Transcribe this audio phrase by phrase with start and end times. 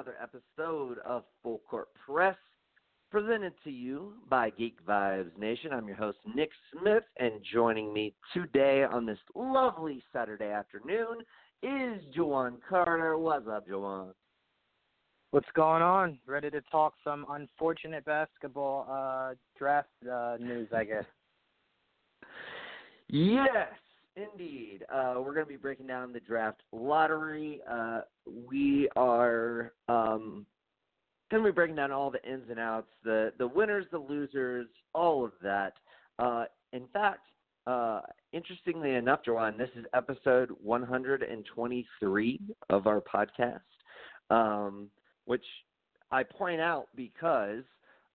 [0.00, 2.36] another episode of Full Court Press,
[3.10, 5.74] presented to you by Geek Vibes Nation.
[5.74, 11.18] I'm your host, Nick Smith, and joining me today on this lovely Saturday afternoon
[11.62, 13.18] is Juwan Carter.
[13.18, 14.12] What's up, Juwan?
[15.32, 16.18] What's going on?
[16.26, 21.04] Ready to talk some unfortunate basketball uh, draft uh, news, I guess.
[23.12, 23.66] Yes,
[24.20, 24.84] indeed.
[24.92, 27.60] Uh, we're going to be breaking down the draft lottery.
[27.70, 28.00] Uh,
[28.46, 30.46] we are um,
[31.30, 34.66] going to be breaking down all the ins and outs, the the winners, the losers,
[34.94, 35.74] all of that.
[36.18, 37.26] Uh, in fact,
[37.66, 38.00] uh,
[38.32, 43.60] interestingly enough, Juwan, this is episode 123 of our podcast,
[44.30, 44.88] um,
[45.24, 45.44] which
[46.10, 47.62] I point out because,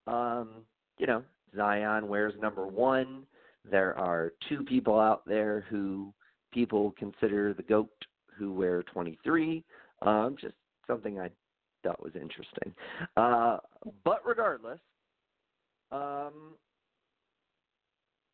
[0.07, 0.49] um,
[0.97, 1.23] you know,
[1.55, 3.23] Zion wears number one.
[3.69, 6.13] There are two people out there who
[6.53, 7.89] people consider the GOAT
[8.37, 9.63] who wear 23.
[10.01, 10.55] Um, just
[10.87, 11.29] something I
[11.83, 12.73] thought was interesting.
[13.17, 13.57] Uh,
[14.03, 14.79] but regardless,
[15.91, 16.55] um,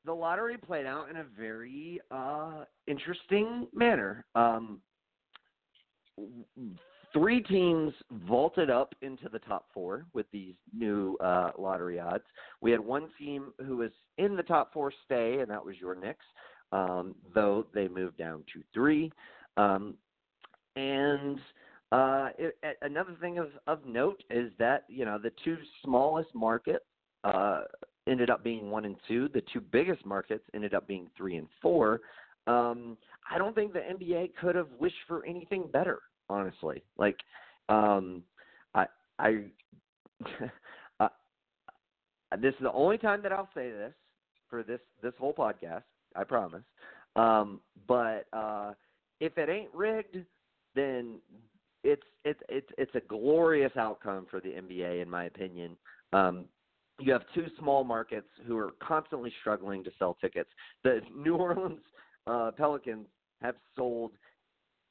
[0.06, 4.26] the lottery played out in a very uh, interesting manner.
[4.36, 4.82] Um,
[7.14, 7.94] three teams
[8.28, 12.24] vaulted up into the top four with these new uh, lottery odds.
[12.62, 15.96] We had one team who was in the top four stay, and that was your
[15.96, 16.26] Knicks,
[16.72, 19.12] um, though they moved down to three.
[19.58, 19.96] Um,
[20.76, 21.40] and
[21.92, 26.86] uh, it, another thing of, of note is that you know the two smallest markets
[27.24, 27.64] uh,
[28.08, 29.28] ended up being one and two.
[29.34, 32.02] The two biggest markets ended up being three and four.
[32.48, 32.98] Um,
[33.30, 36.00] I don't think the NBA could have wished for anything better
[36.30, 36.84] honestly.
[36.98, 37.18] Like,
[37.70, 38.24] um,
[38.74, 38.86] I,
[39.20, 39.44] I,
[41.00, 41.08] uh,
[42.40, 43.94] this is the only time that I'll say this
[44.50, 45.84] for this this whole podcast.
[46.16, 46.64] I promise.
[47.16, 48.74] Um, but uh,
[49.20, 50.18] if it ain't rigged,
[50.76, 51.20] then
[51.84, 55.78] it's it's it's it's a glorious outcome for the NBA, in my opinion.
[56.14, 56.46] Um,
[57.00, 60.50] you have two small markets who are constantly struggling to sell tickets.
[60.84, 61.82] The New Orleans
[62.28, 63.08] uh, Pelicans
[63.42, 64.12] have sold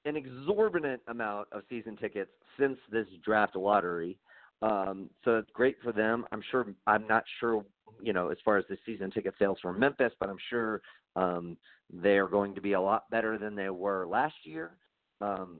[0.05, 4.19] an exorbitant amount of season tickets since this draft lottery.
[4.63, 6.27] Um, so it's great for them.
[6.33, 6.67] I'm sure.
[6.87, 7.65] I'm not sure,
[8.03, 10.83] you know, as far as the season ticket sales for Memphis, but I'm sure
[11.17, 11.57] um,
[11.93, 14.73] they are going to be a lot better than they were last year.
[15.21, 15.59] Um,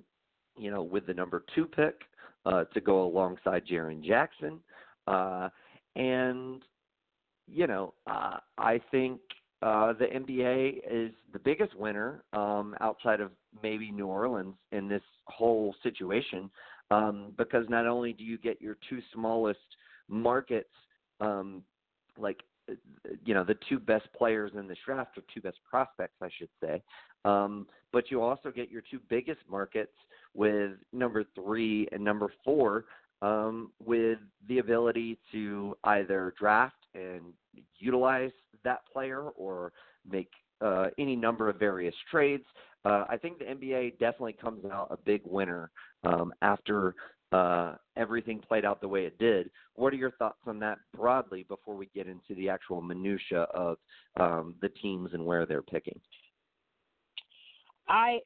[0.59, 2.03] you know, with the number two pick
[2.45, 4.61] uh, to go alongside Jaren Jackson,
[5.07, 5.49] uh,
[5.97, 6.63] and
[7.47, 9.21] you know, uh, I think
[9.63, 13.31] uh, the NBA is the biggest winner um, outside of
[13.63, 16.51] maybe New Orleans in this whole situation
[16.91, 19.59] um, because not only do you get your two smallest
[20.09, 20.71] markets,
[21.21, 21.63] um,
[22.19, 22.41] like
[23.25, 26.49] you know the two best players in the draft or two best prospects, I should
[26.63, 26.83] say,
[27.25, 29.93] um, but you also get your two biggest markets
[30.35, 32.85] with number three and number four
[33.23, 37.33] um, with the ability to either draft and
[37.79, 38.31] utilize
[38.65, 39.73] that player or
[40.09, 40.31] make
[40.61, 42.45] uh, any number of various trades.
[42.85, 45.71] Uh, I think the NBA definitely comes out a big winner
[46.05, 46.95] um, after
[47.33, 49.51] uh, everything played out the way it did.
[49.75, 53.77] What are your thoughts on that broadly before we get into the actual minutia of
[54.19, 56.01] um, the teams and where they're picking?
[57.89, 58.21] I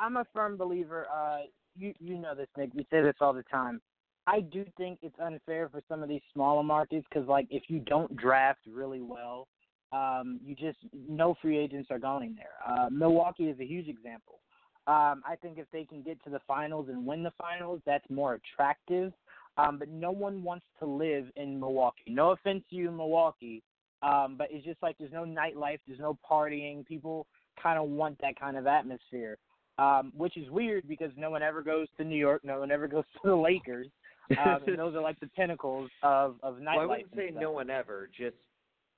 [0.00, 1.06] I'm a firm believer.
[1.12, 1.40] Uh,
[1.76, 2.70] you you know this, Nick.
[2.74, 3.80] We say this all the time.
[4.26, 7.78] I do think it's unfair for some of these smaller markets because, like, if you
[7.80, 9.48] don't draft really well,
[9.92, 12.56] um, you just no free agents are going there.
[12.66, 14.40] Uh, Milwaukee is a huge example.
[14.86, 18.08] Um, I think if they can get to the finals and win the finals, that's
[18.10, 19.12] more attractive.
[19.56, 22.02] Um, but no one wants to live in Milwaukee.
[22.08, 23.62] No offense to you, Milwaukee,
[24.02, 26.84] um, but it's just like there's no nightlife, there's no partying.
[26.84, 27.26] People
[27.62, 29.38] kind of want that kind of atmosphere,
[29.78, 32.88] um, which is weird because no one ever goes to New York, no one ever
[32.88, 33.86] goes to the Lakers.
[34.30, 36.76] Um, and those are like the pinnacles of of nightlife.
[36.76, 38.36] Well, I wouldn't say no one ever, just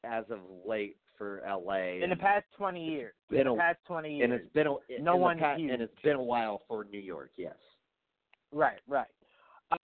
[0.04, 2.02] as of late for LA.
[2.02, 3.14] In the past twenty years.
[3.30, 4.24] In the past twenty years.
[4.24, 7.30] And it's been a, no one past, and it's been a while for New York.
[7.36, 7.54] Yes.
[8.52, 8.80] Right.
[8.88, 9.06] Right.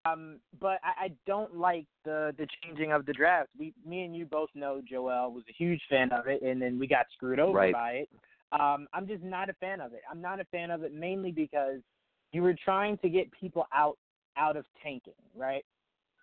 [0.04, 3.50] Um, but I, I don't like the the changing of the draft.
[3.58, 6.78] We, me and you both know Joel was a huge fan of it, and then
[6.78, 7.72] we got screwed over right.
[7.72, 8.08] by it.
[8.50, 10.00] Um, I'm just not a fan of it.
[10.10, 11.80] I'm not a fan of it mainly because
[12.32, 13.98] you were trying to get people out
[14.38, 15.64] out of tanking, right?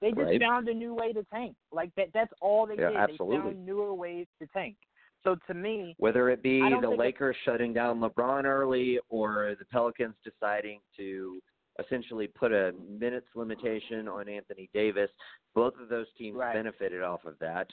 [0.02, 0.42] They just right.
[0.42, 1.56] found a new way to tank.
[1.72, 2.98] Like that that's all they yeah, did.
[2.98, 3.38] Absolutely.
[3.38, 4.76] They found newer ways to tank.
[5.24, 10.14] So to me, whether it be the Lakers shutting down LeBron early or the Pelicans
[10.24, 11.40] deciding to
[11.84, 15.10] essentially put a minutes limitation on Anthony Davis,
[15.56, 16.54] both of those teams right.
[16.54, 17.68] benefited off of that.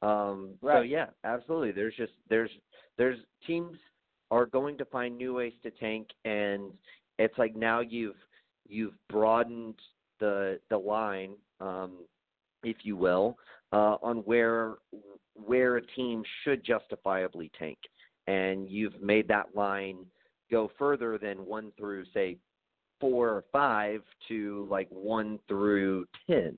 [0.00, 0.78] Um, right.
[0.78, 1.72] So yeah, absolutely.
[1.72, 2.50] There's just there's
[2.96, 3.76] there's teams
[4.30, 6.72] are going to find new ways to tank, and
[7.18, 8.16] it's like now you've
[8.68, 9.74] you've broadened
[10.20, 11.98] the the line, um,
[12.62, 13.36] if you will,
[13.72, 14.74] uh, on where
[15.34, 17.78] where a team should justifiably tank,
[18.26, 20.06] and you've made that line
[20.50, 22.36] go further than one through say
[23.00, 26.56] four or five to like one through ten.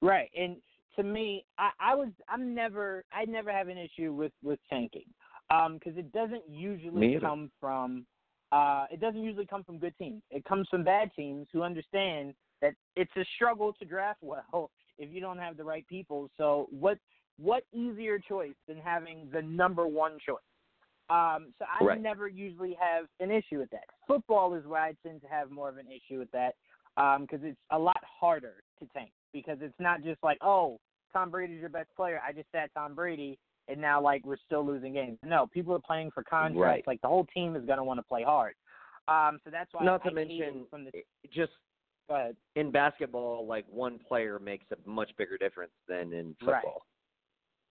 [0.00, 0.56] Right, and
[0.96, 5.06] to me, I, I was I'm never I never have an issue with with tanking
[5.48, 8.04] because um, it doesn't usually come from
[8.52, 10.22] uh, it doesn't usually come from good teams.
[10.30, 15.10] It comes from bad teams who understand that it's a struggle to draft well if
[15.12, 16.30] you don't have the right people.
[16.36, 16.98] So what
[17.38, 20.38] what easier choice than having the number one choice?
[21.10, 22.00] Um, so I right.
[22.00, 23.84] never usually have an issue with that.
[24.06, 26.54] Football is where I tend to have more of an issue with that
[26.96, 30.78] because um, it's a lot harder to tank because it's not just like oh
[31.12, 32.20] Tom Brady's your best player.
[32.26, 35.18] I just sat Tom Brady and now like we're still losing games.
[35.24, 36.58] No, people are playing for contracts.
[36.58, 36.86] Right.
[36.86, 38.54] Like the whole team is going to want to play hard.
[39.06, 39.84] Um, so that's why.
[39.84, 40.92] Not I to mention, from the,
[41.32, 41.52] just
[42.56, 46.82] in basketball, like one player makes a much bigger difference than in football.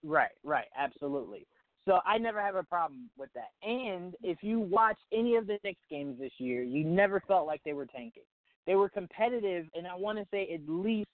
[0.03, 0.67] Right, right, right.
[0.77, 1.47] absolutely.
[1.85, 3.51] So I never have a problem with that.
[3.67, 7.61] And if you watch any of the Knicks games this year, you never felt like
[7.63, 8.23] they were tanking.
[8.65, 11.07] They were competitive, and I want to say at least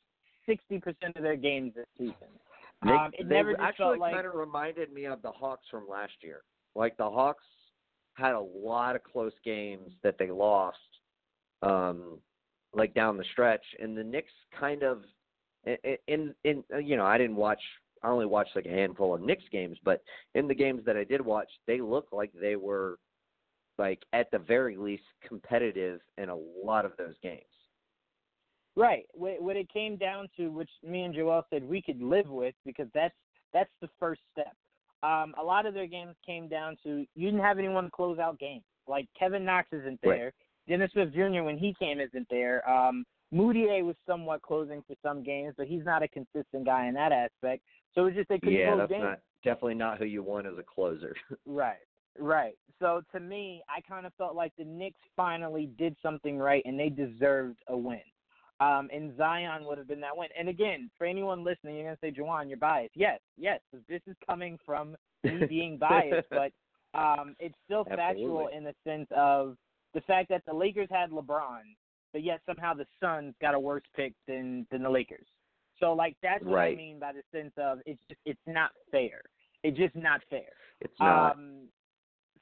[0.48, 2.34] sixty percent of their games this season.
[2.84, 5.88] They, um, it they never actually like, kind of reminded me of the Hawks from
[5.88, 6.42] last year.
[6.76, 7.44] Like the Hawks
[8.16, 10.78] had a lot of close games that they lost,
[11.62, 12.20] um,
[12.74, 15.04] like down the stretch, and the Knicks kind of,
[15.66, 17.62] in in, in you know I didn't watch.
[18.04, 20.04] I only watched like a handful of Knicks games, but
[20.36, 23.00] in the games that I did watch, they looked like they were,
[23.78, 27.44] like at the very least, competitive in a lot of those games.
[28.76, 29.06] Right.
[29.14, 32.88] What it came down to, which me and Joel said we could live with, because
[32.94, 33.14] that's
[33.54, 34.56] that's the first step.
[35.04, 38.18] Um, a lot of their games came down to you didn't have anyone to close
[38.18, 38.64] out games.
[38.88, 40.26] Like Kevin Knox isn't there.
[40.26, 40.34] Right.
[40.68, 41.44] Dennis Smith Jr.
[41.44, 42.68] when he came isn't there.
[42.70, 46.94] Um, Mudiay was somewhat closing for some games, but he's not a consistent guy in
[46.94, 47.64] that aspect.
[47.94, 49.04] So it's just they couldn't yeah, close that's games.
[49.04, 51.16] not definitely not who you want as a closer.
[51.46, 51.78] right.
[52.18, 52.54] Right.
[52.80, 56.80] So to me, I kind of felt like the Knicks finally did something right and
[56.80, 58.00] they deserved a win.
[58.60, 60.30] Um, and Zion would have been that win.
[60.38, 62.96] And again, for anyone listening, you're gonna say, Juwan, you're biased.
[62.96, 63.60] Yes, yes,
[63.90, 66.52] this is coming from me being biased, but
[66.98, 69.58] um, it's still factual in the sense of
[69.94, 71.62] the fact that the Lakers had LeBron,
[72.12, 75.28] but yet somehow the Suns got a worse pick than than the Lakers.
[75.80, 76.74] So like that's what right.
[76.74, 79.22] I mean by the sense of it's just it's not fair.
[79.64, 80.54] It's just not fair.
[80.82, 81.32] It's not.
[81.34, 81.64] Um,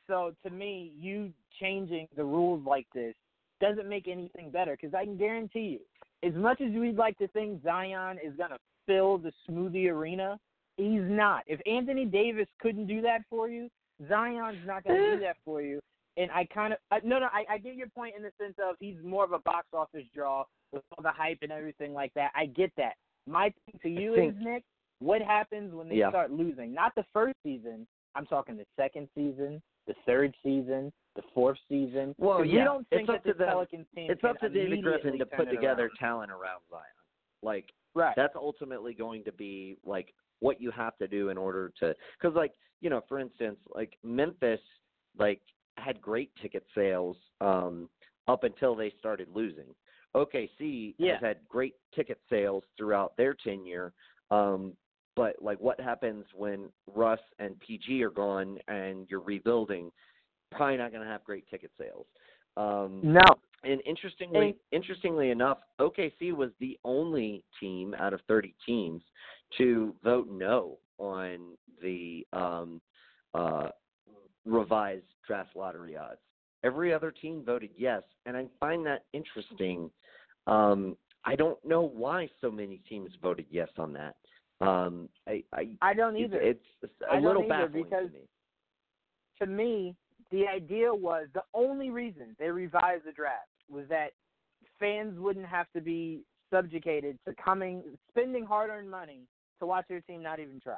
[0.08, 3.16] so to me, you changing the rules like this
[3.62, 7.28] doesn't make anything better because I can guarantee you, as much as we'd like to
[7.30, 10.38] think Zion is going to fill the smoothie arena,
[10.78, 11.44] he's not.
[11.48, 13.70] If Anthony Davis couldn't do that for you,
[14.10, 15.80] Zion's not going to do that for you.
[16.18, 18.56] And I kind of uh, no, no, I, I get your point in the sense
[18.62, 20.44] of he's more of a box office draw
[20.74, 22.32] with all the hype and everything like that.
[22.36, 22.96] I get that.
[23.28, 24.64] My thing to you think, is Nick,
[25.00, 26.10] what happens when they yeah.
[26.10, 26.74] start losing?
[26.74, 27.88] Not the first season.
[28.14, 32.16] I'm talking the second season, the third season, the fourth season.
[32.18, 33.46] Well, yeah, we don't think it's up to the.
[33.46, 35.98] Pelicans team It's up to David Griffin to put together around.
[36.00, 36.84] talent around Zion.
[37.44, 38.14] Like right.
[38.16, 42.36] that's ultimately going to be like what you have to do in order to because
[42.36, 44.60] like you know for instance like Memphis
[45.18, 45.42] like
[45.78, 47.90] had great ticket sales um
[48.28, 49.66] up until they started losing.
[50.16, 51.14] OKC yeah.
[51.14, 53.94] has had great ticket sales throughout their tenure.
[54.30, 54.74] Um,
[55.16, 59.92] but like what happens when Russ and PG are gone and you're rebuilding?
[60.52, 62.06] Probably not going to have great ticket sales.
[62.58, 63.24] Um, no.
[63.64, 69.04] And interestingly, interestingly enough, OKC was the only team out of 30 teams
[69.58, 72.82] to vote no on the um,
[73.36, 73.70] uh,
[74.46, 76.20] revised draft lottery odds.
[76.64, 79.90] Every other team voted yes, and I find that interesting.
[80.48, 84.16] Um, I don't know why so many teams voted yes on that.
[84.60, 86.40] Um, I, I, I don't either.
[86.40, 88.28] It's, it's a I little baffling because to me.
[89.40, 89.96] to me,
[90.32, 94.12] the idea was the only reason they revised the draft was that
[94.80, 96.22] fans wouldn't have to be
[96.52, 99.22] subjugated to coming spending hard earned money
[99.60, 100.76] to watch their team not even try.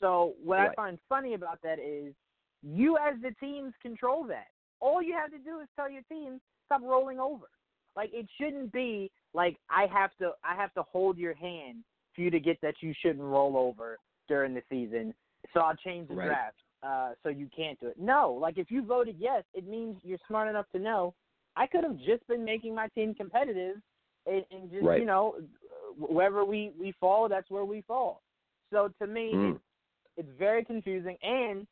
[0.00, 0.70] So what Right.
[0.70, 2.14] I find funny about that is
[2.62, 4.48] you as the teams control that.
[4.80, 7.48] All you have to do is tell your team stop rolling over.
[7.96, 12.20] Like it shouldn't be like I have to I have to hold your hand for
[12.22, 15.14] you to get that you shouldn't roll over during the season.
[15.52, 16.26] So I'll change the Right.
[16.26, 17.98] draft uh, so you can't do it.
[17.98, 21.14] No, like if you voted yes, it means you're smart enough to know
[21.56, 23.76] I could have just been making my team competitive
[24.26, 25.00] and, and just Right.
[25.00, 25.36] you know
[25.98, 28.22] wherever we we fall, that's where we fall.
[28.70, 29.54] So to me, Mm.
[29.54, 29.64] it's,
[30.18, 31.16] it's very confusing.
[31.22, 31.66] And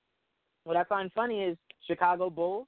[0.64, 2.66] what I find funny is Chicago Bulls,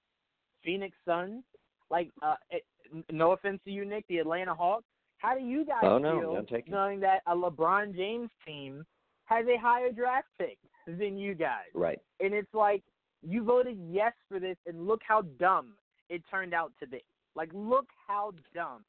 [0.62, 1.42] Phoenix Suns,
[1.90, 2.64] like uh, it,
[3.11, 4.85] no offense to you, Nick, the Atlanta Hawks.
[5.18, 8.87] How do you guys oh, no, feel knowing that a LeBron James team
[9.28, 11.68] has a higher draft pick than you guys?
[11.75, 11.99] Right.
[12.20, 12.82] And it's like
[13.23, 15.73] you voted yes for this, and look how dumb
[16.08, 17.02] it turned out to be.
[17.35, 18.85] Like, look how dumb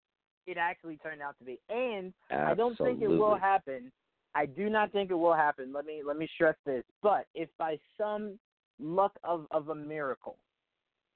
[0.48, 1.60] it actually turned out to be.
[1.70, 2.52] And Absolutely.
[2.52, 3.92] I don't think it will happen.
[4.36, 5.74] I do not think it will happen.
[5.74, 6.84] Let me let me stress this.
[7.02, 8.40] But if by some
[8.80, 10.38] luck of of a miracle,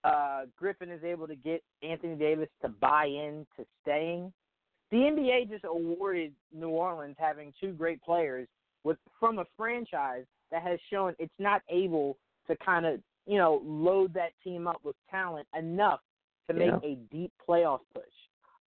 [0.04, 4.34] uh, Griffin is able to get Anthony Davis to buy in to staying,
[4.92, 8.48] the NBA just awarded New Orleans having two great players
[8.84, 13.62] with from a franchise that has shown it's not able to kind of you know
[13.66, 16.02] load that team up with talent enough
[16.48, 16.90] to make yeah.
[16.90, 18.04] a deep playoff push.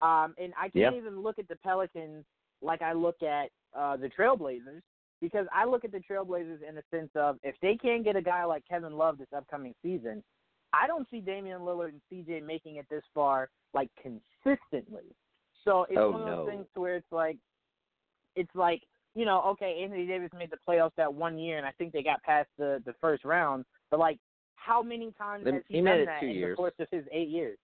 [0.01, 2.25] Um, and I can't even look at the Pelicans
[2.61, 4.81] like I look at uh, the Trailblazers
[5.21, 8.21] because I look at the Trailblazers in the sense of if they can't get a
[8.21, 10.23] guy like Kevin Love this upcoming season,
[10.73, 15.15] I don't see Damian Lillard and CJ making it this far like consistently.
[15.63, 16.51] So it's oh, one of those no.
[16.51, 17.37] things where it's like
[18.35, 18.81] it's like
[19.15, 22.03] you know, okay, Anthony Davis made the playoffs that one year, and I think they
[22.03, 23.65] got past the the first round.
[23.89, 24.19] But like,
[24.55, 26.53] how many times has he, he done that in years.
[26.53, 27.57] the course of his eight years?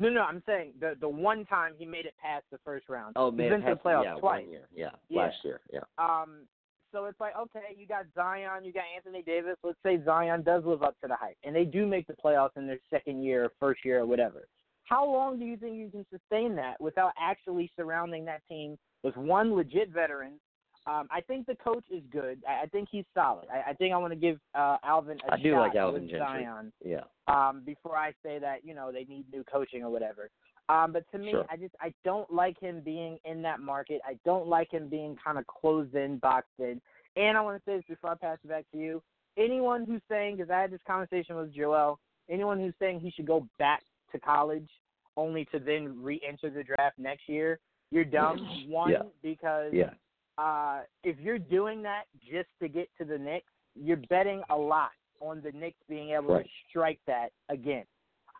[0.00, 3.14] No, no, I'm saying the the one time he made it past the first round.
[3.16, 4.42] Oh, He's man, been to the playoffs yeah, twice.
[4.42, 4.68] One year.
[4.74, 5.22] Yeah, Yeah.
[5.22, 5.60] last year.
[5.72, 5.80] Yeah.
[5.98, 6.46] Um,
[6.92, 9.56] so it's like, okay, you got Zion, you got Anthony Davis.
[9.62, 12.56] Let's say Zion does live up to the hype, and they do make the playoffs
[12.56, 14.48] in their second year, or first year, or whatever.
[14.84, 19.16] How long do you think you can sustain that without actually surrounding that team with
[19.18, 20.40] one legit veteran?
[20.88, 22.42] Um, I think the coach is good.
[22.48, 23.46] I, I think he's solid.
[23.52, 26.18] I, I think I want to give uh, Alvin a I do like Alvin Gentry.
[26.18, 27.00] Zion Yeah.
[27.26, 30.30] um, before I say that you know they need new coaching or whatever.
[30.70, 31.46] Um, but to me, Sure.
[31.50, 34.00] I just I don't like him being in that market.
[34.06, 36.80] I don't like him being kind of closed in, boxed in.
[37.16, 39.02] And I want to say this before I pass it back to you.
[39.36, 43.26] Anyone who's saying, because I had this conversation with Joel, anyone who's saying he should
[43.26, 44.68] go back to college
[45.16, 47.58] only to then re-enter the draft next year,
[47.90, 48.38] you're dumb.
[48.68, 49.02] One, Yeah.
[49.22, 49.94] because Yeah.
[50.38, 54.90] Uh, if you're doing that just to get to the Knicks, you're betting a lot
[55.20, 56.44] on the Knicks being able Right.
[56.44, 57.84] to strike that again.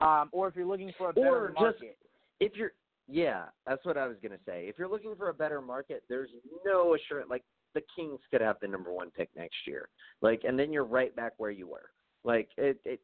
[0.00, 1.98] Um, or if you're looking for a better Or just- market,
[2.40, 2.72] If you're,
[3.08, 4.68] yeah, that's what I was gonna say.
[4.68, 6.30] If you're looking for a better market, there's
[6.64, 7.28] no assurance.
[7.28, 9.88] Like the Kings could have the number one pick next year.
[10.20, 11.90] Like, and then you're right back where you were.
[12.22, 13.00] Like it, it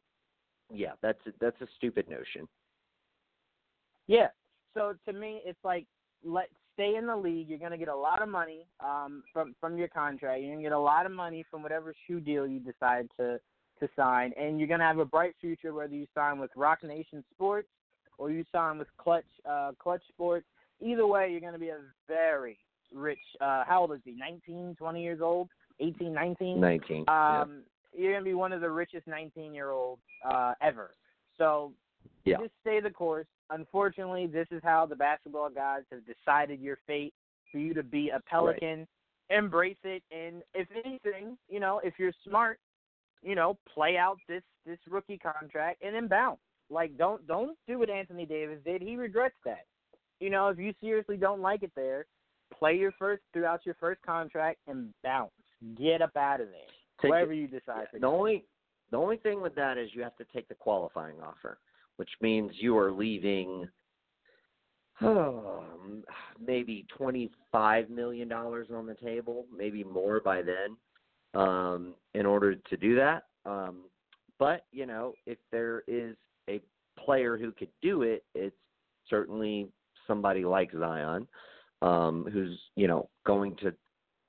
[0.69, 2.47] yeah, that's that's a stupid notion.
[4.07, 4.29] yeah.
[4.73, 5.85] So to me, it's like
[6.23, 7.49] let stay in the league.
[7.49, 10.41] You're gonna get a lot of money um, from from your contract.
[10.41, 13.39] You're gonna get a lot of money from whatever shoe deal you decide to
[13.79, 17.23] to sign, and you're gonna have a bright future whether you sign with Roc Nation
[17.33, 17.67] Sports
[18.17, 20.45] or you sign with Clutch uh, Clutch Sports.
[20.81, 22.57] Either way, you're gonna be a very
[22.93, 23.19] rich.
[23.41, 24.11] Uh, how old is he?
[24.11, 26.59] 19, 20 years old, 18, 19.
[26.61, 27.03] Nineteen.
[27.07, 27.41] yeah.
[27.41, 27.63] Um,
[27.97, 30.91] you're gonna be one of the richest 19 year olds uh, ever.
[31.37, 31.73] So
[32.25, 32.37] Yeah.
[32.37, 33.27] just stay the course.
[33.49, 37.13] Unfortunately, this is how the basketball gods have decided your fate
[37.51, 38.87] for you to be a Pelican.
[39.29, 42.59] Embrace it, and if anything, you know, if you're smart,
[43.23, 46.39] you know, play out this this rookie contract and then bounce.
[46.69, 48.81] Like, don't don't do what Anthony Davis did.
[48.81, 49.65] He regrets that.
[50.19, 52.05] You know, if you seriously don't like it there,
[52.53, 55.31] play your first throughout your first contract and bounce.
[55.75, 56.67] Get up out of there.
[57.01, 58.45] Take wherever it- you decide to The only
[58.91, 61.57] the only thing with that is you have to take the qualifying offer,
[61.97, 63.67] which means you are leaving
[65.01, 66.03] um,
[66.45, 70.77] maybe twenty five million dollars on the table, maybe more by then,
[71.33, 73.23] um, in order to do that.
[73.45, 73.83] Um,
[74.39, 76.15] but you know, if there is
[76.49, 76.61] a
[76.97, 78.55] player who could do it, it's
[79.09, 79.67] certainly
[80.07, 81.27] somebody like Zion,
[81.81, 83.73] um, who's you know going to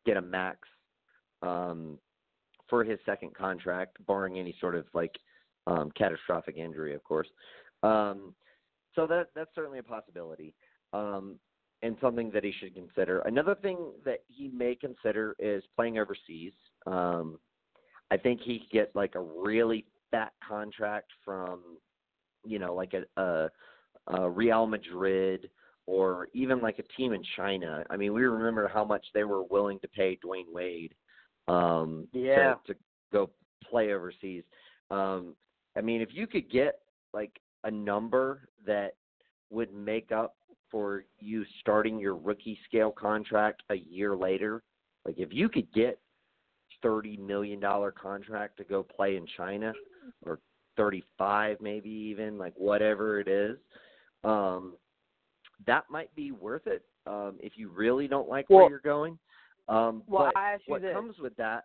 [0.04, 0.58] get a max
[1.42, 1.98] um,
[2.68, 5.12] for his second contract, barring any sort of like
[5.66, 7.28] um, catastrophic injury, of course.
[7.82, 8.34] Um,
[8.94, 10.54] so that that's certainly a possibility,
[10.92, 11.38] um,
[11.82, 13.20] and something that he should consider.
[13.20, 16.52] Another thing that he may consider is playing overseas.
[16.86, 17.38] Um,
[18.10, 21.60] I think he could get like a really fat contract from,
[22.44, 23.50] you know, like a, a,
[24.06, 25.50] a Real Madrid
[25.86, 27.84] or even like a team in China.
[27.90, 30.94] I mean, we remember how much they were willing to pay Dwyane Wade
[31.48, 32.54] um, Yeah.
[32.66, 32.78] to, to
[33.12, 33.30] go
[33.68, 34.44] play overseas.
[34.90, 35.34] Um,
[35.76, 36.80] I mean, if you could get
[37.12, 38.94] like a number that
[39.50, 40.36] would make up
[40.70, 44.62] for you starting your rookie scale contract a year later,
[45.04, 45.98] like if you could get
[46.82, 49.72] thirty million dollar contract to go play in China
[50.24, 50.38] or
[50.76, 53.56] thirty five maybe even, like whatever it is,
[54.24, 54.74] um,
[55.66, 56.84] that might be worth it.
[57.06, 59.18] Um, if you really don't like Well- where you're going.
[59.68, 60.94] Um Well, but I ask you what this.
[60.94, 61.64] comes with that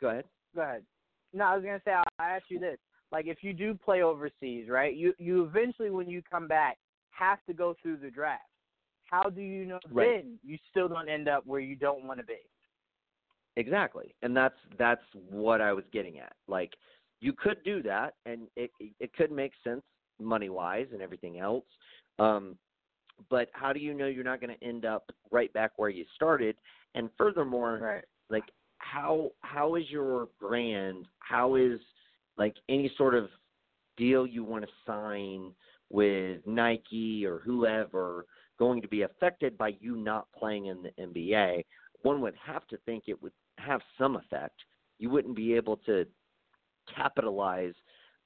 [0.00, 0.24] go ahead.
[0.54, 0.84] Go ahead.
[1.32, 2.78] No, I was gonna say I I ask you this:
[3.12, 4.94] like if you do play overseas, right?
[4.94, 6.78] You you eventually when you come back
[7.10, 8.42] have to go through the draft.
[9.04, 10.22] How do you know right.
[10.22, 12.38] then you still don't end up where you don't want to be?
[13.56, 16.32] Exactly, and that's that's what I was getting at.
[16.48, 16.72] Like
[17.20, 19.82] you could do that, and it it could make sense
[20.20, 21.64] money wise and everything else.
[22.18, 22.56] Um,
[23.30, 26.04] but how do you know you're not going to end up right back where you
[26.14, 26.56] started?
[26.94, 28.04] And furthermore, right.
[28.30, 28.44] like
[28.78, 31.06] how how is your brand?
[31.18, 31.80] How is
[32.36, 33.28] like any sort of
[33.96, 35.52] deal you want to sign
[35.90, 38.26] with Nike or whoever
[38.58, 41.64] going to be affected by you not playing in the NBA?
[42.02, 44.60] One would have to think it would have some effect.
[44.98, 46.06] You wouldn't be able to
[46.94, 47.74] capitalize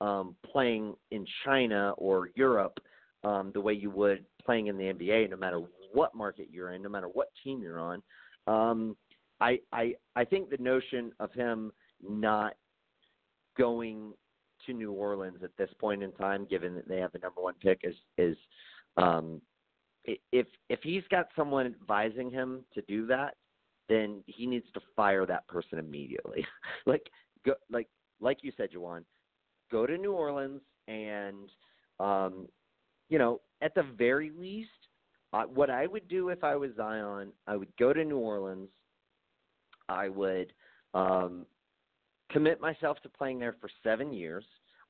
[0.00, 2.78] um, playing in China or Europe
[3.22, 5.60] um, the way you would playing in the NBA, no matter
[5.92, 8.02] what market you're in, no matter what team you're on.
[8.46, 8.96] Um,
[9.40, 11.72] I, I I think the notion of him
[12.06, 12.54] not
[13.56, 14.12] going
[14.66, 17.54] to New Orleans at this point in time, given that they have the number one
[17.60, 18.36] pick, is is
[18.96, 19.40] um,
[20.04, 23.34] if if he's got someone advising him to do that,
[23.88, 26.46] then he needs to fire that person immediately.
[26.86, 27.10] like
[27.44, 27.88] go like
[28.20, 29.04] like you said, Juwan,
[29.70, 31.48] go to New Orleans and
[31.98, 32.48] um,
[33.08, 34.70] you know at the very least,
[35.32, 38.68] uh, what I would do if I was Zion, I would go to New Orleans.
[39.90, 40.52] I would
[40.94, 41.44] um,
[42.30, 44.44] commit myself to playing there for seven years,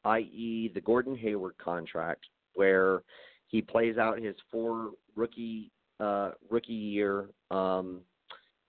[0.05, 3.03] i.e., the Gordon Hayward contract, where
[3.49, 8.01] he plays out his four rookie uh, rookie year um,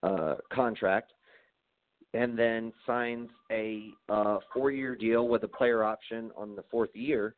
[0.03, 1.13] uh, contract,
[2.13, 6.89] and then signs a uh, four year deal with a player option on the fourth
[6.94, 7.35] year.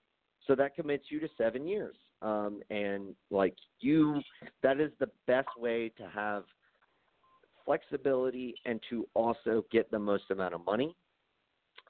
[0.47, 1.95] So that commits you to seven years.
[2.21, 4.21] Um, and like you,
[4.61, 6.43] that is the best way to have
[7.65, 10.95] flexibility and to also get the most amount of money.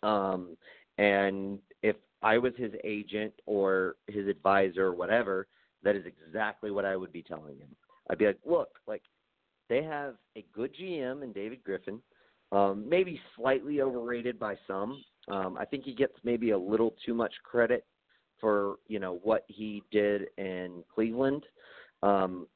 [0.01, 0.57] Um,
[0.97, 5.47] and if I was his agent or his advisor or whatever,
[5.83, 7.69] that is exactly what I would be telling him.
[8.09, 9.03] I'd be like, look, like
[9.69, 11.99] they have a good GM in David Griffin,
[12.51, 15.03] um, maybe slightly overrated by some.
[15.29, 17.85] Um, I think he gets maybe a little too much credit
[18.39, 21.45] for you know what he did in Cleveland,
[22.01, 22.47] um,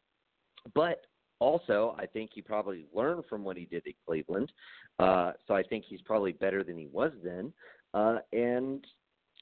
[0.76, 1.02] but
[1.40, 4.52] also I think he probably learned from what he did at Cleveland.
[5.00, 7.54] Uh, so I think he's probably better than he was then.
[7.94, 8.86] Uh, and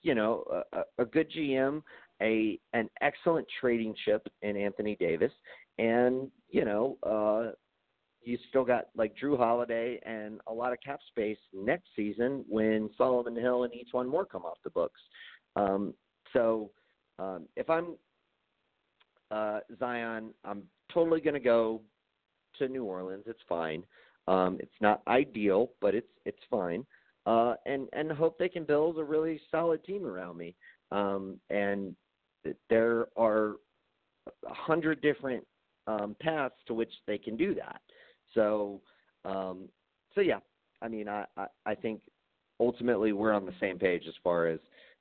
[0.01, 1.81] you know, a, a good GM,
[2.21, 5.31] a an excellent trading chip in Anthony Davis,
[5.79, 7.51] and you know, uh,
[8.21, 12.89] you still got like Jrue Holiday and a lot of cap space next season when
[12.97, 14.99] Solomon Hill and E'Twaun Moore come off the books.
[15.55, 15.93] Um,
[16.33, 16.71] so
[17.19, 17.95] um, if I'm
[19.31, 21.81] uh, Zion, I'm totally going to go
[22.59, 23.23] to New Orleans.
[23.27, 23.83] It's fine.
[24.27, 26.85] Um, it's not ideal, but it's it's fine.
[27.25, 30.55] Uh, and and hope they can build a really solid team around me.
[30.91, 31.95] Um, and
[32.69, 33.55] there are
[34.47, 35.45] a hundred different
[35.87, 37.81] um, paths to which they can do that.
[38.33, 38.81] So,
[39.23, 39.69] um,
[40.13, 40.39] so yeah,
[40.81, 42.01] I mean, I, I, I think
[42.59, 44.59] ultimately we're on the same page as far as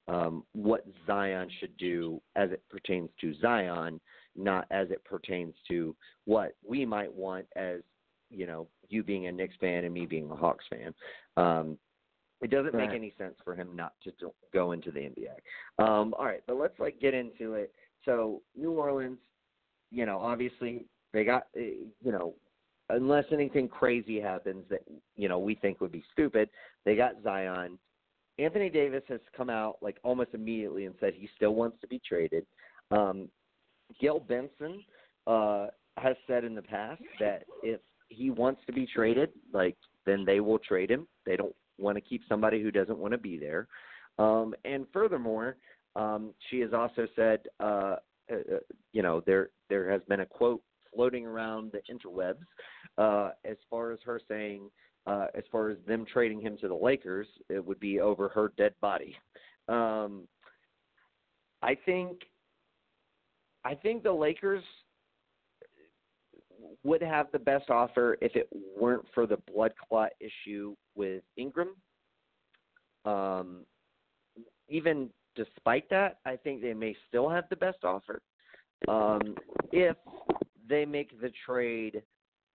[0.09, 4.01] um, what Zion should do as it pertains to Zion,
[4.37, 7.81] not as it pertains to what we might want as
[8.31, 10.95] you know you being a Knicks fan and me being a Hawks fan.
[11.37, 11.79] Um,
[12.43, 12.89] it doesn't right.
[12.89, 14.13] make any sense for him not to
[14.53, 15.83] go into the NBA.
[15.83, 17.73] Um, all right, but let's like get into it.
[18.05, 19.19] So New Orleans,
[19.91, 22.35] you know, obviously they got eh, you know
[22.91, 24.83] unless anything crazy happens that
[25.17, 26.51] you know we think would be stupid,
[26.85, 27.79] they got Zion.
[28.39, 32.01] Anthony Davis has come out like almost immediately and said he still wants to be
[32.07, 32.45] traded.
[32.91, 33.29] Um,
[34.01, 34.83] Gayle Benson
[35.27, 35.67] uh,
[35.97, 40.41] has said in the past that if he wants to be traded, like then they
[40.41, 41.07] will trade him.
[41.25, 43.69] They don't want to keep somebody who doesn't want to be there.
[44.19, 45.57] Um, and furthermore,
[45.97, 47.97] um, she has also said, uh,
[48.31, 48.59] uh, uh
[48.93, 50.63] you know, there there has been a quote
[50.95, 52.45] floating around the interwebs
[52.99, 54.71] uh, as far as her saying,
[55.07, 58.53] uh, as far as them trading him to the Lakers, it would be over her
[58.57, 59.17] dead body.
[59.69, 60.27] Um,
[61.63, 62.21] I think,
[63.65, 64.63] I think the Lakers
[66.83, 71.77] would have the best offer if it weren't for the blood clot issue with Ingram.
[73.05, 73.65] Um,
[74.69, 78.21] even despite that, I think they may still have the best offer.
[78.89, 79.35] Um,
[79.73, 79.97] if
[80.69, 82.03] they make the trade,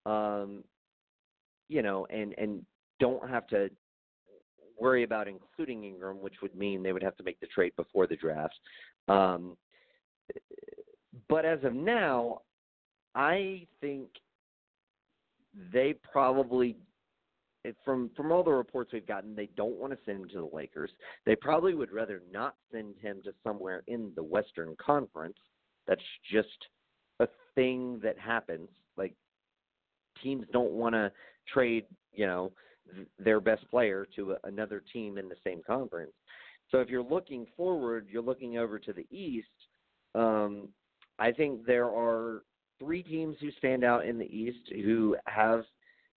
[0.06, 0.64] um,
[1.70, 2.66] you know, and and
[3.00, 3.70] don't have to
[4.78, 8.08] worry about including Ingram, which would mean they would have to make the trade before
[8.08, 8.56] the draft.
[9.08, 9.56] Um,
[11.28, 12.42] but as of now,
[13.16, 14.08] I think
[15.74, 16.78] they probably
[17.84, 20.56] from from all the reports we've gotten, they don't want to send him to the
[20.56, 20.92] Lakers.
[21.26, 25.38] They probably would rather not send him to somewhere in the Western Conference.
[25.88, 26.02] That's
[26.32, 26.48] just
[27.20, 28.70] a thing that happens.
[28.98, 29.14] Like
[30.24, 31.12] teams don't want to
[31.54, 32.52] trade, you know,
[32.94, 36.14] th- their best player to another team in the same conference.
[36.72, 39.48] So if you're looking forward, you're looking over to the East.
[40.16, 40.70] Um,
[41.18, 42.44] I think there are
[42.80, 45.64] three teams who stand out in the East who have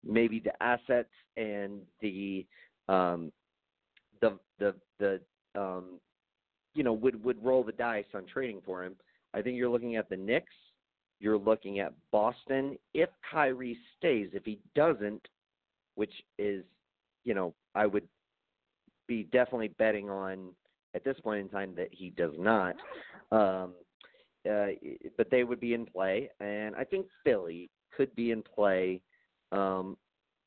[0.04, 2.46] maybe the assets and the
[2.88, 3.32] um,
[4.20, 5.20] the the the
[5.54, 5.98] um,
[6.74, 8.94] you know would would roll the dice on trading for him.
[9.34, 10.52] I think you're looking at the Knicks.
[11.22, 14.30] You're looking at Boston if Kyrie stays.
[14.32, 15.22] If he doesn't,
[15.94, 16.64] which is,
[17.24, 18.08] you know, I would
[19.06, 20.48] be definitely betting on
[20.96, 22.74] at this point in time that he does not.
[23.30, 23.74] Um,
[24.50, 24.66] uh,
[25.16, 29.00] but they would be in play, and I think Philly could be in play.
[29.52, 29.96] Um,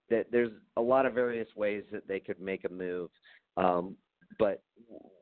[0.09, 3.09] that there's a lot of various ways that they could make a move,
[3.55, 3.95] um,
[4.37, 4.61] but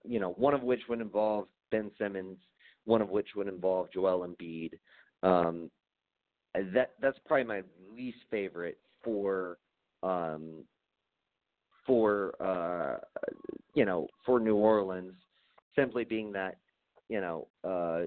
[0.03, 2.37] you know, one of which would involve Ben Simmons,
[2.85, 4.71] one of which would involve Joel Embiid.
[5.23, 5.71] Um,
[6.73, 7.61] that that's probably my
[7.95, 9.57] least favorite for
[10.03, 10.63] um,
[11.85, 12.97] for uh,
[13.73, 15.13] you know for New Orleans,
[15.75, 16.57] simply being that
[17.09, 18.03] you know uh,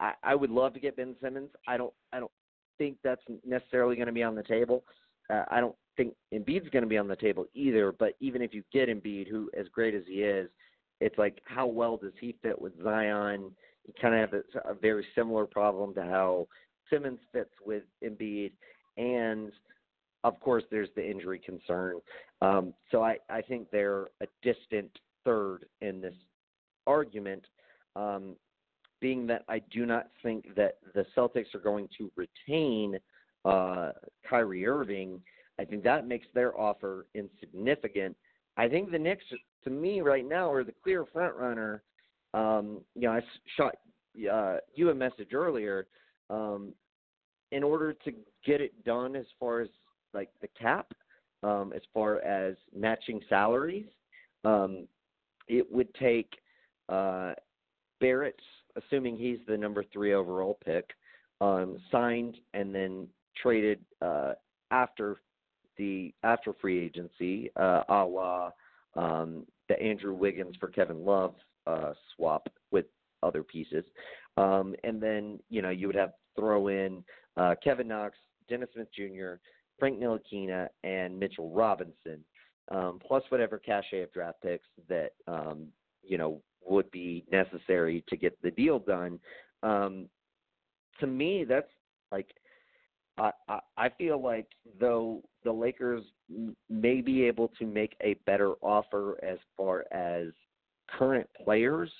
[0.00, 1.50] I, I would love to get Ben Simmons.
[1.68, 2.32] I don't I don't
[2.78, 4.84] think that's necessarily going to be on the table.
[5.32, 7.92] Uh, I don't think Embiid's going to be on the table either.
[7.92, 10.48] But even if you get Embiid, who as great as he is,
[11.00, 13.52] it's like how well does he fit with Zion?
[13.86, 16.46] You kind of have a, a very similar problem to how
[16.88, 18.52] Simmons fits with Embiid,
[18.96, 19.52] and
[20.24, 22.00] of course there's the injury concern.
[22.42, 24.90] Um, so I I think they're a distant
[25.24, 26.14] third in this
[26.86, 27.44] argument.
[27.96, 28.36] Um,
[29.00, 32.98] being that I do not think that the Celtics are going to retain
[33.44, 33.92] uh,
[34.28, 35.22] Kyrie Irving,
[35.58, 38.16] I think that makes their offer insignificant.
[38.56, 39.24] I think the Knicks,
[39.64, 41.82] to me, right now, are the clear front runner.
[42.34, 43.20] Um, you know, I
[43.56, 43.76] shot
[44.30, 45.86] uh, you a message earlier.
[46.28, 46.72] Um,
[47.52, 48.12] in order to
[48.46, 49.68] get it done, as far as
[50.14, 50.92] like the cap,
[51.42, 53.86] um, as far as matching salaries,
[54.44, 54.86] um,
[55.48, 56.32] it would take
[56.88, 57.32] uh,
[58.00, 58.44] Barrett's
[58.76, 60.90] assuming he's the number three overall pick,
[61.40, 63.08] um, signed and then
[63.40, 64.32] traded uh,
[64.70, 65.16] after
[65.76, 68.50] the after free agency, uh, a la
[68.94, 71.34] um, the Andrew Wiggins for Kevin Love
[71.70, 72.86] uh, swap with
[73.22, 73.84] other pieces,
[74.36, 77.04] um, and then you know you would have throw in
[77.36, 78.16] uh, Kevin Knox,
[78.48, 79.34] Dennis Smith Jr.,
[79.78, 82.24] Frank Ntilikina, and Mitchell Robinson,
[82.70, 85.66] um, plus whatever cachet of draft picks that um,
[86.02, 89.18] you know would be necessary to get the deal done.
[89.62, 90.06] Um,
[91.00, 91.70] to me, that's
[92.12, 92.28] like
[93.18, 94.46] I, I I feel like
[94.78, 96.04] though the Lakers
[96.68, 100.28] may be able to make a better offer as far as
[100.98, 101.90] current players.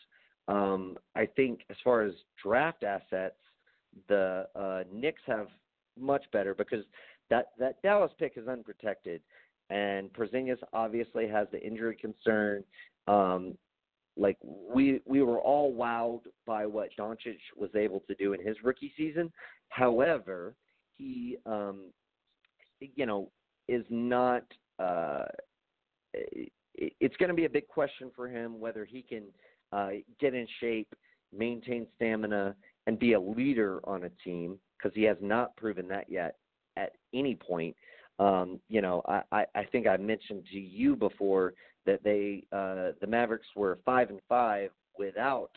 [0.48, 3.37] Um, I think as far as draft assets,
[4.09, 5.48] the uh, Knicks have
[5.98, 6.85] much better because
[7.29, 9.20] that that Dallas pick is unprotected,
[9.70, 12.64] and Porzingis obviously has the injury concern.
[13.07, 13.57] Um,
[14.16, 18.57] like we we were all wowed by what Doncic was able to do in his
[18.62, 19.33] rookie season.
[19.68, 20.55] However,
[20.96, 21.87] he um
[22.81, 23.31] you know
[23.68, 24.44] is not
[24.79, 25.24] uh
[26.74, 29.24] it's going to be a big question for him whether he can
[29.72, 30.92] uh get in shape,
[31.37, 32.54] maintain stamina
[32.87, 36.37] and be a leader on a team because he has not proven that yet
[36.76, 37.76] at any point.
[38.18, 41.54] Um, you know, I, I, I think I mentioned to you before
[41.87, 45.50] that they uh, the Mavericks were five and five without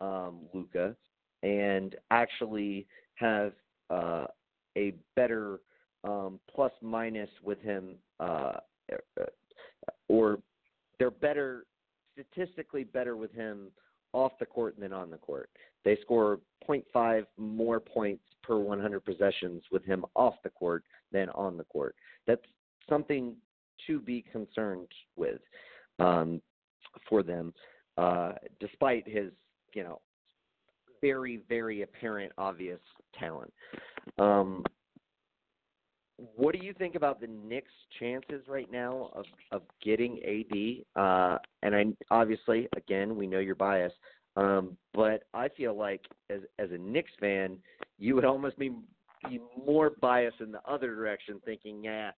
[0.00, 0.94] um, Luka,
[1.42, 3.52] and actually have
[3.90, 4.26] uh,
[4.76, 5.60] a better
[6.04, 8.54] um, plus minus with him, uh,
[10.08, 10.38] or
[10.98, 11.64] they're better
[12.12, 13.68] statistically better with him
[14.12, 15.50] off the court than on the court.
[15.84, 21.56] They score 0.5 more points per 100 possessions with him off the court than on
[21.56, 21.94] the court.
[22.26, 22.42] That's
[22.88, 23.34] something
[23.86, 25.40] to be concerned with
[25.98, 26.40] um,
[27.08, 27.54] for them,
[27.96, 29.32] uh, despite his,
[29.74, 30.00] you know,
[31.00, 32.80] very, very apparent, obvious
[33.18, 33.52] talent.
[34.18, 34.64] Um,
[36.36, 41.00] what do you think about the Knicks' chances right now of of getting AD?
[41.02, 43.96] Uh, and I obviously, again, we know you're biased,
[44.36, 47.58] um, but I feel like as as a Knicks fan,
[47.98, 48.70] you would almost be,
[49.28, 52.10] be more biased in the other direction, thinking, yeah,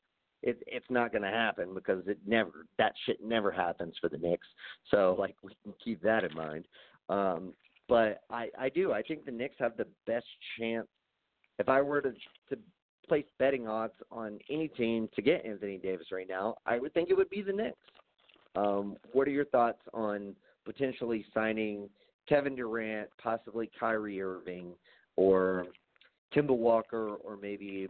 [0.42, 4.18] it, it's not going to happen because it never that shit never happens for the
[4.18, 4.46] Knicks.
[4.90, 6.66] So like we can keep that in mind.
[7.08, 7.54] Um,
[7.88, 10.26] but I I do I think the Knicks have the best
[10.58, 10.86] chance.
[11.58, 12.12] If I were to
[12.50, 12.58] to
[13.08, 17.10] place betting odds on any team to get Anthony Davis right now, I would think
[17.10, 17.76] it would be the Knicks.
[18.56, 21.88] Um, what are your thoughts on potentially signing
[22.28, 24.72] Kevin Durant, possibly Kyrie Irving,
[25.16, 25.66] or
[26.34, 27.88] Kemba Walker, or maybe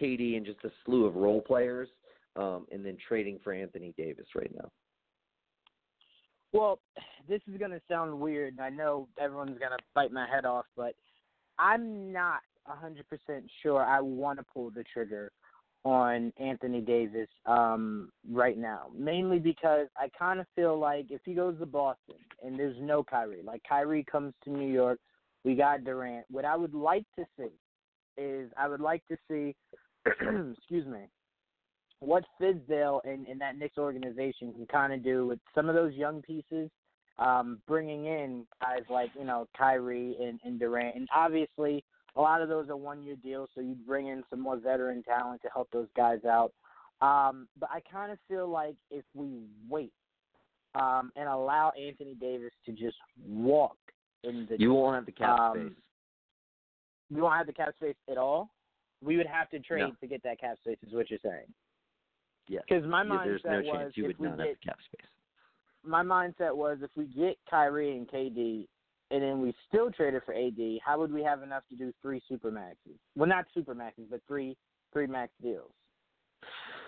[0.00, 1.88] KD and just a slew of role players,
[2.36, 4.70] um, and then trading for Anthony Davis right now?
[6.52, 6.80] Well,
[7.28, 10.66] this is going to sound weird, I know everyone's going to bite my head off,
[10.76, 10.94] but
[11.58, 15.30] I'm not 100% sure I want to pull the trigger
[15.84, 21.32] on Anthony Davis um, right now, mainly because I kind of feel like if he
[21.32, 24.98] goes to Boston and there's no Kyrie, like Kyrie comes to New York,
[25.44, 26.26] we got Durant.
[26.30, 27.52] What I would like to see
[28.18, 29.54] is I would like to see,
[30.06, 31.08] excuse me,
[32.00, 35.94] what Fizdale and, and that Knicks organization can kind of do with some of those
[35.94, 36.70] young pieces,
[37.18, 41.84] um, bringing in guys like you know Kyrie and, and Durant, and obviously
[42.20, 45.02] a lot of those are one year deals, so you bring in some more veteran
[45.02, 46.52] talent to help those guys out.
[47.00, 49.92] Um, but I kind of feel like if we wait
[50.74, 53.78] um, and allow Anthony Davis to just walk
[54.22, 55.78] in the you won't have the cap um, space.
[57.10, 58.50] We won't have the cap space at all.
[59.02, 59.92] We would have to trade No.
[60.02, 61.46] to get that cap space, is what you're saying.
[62.48, 62.64] Yes.
[62.68, 64.56] Because my Yeah, there's mindset no was chance you if would we not get have
[64.60, 65.06] the cap space.
[65.82, 68.68] my mindset was if we get Kyrie and KD
[69.10, 72.22] and then we still traded for AD, how would we have enough to do three
[72.28, 72.98] super maxes?
[73.16, 74.56] Well, not super maxes, but three
[74.92, 75.70] three max deals.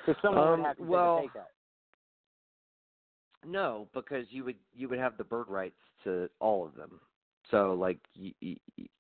[0.06, 1.50] Because someone Um, would have to well, take cut.
[3.44, 7.00] No, because you would you would have the bird rights to all of them.
[7.50, 7.98] So like,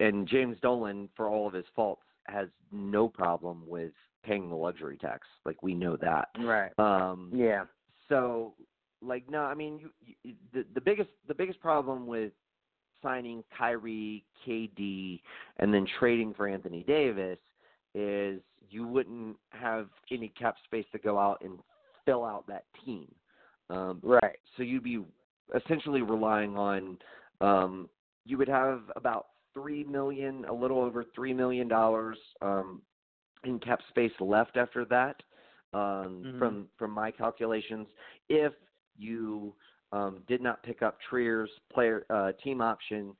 [0.00, 3.92] and James Dolan, for all of his faults, has no problem with
[4.24, 5.26] paying the luxury tax.
[5.44, 6.28] Like we know that.
[6.38, 6.72] Right.
[6.78, 7.64] Um, Yeah.
[8.08, 8.54] so
[9.00, 12.32] like no, I mean you, you, the the biggest the biggest problem with
[13.02, 15.20] signing Kyrie, KD,
[15.58, 17.38] and then trading for Anthony Davis
[17.94, 21.58] is you wouldn't have any cap space to go out and
[22.04, 23.12] fill out that team.
[23.70, 24.38] Um, Right.
[24.56, 25.04] so you'd be
[25.54, 26.98] essentially relying on
[27.40, 27.88] um
[28.24, 32.80] you would have about three million a little over three million dollars um
[33.44, 35.22] in cap space left after that
[35.74, 36.38] um Mhm.
[36.38, 37.88] from from my calculations
[38.28, 38.52] if
[38.96, 39.54] you
[39.92, 43.14] um did not pick up Trier's player uh team option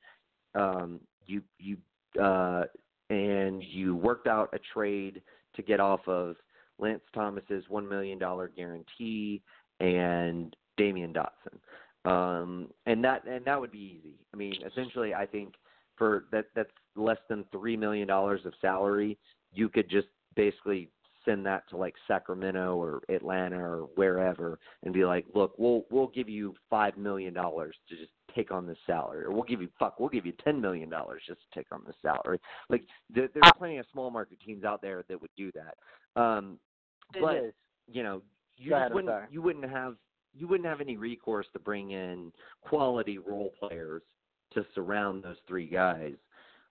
[0.55, 1.77] um you you
[2.21, 2.63] uh
[3.09, 5.21] and you worked out a trade
[5.55, 6.35] to get off of
[6.79, 9.41] Lance Thomas's one million dollar guarantee
[9.79, 12.09] and Damyean Dotson.
[12.09, 14.15] Um, and that and that would be easy.
[14.33, 15.53] I mean, essentially, I think
[15.97, 19.17] for that that's less than three million dollars of salary.
[19.53, 20.89] You could just basically
[21.25, 26.07] send that to like Sacramento or Atlanta or wherever, and be like, look, we'll we'll
[26.07, 29.69] give you five million dollars to just take on this salary, or we'll give you
[29.79, 32.39] fuck, we'll give you ten million dollars just to take on this salary.
[32.69, 32.83] Like
[33.13, 36.21] there, there's plenty of small market teams out there that would do that.
[36.21, 36.59] Um,
[37.15, 37.53] It but is.
[37.91, 38.21] you know,
[38.57, 39.95] you ahead, wouldn't you wouldn't have
[40.33, 42.31] you wouldn't have any recourse to bring in
[42.61, 44.01] quality role players
[44.53, 46.13] to surround those three guys,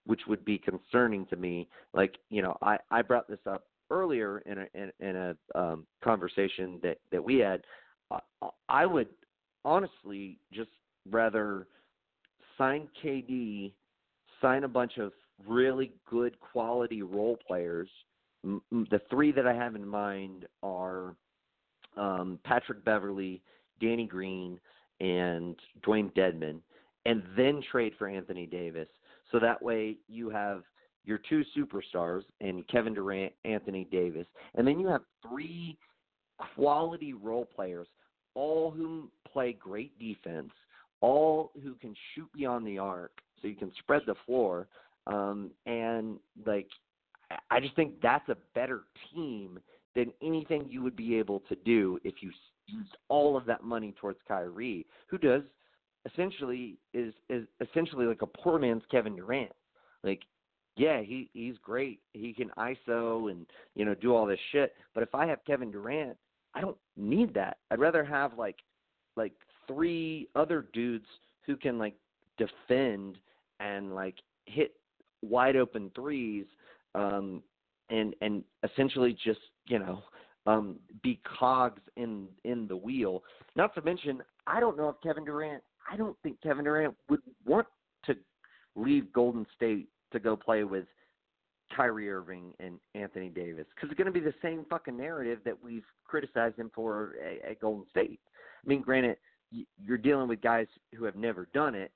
[0.06, 1.68] which would be concerning to me.
[1.94, 5.87] Like you know, I I brought this up earlier in a in, in a um,
[6.02, 7.62] conversation that that we had.
[8.11, 9.09] I, I would
[9.64, 10.70] honestly just
[11.11, 11.66] rather
[12.59, 13.72] sign KD,
[14.40, 15.12] sign a bunch of
[15.46, 17.88] really good quality role players.
[18.44, 21.14] M- The three that I have in mind are
[21.96, 23.42] um, Patrick Beverley,
[23.81, 24.59] Danny Green,
[25.00, 26.61] and Dewayne Dedmon,
[27.07, 28.88] and then trade for Anthony Davis.
[29.31, 30.62] So that way you have
[31.04, 35.76] your two superstars and Kevin Durant, Anthony Davis, and then you have three
[36.54, 37.86] quality role players,
[38.34, 40.50] all who play great defense,
[41.00, 44.68] all who can shoot beyond the arc, so you can spread the floor.
[45.06, 46.68] Um, and like,
[47.30, 49.58] I- I just think that's a better team
[49.94, 52.30] than anything you would be able to do if you
[52.66, 55.42] used all of that money towards Kyrie, who does
[56.10, 59.52] essentially is is essentially like a poor man's Kevin Durant.
[60.02, 60.22] Like,
[60.76, 62.00] yeah, he he's great.
[62.12, 64.74] He can ISO and you know do all this shit.
[64.94, 66.16] But if I have Kevin Durant,
[66.54, 67.58] I don't need that.
[67.70, 68.56] I'd rather have like
[69.16, 69.32] like
[69.66, 71.06] three other dudes
[71.46, 71.94] who can like
[72.38, 73.18] defend
[73.61, 74.74] and like hit
[75.22, 76.46] wide open threes
[76.94, 77.42] um
[77.90, 80.02] and and essentially just you know
[80.46, 83.22] um be cogs in in the wheel
[83.54, 87.20] not to mention i don't know if kevin durant i don't think kevin durant would
[87.46, 87.66] want
[88.04, 88.14] to
[88.74, 90.87] leave golden state to go play with
[91.75, 95.57] Kyrie Irving and Anthony Davis because it's going to be the same fucking narrative that
[95.62, 98.20] we've criticized him for at, at Golden State.
[98.64, 99.16] I mean, granted,
[99.85, 101.90] you're dealing with guys who have never done it.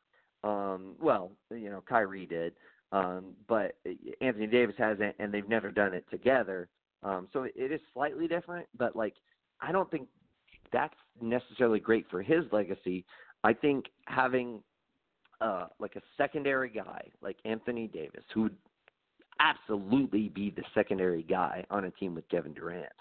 [0.44, 2.54] Um, well, you know, Kyrie did,
[2.92, 3.76] Um, but
[4.20, 6.68] Anthony Davis hasn't, and they've never done it together.
[7.02, 9.14] Um, so it is slightly different, but like
[9.60, 10.08] I don't think
[10.72, 13.04] that's necessarily great for his legacy.
[13.44, 14.62] I think having
[15.40, 18.56] uh, like a secondary guy like Anthony Davis, who would
[19.40, 22.92] absolutely be the secondary guy on a team with Kevin Durant,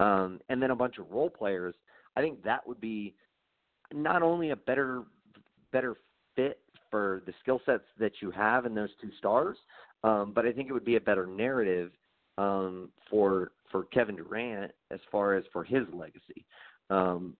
[0.00, 1.74] um, and then a bunch of role players,
[2.16, 3.14] I think that would be
[3.92, 5.02] not only a better
[5.70, 5.96] better
[6.36, 9.56] fit for the skill sets that you have in those two stars,
[10.04, 11.92] um, but I think it would be a better narrative
[12.38, 16.44] um, for for Kevin Durant as far as for his legacy.
[16.90, 17.36] Um,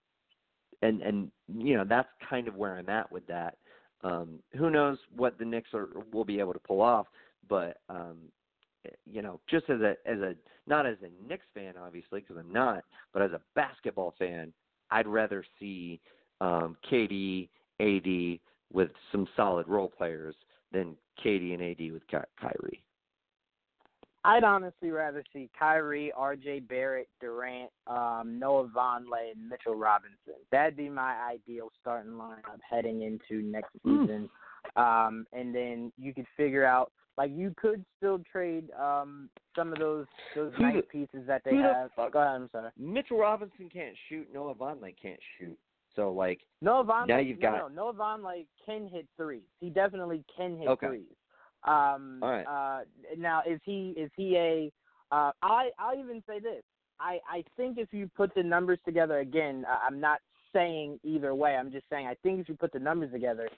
[0.82, 3.56] and and you know that's kind of where I'm at with that.
[4.02, 7.06] Um, who knows what the Knicks are, will be able to pull off,
[7.48, 8.16] but um,
[9.10, 10.34] you know, just as a as a
[10.66, 14.52] not as a Knicks fan, obviously, because I'm not, but as a basketball fan,
[14.90, 16.00] I'd rather see
[16.40, 17.48] um, KD,
[17.80, 18.40] AD
[18.72, 20.34] with some solid role players
[20.72, 22.82] than KD and AD with Ky- Kyrie.
[24.24, 26.60] I'd honestly rather see Kyrie, R.J.
[26.60, 30.34] Barrett, Durant, um, Noah Vonleh, and Mitchell Robinson.
[30.52, 34.02] That'd be my ideal starting lineup heading into next Hmm.
[34.06, 34.30] season.
[34.76, 39.78] Um, and then you could figure out like you could still trade um, some of
[39.78, 41.92] those those Who nice the- pieces that they the have.
[41.92, 42.70] fuck- Go ahead, I'm sorry.
[42.78, 44.32] Mitchell Robinson can't shoot.
[44.32, 45.58] Noah Vonleh can't shoot.
[45.96, 49.42] So like, Noah Vonleh, Now you've no, got- no, Noah Vonleh can hit threes.
[49.60, 50.86] He definitely can hit Okay.
[50.86, 51.16] threes.
[51.64, 52.44] Um, right.
[52.44, 52.84] uh,
[53.16, 54.72] now is he is he a?
[55.10, 56.62] Uh, I I'll even say this.
[57.00, 60.20] I I think if you put the numbers together again, I'm not
[60.52, 61.56] saying either way.
[61.56, 63.48] I'm just saying I think if you put the numbers together,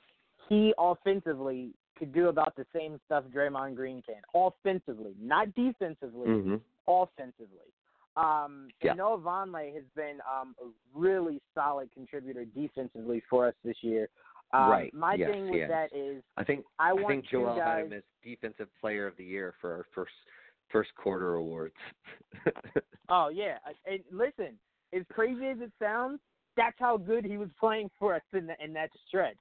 [0.49, 4.23] he offensively could do about the same stuff Draymond Green can.
[4.35, 7.73] Offensively, not defensively hmm offensively.
[8.17, 8.93] Um, Yeah.
[8.95, 14.09] Noah Vonleh has been um, a really solid contributor defensively for us this year.
[14.55, 14.95] Um, Right.
[14.95, 15.69] My Yes, thing with has.
[15.71, 17.77] that is I think I I, want think Joel guys.
[17.77, 20.13] had him as defensive player of the year for our first
[20.71, 21.75] first quarter awards.
[23.11, 24.59] Oh yeah, and listen,
[24.95, 26.21] as crazy as it sounds,
[26.57, 29.37] that's how good he was playing for us in, the, in that stretch.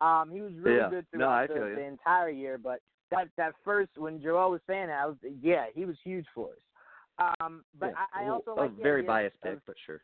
[0.00, 0.88] Um, he was really Yeah.
[0.90, 2.78] good No, throughout feel the, the entire year, but
[3.10, 6.50] that that first when Joel was saying that, I was yeah, he was huge for
[6.50, 7.34] us.
[7.40, 8.04] Um, but Yeah.
[8.14, 10.02] I, I also a like very biased of, pick, but sure.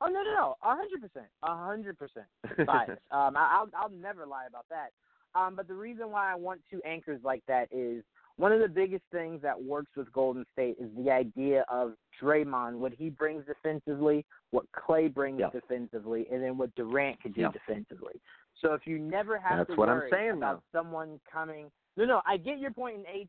[0.00, 2.26] Oh no no no, a hundred percent, a hundred percent
[2.66, 2.98] bias.
[3.10, 4.90] Um, I, I'll I'll never lie about that.
[5.38, 8.02] Um, but the reason why I want two anchors like that is
[8.36, 12.78] one of the biggest things that works with Golden State is the idea of Draymond,
[12.78, 18.20] what he brings defensively, what Klay brings defensively, and then what Durant could do defensively.
[18.62, 22.22] So if you never have That's to what I'm saying, about someone coming, no no,
[22.26, 23.28] I get your point in AD.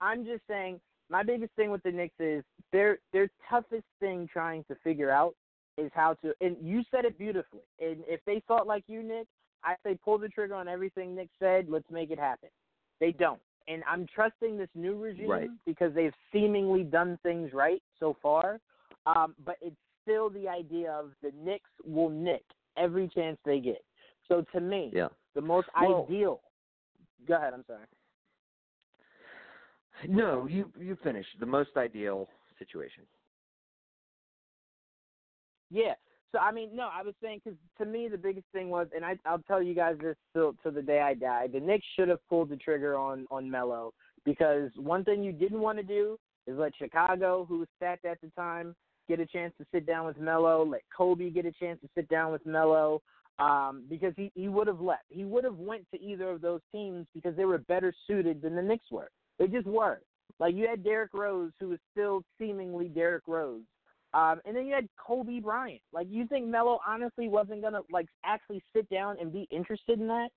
[0.00, 4.64] I'm just saying my biggest thing with the Knicks is their their toughest thing trying
[4.64, 5.34] to figure out
[5.78, 7.62] is how to and you said it beautifully.
[7.80, 9.26] And if they thought like you, Nick,
[9.64, 12.50] I say pull the trigger on everything Nick said, let's make it happen.
[13.00, 13.40] They don't.
[13.68, 15.50] And I'm trusting this new regime Right.
[15.66, 18.60] because they've seemingly done things right so far.
[19.06, 22.42] Um, but it's still the idea of the Knicks will nick
[22.76, 23.84] every chance they get.
[24.26, 25.08] So to me, Yeah.
[25.34, 26.40] the most Well- ideal
[27.26, 27.84] Go ahead, I'm sorry.
[30.06, 33.04] No, you you finish the most ideal situation.
[35.70, 35.94] Yeah.
[36.32, 39.04] So I mean, no, I was saying because to me the biggest thing was, and
[39.04, 41.48] I, I'll tell you guys this till till the day I die.
[41.52, 45.60] The Knicks should have pulled the trigger on on Melo because one thing you didn't
[45.60, 48.74] want to do is let Chicago, who was stacked at the time,
[49.08, 50.64] get a chance to sit down with Melo.
[50.64, 53.00] Let Kobe get a chance to sit down with Melo.
[53.38, 55.04] Um, because he, he would have left.
[55.10, 58.56] He would have went to either of those teams because they were better suited than
[58.56, 59.10] the Knicks were.
[59.38, 60.00] They just were.
[60.40, 63.62] Like you had Derrick Rose, who was still seemingly Derrick Rose.
[64.14, 65.82] Um, and then you had Kobe Bryant.
[65.92, 70.08] Like, you think Melo honestly wasn't gonna like actually sit down and be interested in
[70.08, 70.30] that?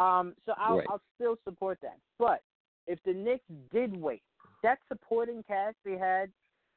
[0.00, 0.86] Um, so I'll Right.
[0.88, 1.98] I'll still support that.
[2.18, 2.42] But
[2.86, 4.22] if the Knicks did wait,
[4.62, 6.30] that supporting cast they had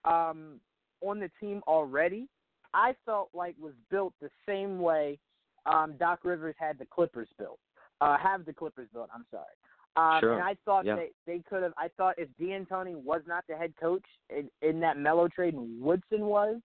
[0.03, 0.59] um,
[1.01, 2.28] on the team already,
[2.74, 5.20] I felt like was built the same way
[5.66, 7.59] um, Doc Rivers had the Clippers built.
[7.99, 9.09] Uh, have the Clippers built.
[9.13, 9.53] I'm sorry.
[9.98, 10.34] Um, Sure.
[10.34, 10.96] And I thought Yeah.
[10.96, 11.74] that they could have.
[11.78, 15.82] I thought if D'Antoni was not the head coach in, in that Melo trade, and
[15.82, 16.62] Woodson was,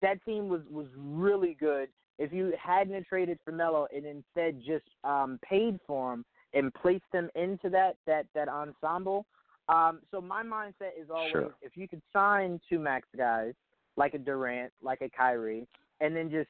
[0.00, 1.88] that team was was really good.
[2.18, 7.12] If you hadn't traded for Melo and instead just um, paid for him and placed
[7.12, 9.26] him into that that that ensemble,
[9.68, 11.54] um, so my mindset is always Sure.
[11.60, 13.54] if you could sign two max guys
[13.96, 15.66] like a Durant, like a Kyrie,
[16.00, 16.48] and then just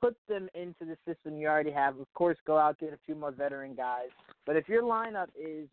[0.00, 1.98] put them into the system you already have.
[1.98, 4.08] Of course, go out get a few more veteran guys.
[4.46, 5.68] But if your lineup is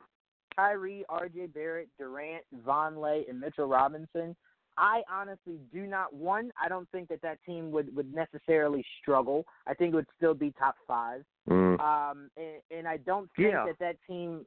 [0.56, 1.48] Kyrie, R.J.
[1.48, 4.36] Barrett, Durant, Vonleh, and Mitchell Robinson,
[4.78, 6.14] I honestly do not.
[6.14, 9.46] One, I don't think that that team would would necessarily struggle.
[9.68, 11.24] I think it would still be top five.
[11.50, 11.80] Mm.
[11.80, 13.66] Um, and, and I don't think Yeah.
[13.66, 14.46] that that team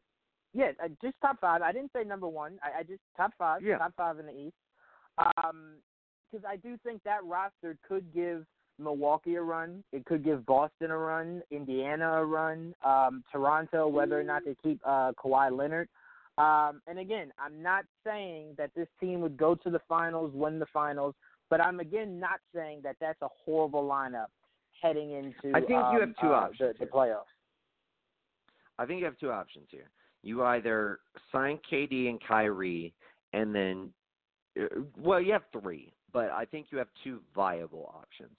[0.54, 1.62] yeah, uh, just top five.
[1.62, 2.58] I didn't say number one.
[2.62, 3.62] I, I just top five.
[3.62, 3.78] Yeah.
[3.78, 4.56] Top five in the East.
[5.18, 5.76] Um,
[6.30, 8.44] because I do think that roster could give
[8.78, 9.82] Milwaukee a run.
[9.92, 14.56] It could give Boston a run, Indiana a run, um, Toronto, whether or not they
[14.62, 15.88] keep uh, Kawhi Leonard.
[16.38, 20.58] Um, and again, I'm not saying that this team would go to the finals, win
[20.60, 21.14] the finals,
[21.50, 24.26] but I'm again not saying that that's a horrible lineup
[24.80, 25.56] heading into.
[25.56, 27.24] I think um, you have two uh, options The, the playoffs.
[28.78, 29.90] I think you have two options here.
[30.22, 31.00] You either
[31.32, 32.92] sign KD and Kyrie,
[33.32, 33.90] and then,
[34.60, 34.66] uh,
[34.96, 38.36] well, you have three, but I think you have two viable options.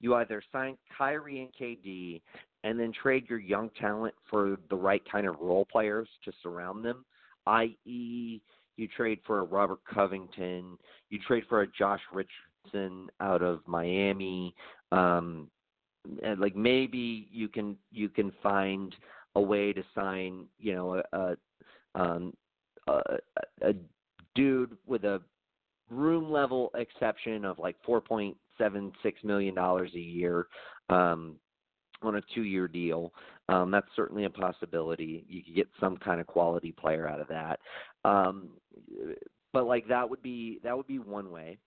[0.00, 2.20] You either sign Kyrie and KD,
[2.64, 6.84] and then trade your young talent for the right kind of role players to surround
[6.84, 7.04] them,
[7.46, 8.40] i.e.,
[8.76, 10.76] you trade for a Robert Covington,
[11.08, 14.54] you trade for a Josh Richardson out of Miami,
[14.92, 15.48] um,
[16.22, 18.94] and like maybe you can you can find
[19.34, 21.36] a way to sign, you know, a a,
[21.94, 22.34] um,
[22.86, 23.00] a,
[23.62, 23.74] a
[24.34, 25.20] dude with a
[25.90, 30.46] room level exception of like four point seven six million dollars a year
[30.88, 31.36] um,
[32.02, 33.12] on a two year deal.
[33.48, 35.24] Um, that's certainly a possibility.
[35.28, 37.60] You could get some kind of quality player out of that.
[38.04, 38.50] Um,
[39.52, 41.58] but like that would be that would be one way,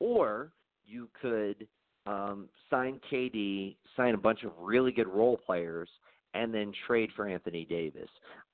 [0.00, 0.52] or
[0.84, 1.66] you could
[2.06, 5.88] um, sign KD, sign a bunch of really good role players,
[6.34, 8.08] and then trade for Anthony Davis.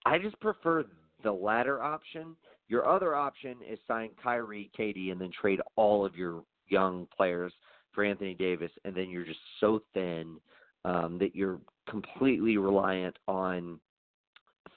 [0.05, 0.85] I just prefer
[1.23, 2.37] the latter option.
[2.69, 7.53] Your other option is sign Kyrie, KD, and then trade all of your young players
[7.95, 10.37] for Anthony Davis, and then you're just so thin
[10.85, 13.79] um, that you're completely reliant on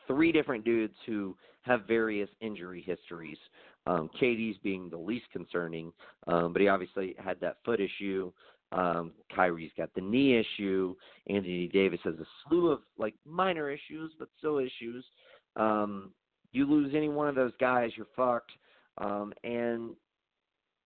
[0.08, 3.38] three different dudes who have various injury histories.
[3.86, 5.92] Um, KD's being the least concerning,
[6.28, 8.32] um, but he obviously had that foot issue.
[8.74, 10.96] Um, Kyrie's got the knee issue.
[11.30, 15.06] Anthony Davis has a slew of like minor issues, but still issues.
[15.56, 16.12] Um,
[16.52, 18.52] you lose any one of those guys, you're fucked.
[18.98, 19.92] Um, and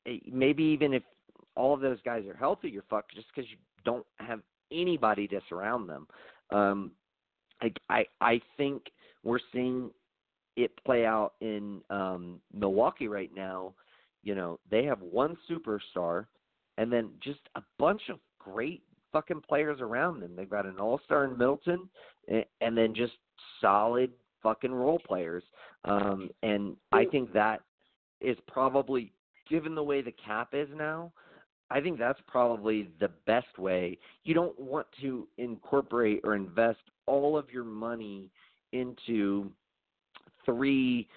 [0.05, 1.03] it, maybe even if
[1.55, 4.41] all of those guys are healthy, you're fucked just because you don't have
[4.71, 6.07] anybody to surround them.
[6.51, 6.91] Um,
[7.61, 8.83] I, I I think
[9.23, 9.91] we're seeing
[10.55, 13.73] it play out in um, Milwaukee right now.
[14.23, 16.25] You know, they have one superstar
[16.77, 18.81] and then just a bunch of great
[19.11, 20.35] fucking players around them.
[20.35, 21.89] They've got an all-star in Milton,
[22.27, 23.13] and then just
[23.59, 25.43] solid fucking role players.
[25.85, 27.61] Um, and I think that
[28.19, 29.11] is probably,
[29.49, 31.11] given the way the cap is now,
[31.71, 33.97] I think that's probably the best way.
[34.25, 38.29] You don't want to incorporate or invest all of your money
[38.73, 39.49] into
[40.45, 41.07] three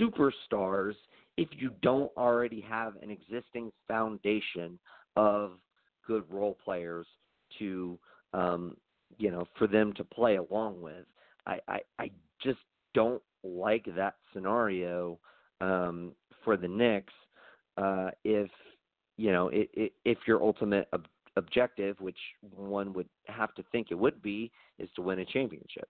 [0.00, 0.94] superstars
[1.36, 4.78] if you don't already have an existing foundation
[5.16, 5.52] of
[6.06, 7.06] good role players
[7.58, 7.98] to
[8.32, 8.76] um
[9.18, 11.04] you know for them to play along with
[11.46, 12.10] i i, I
[12.42, 12.58] just
[12.94, 15.18] don't like that scenario
[15.60, 16.12] um
[16.44, 17.12] for the Knicks
[17.76, 18.50] uh if
[19.20, 21.06] you know it, it, if your ultimate ob-
[21.36, 22.18] objective which
[22.54, 25.88] one would have to think it would be is to win a championship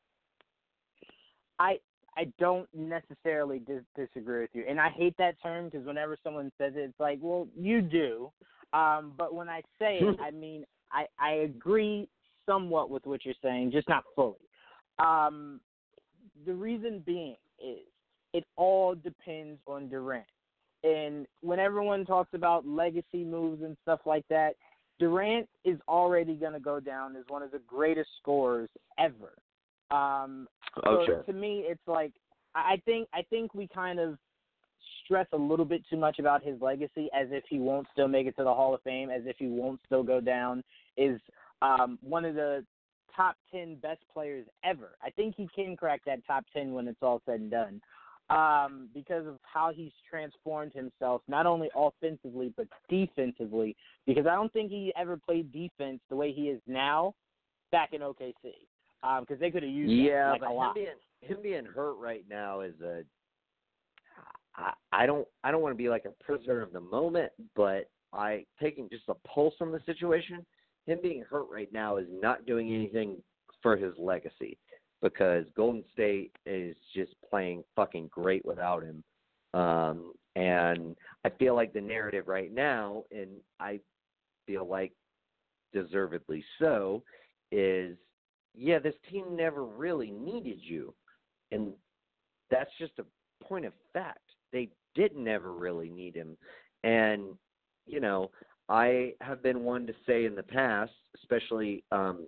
[1.61, 1.78] I
[2.16, 6.51] I don't necessarily dis- disagree with you, and I hate that term because whenever someone
[6.59, 8.33] says it, it's like, well, you do.
[8.72, 12.09] Um, but when I say it, I mean I I agree
[12.47, 14.37] somewhat with what you're saying, just not fully.
[14.99, 15.61] Um,
[16.47, 17.78] the reason being is
[18.33, 20.24] it all depends on Durant,
[20.83, 24.55] and when everyone talks about legacy moves and stuff like that,
[24.99, 28.68] Durant is already going to go down as one of the greatest scorers
[28.99, 29.33] ever.
[29.91, 30.47] Um,
[30.85, 32.12] oh so sure to me, it's like
[32.55, 34.16] I I think I think we kind of
[35.05, 38.26] stress a little bit too much about his legacy, as if he won't still make
[38.26, 40.62] it to the Hall of Fame, as if he won't still go down.
[40.97, 41.20] Is
[41.62, 42.64] um, one of the
[43.16, 44.91] top ten best players ever.
[45.03, 47.81] I think he can crack that top ten when it's all said and done.
[48.31, 53.76] Um, because of how he's transformed himself, not only offensively but defensively.
[54.07, 57.14] Because I don't think he ever played defense the way he is now
[57.72, 58.53] back in OKC
[59.01, 60.87] because um, because they could have used yeah, that, like, but a him being
[61.20, 63.03] him being hurt right now is a.
[64.57, 67.89] I, I don't I don't want to be like a prisoner of the moment, but
[68.12, 70.45] I taking just a pulse from the situation.
[70.87, 73.22] Him being hurt right now is not doing anything
[73.62, 74.59] for his legacy
[75.03, 79.03] because Golden State is just playing fucking great without him.
[79.55, 83.80] Um, and I feel like the narrative right now, and I
[84.46, 84.92] feel like
[85.72, 87.03] deservedly so,
[87.51, 87.96] is
[88.55, 90.94] yeah, this team never really needed you.
[91.53, 91.72] And
[92.51, 94.18] that's just a point of fact.
[94.53, 96.36] They did never really need him.
[96.84, 97.36] And,
[97.86, 98.30] you know,
[98.68, 102.26] I have been one to say in the past, especially um,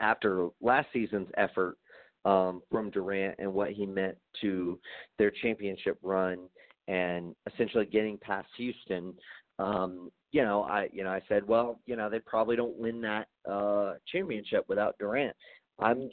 [0.00, 1.78] after last season's effort
[2.24, 4.78] um, from Durant and what he meant to
[5.18, 6.48] their championship run
[6.88, 9.14] and essentially getting past Houston.
[9.58, 13.00] Um, you know, I you know I said, well, you know, they probably don't win
[13.02, 15.36] that uh, championship without Durant.
[15.78, 16.10] I'm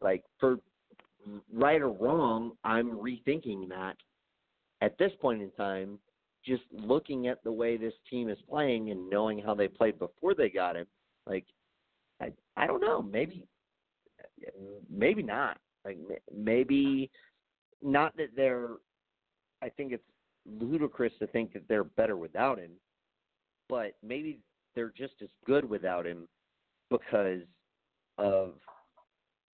[0.00, 0.56] like for
[1.52, 3.96] right or wrong, I'm rethinking that
[4.80, 5.98] at this point in time.
[6.46, 10.34] Just looking at the way this team is playing and knowing how they played before
[10.34, 10.86] they got him,
[11.26, 11.46] like
[12.20, 13.46] I I don't know, maybe
[14.90, 15.58] maybe not.
[15.84, 15.98] Like
[16.34, 17.10] maybe
[17.82, 18.70] not that they're.
[19.62, 20.04] I think it's
[20.46, 22.72] ludicrous to think that they're better without him,
[23.68, 24.40] but maybe
[24.74, 26.28] they're just as good without him
[26.90, 27.42] because
[28.18, 28.54] of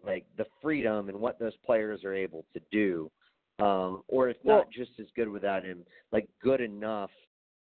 [0.04, 3.10] like the freedom and what those players are able to do.
[3.58, 7.10] Um, or if Well- not just as good without him, like good enough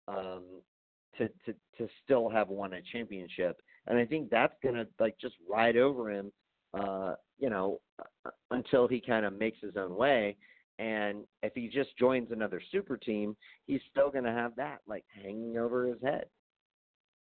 [0.08, 0.44] um,
[1.16, 3.60] to to to still have won a championship.
[3.86, 6.32] And I think that's gonna like just ride over him,
[6.78, 7.80] uh, you know,
[8.50, 10.36] until he kind of makes his own way.
[10.78, 15.56] And if he just joins another super team, he's still gonna have that like hanging
[15.56, 16.26] over his head.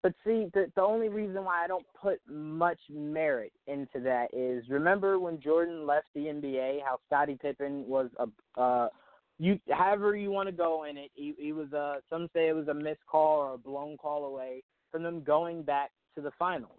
[0.02, 4.68] But see, the the only reason why I don't put much merit into that is
[4.68, 8.88] remember when Jordan left the NBA, how Scottie Pippen was a uh
[9.38, 12.56] you however you want to go in it, he, he was a some say it
[12.56, 16.30] was a missed call or a blown call away from them going back to the
[16.38, 16.78] finals.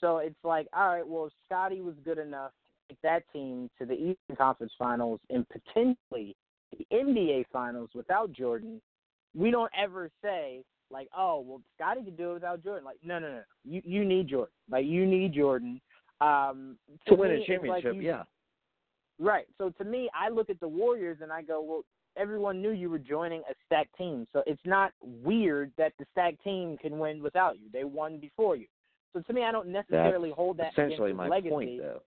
[0.00, 2.52] So it's like, all right, well, if Scottie was good enough
[2.88, 6.36] to take that team to the Eastern Conference Finals and potentially
[6.76, 8.80] the NBA Finals without Jordan,
[9.34, 12.84] we don't ever say like, oh, well, Scottie could do it without Jordan.
[12.84, 14.52] Like, no, no, no, you you need Jordan.
[14.70, 15.80] Like, you need Jordan
[16.20, 18.22] um, To win me, a like championship, you- yeah.
[19.18, 19.46] Right.
[19.56, 21.82] So to me, I look at the Warriors and I go, well,
[22.18, 26.42] everyone knew you were joining a stacked team, so it's not weird that the stacked
[26.44, 27.68] team can win without you.
[27.72, 28.66] They won before you.
[29.12, 31.50] So to me, I don't necessarily That's hold that essentially against his my legacy.
[31.50, 32.02] point, though.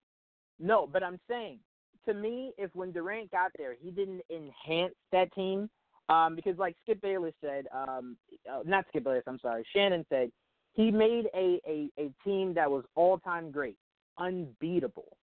[0.60, 1.60] No, but I'm saying,
[2.06, 5.70] to me, if when Durant got there, he didn't enhance that team,
[6.10, 8.18] um, because like Skip Bayless said, um,
[8.52, 10.32] uh, not Skip Bayless, I'm sorry, Shannon said,
[10.74, 13.78] he made a, a, a team that was all time great,
[14.18, 15.18] unbeatable.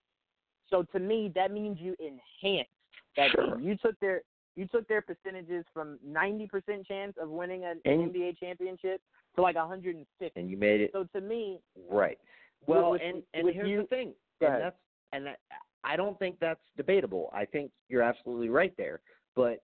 [0.68, 2.70] So to me, that means you enhanced
[3.16, 3.56] that Sure.
[3.56, 3.66] team.
[3.66, 4.22] You took their
[4.56, 9.00] you took their percentages from 90% chance of winning an And- NBA championship
[9.36, 10.40] to like 150.
[10.40, 12.18] And you made it So to me, right.
[12.66, 14.76] Well, with- and with and here's you- the thing, and that's
[15.12, 15.38] and that,
[15.84, 17.30] I don't think that's debatable.
[17.32, 19.00] I think you're absolutely right there.
[19.34, 19.62] But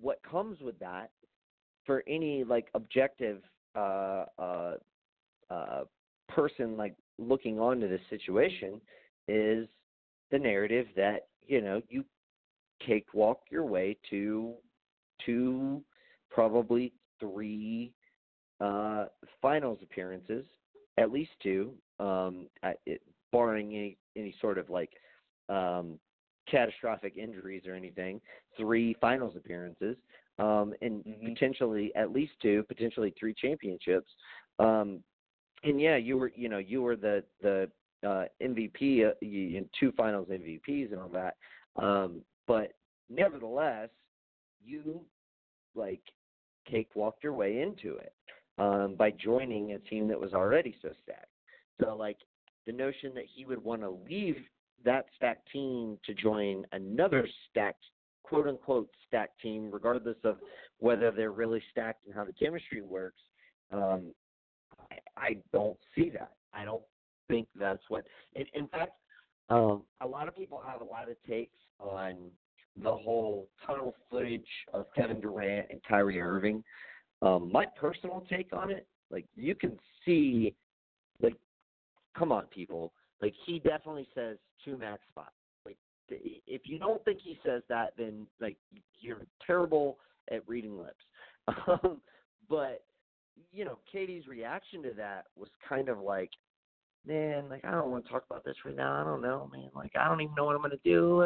[0.00, 1.10] what comes with that
[1.84, 3.42] for any like objective
[3.74, 4.76] uh uh
[5.50, 5.84] uh
[6.28, 8.80] person like looking onto this situation
[9.28, 9.68] is
[10.30, 12.04] the narrative that, you know, you
[12.84, 14.54] cakewalk your way to
[15.24, 15.82] two
[16.30, 17.92] probably three
[18.60, 19.06] uh
[19.40, 20.44] finals appearances,
[20.96, 22.48] at least two, um
[22.86, 23.02] it,
[23.32, 24.90] barring any any sort of like
[25.48, 25.98] um
[26.50, 28.20] catastrophic injuries or anything,
[28.56, 29.96] three finals appearances,
[30.38, 31.34] um, and Mhm.
[31.34, 34.10] potentially at least two, potentially three championships.
[34.58, 35.04] Um,
[35.64, 37.70] and yeah, you were you know you were the the
[38.02, 41.36] uh, MVP uh, you, two finals MVPs and all that.
[41.76, 42.72] Um, but
[43.08, 43.90] nevertheless,
[44.64, 45.02] you
[45.76, 46.00] like
[46.68, 48.12] cakewalked your way into it
[48.58, 51.26] um, by joining a team that was already so stacked.
[51.80, 52.16] So like
[52.66, 54.36] the notion that he would want to leave
[54.84, 57.84] that stacked team to join another stacked
[58.22, 60.38] quote unquote stacked team, regardless of
[60.78, 63.20] whether they're really stacked and how the chemistry works,
[63.72, 64.12] um,
[64.90, 66.32] I, I don't see that.
[66.52, 66.82] I don't
[67.28, 68.04] think that's what.
[68.34, 68.92] In, in fact,
[69.50, 72.16] um, a lot of people have a lot of takes on
[72.82, 76.62] the whole tunnel footage of Kevin Durant and Kyrie Irving.
[77.22, 80.54] Um, my personal take on it, like you can see,
[81.22, 81.34] like,
[82.16, 85.32] come on, people, like he definitely says two max spots.
[85.64, 85.76] Like,
[86.08, 88.56] if you don't think he says that, then like
[89.00, 89.98] you're terrible
[90.30, 90.94] at reading lips.
[91.66, 92.02] Um,
[92.50, 92.82] but
[93.52, 96.30] you know, KD's reaction to that was kind of like,
[97.06, 99.00] man, like I don't want to talk about this right now.
[99.00, 99.70] I don't know, man.
[99.74, 101.24] Like I don't even know what I'm gonna do.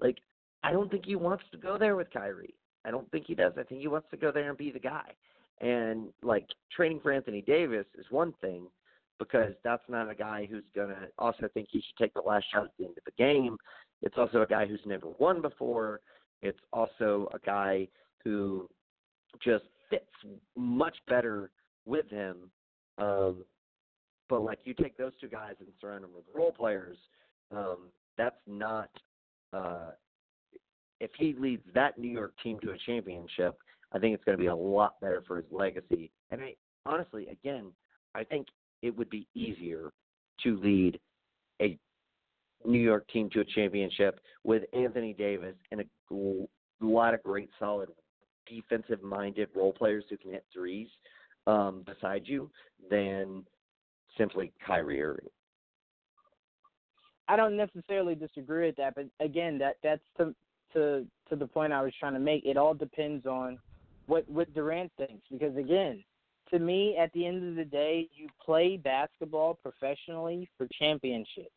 [0.00, 0.18] Like
[0.62, 2.54] I don't think he wants to go there with Kyrie.
[2.84, 3.52] I don't think he does.
[3.58, 5.12] I think he wants to go there and be the guy.
[5.60, 8.66] And like training for Anthony Davis is one thing
[9.18, 12.64] because that's not a guy who's gonna also think he should take the last shot
[12.64, 13.56] at the end of the game.
[14.02, 16.00] It's also a guy who's never won before.
[16.42, 17.88] It's also a guy
[18.22, 18.68] who
[19.42, 20.04] just fits
[20.56, 21.50] much better
[21.86, 22.50] with him.
[22.98, 23.44] Um,
[24.28, 26.96] but like you take those two guys and surround them with role players,
[27.50, 28.90] um, that's not.
[29.52, 29.90] Uh,
[31.00, 33.58] if he leads that New York team to a championship,
[33.92, 36.10] I think it's going to be a lot better for his legacy.
[36.30, 36.54] And I,
[36.86, 37.72] honestly, again,
[38.14, 38.46] I think
[38.82, 39.92] it would be easier
[40.42, 40.98] to lead
[41.60, 41.78] a
[42.64, 45.84] New York team to a championship with Anthony Davis and a
[46.80, 47.90] lot of great, solid,
[48.46, 50.88] defensive-minded role players who can hit threes
[51.46, 52.50] um, beside you
[52.90, 53.44] than
[54.16, 55.28] simply Kyrie Irving.
[57.28, 60.34] I don't necessarily disagree with that, but again, that that's to
[60.74, 62.44] to to the point I was trying to make.
[62.44, 63.58] It all depends on
[64.06, 66.04] what what Durant thinks, because again,
[66.50, 71.50] to me, at the end of the day, you play basketball professionally for championships.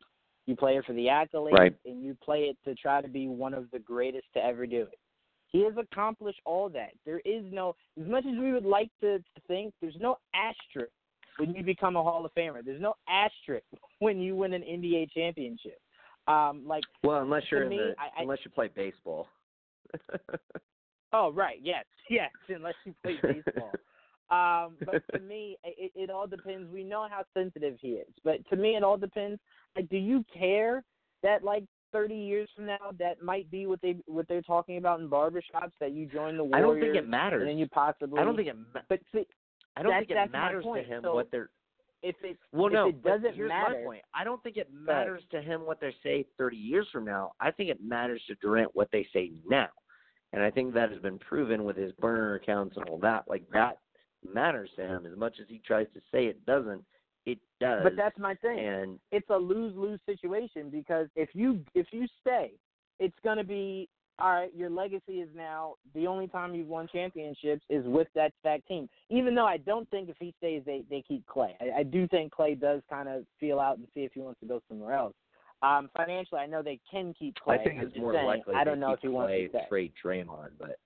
[0.46, 1.76] You play it for the accolades, right.
[1.86, 4.84] and you play it to try to be one of the greatest to ever do
[4.84, 4.98] it.
[5.50, 6.92] He has accomplished all that.
[7.06, 10.92] There is no, as much as we would like to, to think, there's no asterisk
[11.38, 12.64] when you become a Hall of Famer.
[12.64, 13.66] There's no asterisk
[14.00, 15.80] when you win an NBA championship.
[16.28, 19.28] Um, like well, unless you're in me, the, I, unless you play baseball.
[21.14, 23.72] oh right, yes, yes, unless you play baseball.
[24.30, 26.70] um, but to me, it, it all depends.
[26.72, 29.40] We know how sensitive he is, but to me, it all depends.
[29.78, 30.84] Like, do you care
[31.24, 31.64] that like
[31.94, 35.72] 30 years from now that might be what they what they're talking about in barbershops
[35.80, 37.42] that you join the Warriors I don't think it matters.
[37.42, 39.26] and then you possibly I don't think it ma- but see,
[39.78, 41.50] I don't think it matters to him so what they're
[42.04, 44.02] if it well if no it doesn't here's matter my point.
[44.14, 47.32] I don't think it matters to him what they say 30 years from now.
[47.40, 49.70] I think it matters to Durant what they say now.
[50.34, 53.24] And I think that has been proven with his burner accounts and all that.
[53.28, 53.78] Like that
[54.34, 55.06] matters to him.
[55.06, 56.84] As much as he tries to say it doesn't
[57.26, 57.82] it does.
[57.84, 58.60] but that's my thing.
[58.60, 62.52] And it's a lose lose situation because if you if you stay
[63.00, 63.90] it's going to be
[64.20, 64.52] all right.
[64.56, 68.90] Your legacy is now the only time you've won championships is with that stacked team.
[69.10, 71.52] Even though I don't think if he stays, they they keep Klay.
[71.62, 74.40] I, I do think Klay does kind of feel out and see if he wants
[74.40, 75.14] to go somewhere else.
[75.62, 77.60] Um, financially, I know they can keep Klay.
[77.60, 79.66] I think it's more saying, likely I don't know if he wants Klay to stay.
[79.70, 80.78] trade Draymond, but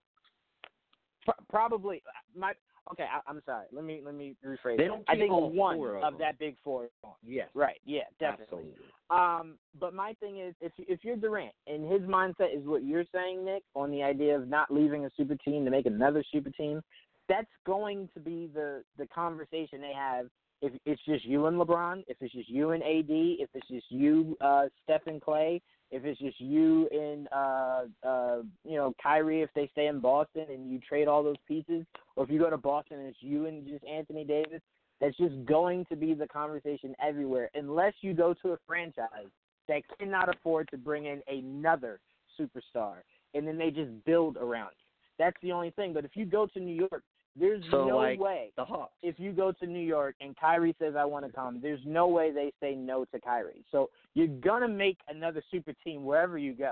[1.50, 2.02] probably
[2.36, 2.54] my
[2.92, 3.04] okay.
[3.04, 3.66] I, I'm sorry.
[3.72, 4.78] Let me let me rephrase.
[4.78, 6.90] They don't I think all one of of that big four.
[7.24, 7.80] yes, Right.
[7.86, 8.02] Yeah.
[8.20, 8.44] Definitely.
[8.44, 8.86] absolutely.
[9.10, 13.06] Um, but my thing is, if if you're Durant and his mindset is what you're
[13.14, 16.50] saying, Nick, on the idea of not leaving a super team to make another super
[16.52, 16.82] team,
[17.28, 20.28] that's going to be the the conversation they have.
[20.62, 23.86] If it's just you and LeBron, if it's just you and AD, if it's just
[23.90, 25.60] you, uh, Steph and Klay,
[25.90, 30.46] if it's just you and uh, uh, you know Kyrie, if they stay in Boston
[30.50, 31.86] and you trade all those pieces,
[32.16, 34.62] or if you go to Boston and it's you and just Anthony Davis,
[35.00, 39.32] that's just going to be the conversation everywhere, unless you go to a franchise
[39.68, 42.00] that cannot afford to bring in another
[42.40, 42.98] superstar,
[43.34, 44.86] and then they just build around you.
[45.18, 45.94] That's the only thing.
[45.94, 47.04] But if you go to New York,
[47.36, 48.52] there's So, no like, way.
[48.58, 48.94] The Hawks.
[49.02, 52.08] If you go to New York and Kyrie says I want to come, there's no
[52.08, 53.64] way they say no to Kyrie.
[53.72, 56.72] So you're gonna make another super team wherever you go.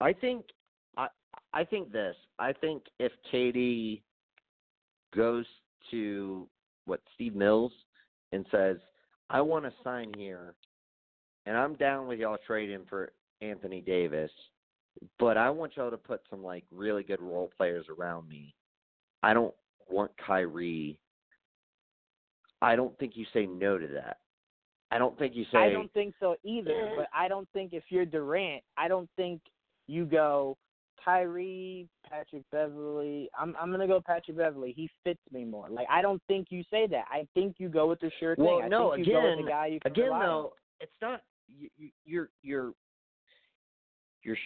[0.00, 0.44] I think
[0.96, 1.08] I
[1.52, 2.16] I think this.
[2.38, 4.02] I think if KD
[5.14, 5.46] goes
[5.90, 6.48] to
[6.86, 7.72] what Steve Mills
[8.32, 8.78] and says,
[9.30, 10.54] "I want to sign here,
[11.46, 14.32] and I'm down with y'all trading for Anthony Davis,
[15.18, 18.54] but I want y'all to put some like really good role players around me.
[19.22, 19.54] I don't
[19.88, 20.98] want Kyrie.
[22.62, 24.18] I don't think you say no to that.
[24.90, 26.92] I don't think you say I don't think so either.
[26.96, 29.40] But I don't think if you're Durant, I don't think
[29.86, 30.56] you go
[31.04, 33.28] Kyrie, Patrick Beverley.
[33.38, 34.72] I'm I'm gonna go Patrick Beverley.
[34.74, 35.68] He fits me more.
[35.70, 37.04] Like I don't think you say that.
[37.10, 38.44] I think you go with the sure thing.
[38.46, 40.26] Well, I no, think you go with again- the guy you can again rely on.
[40.26, 42.72] though it's not you, you- you're you're
[44.22, 44.36] you're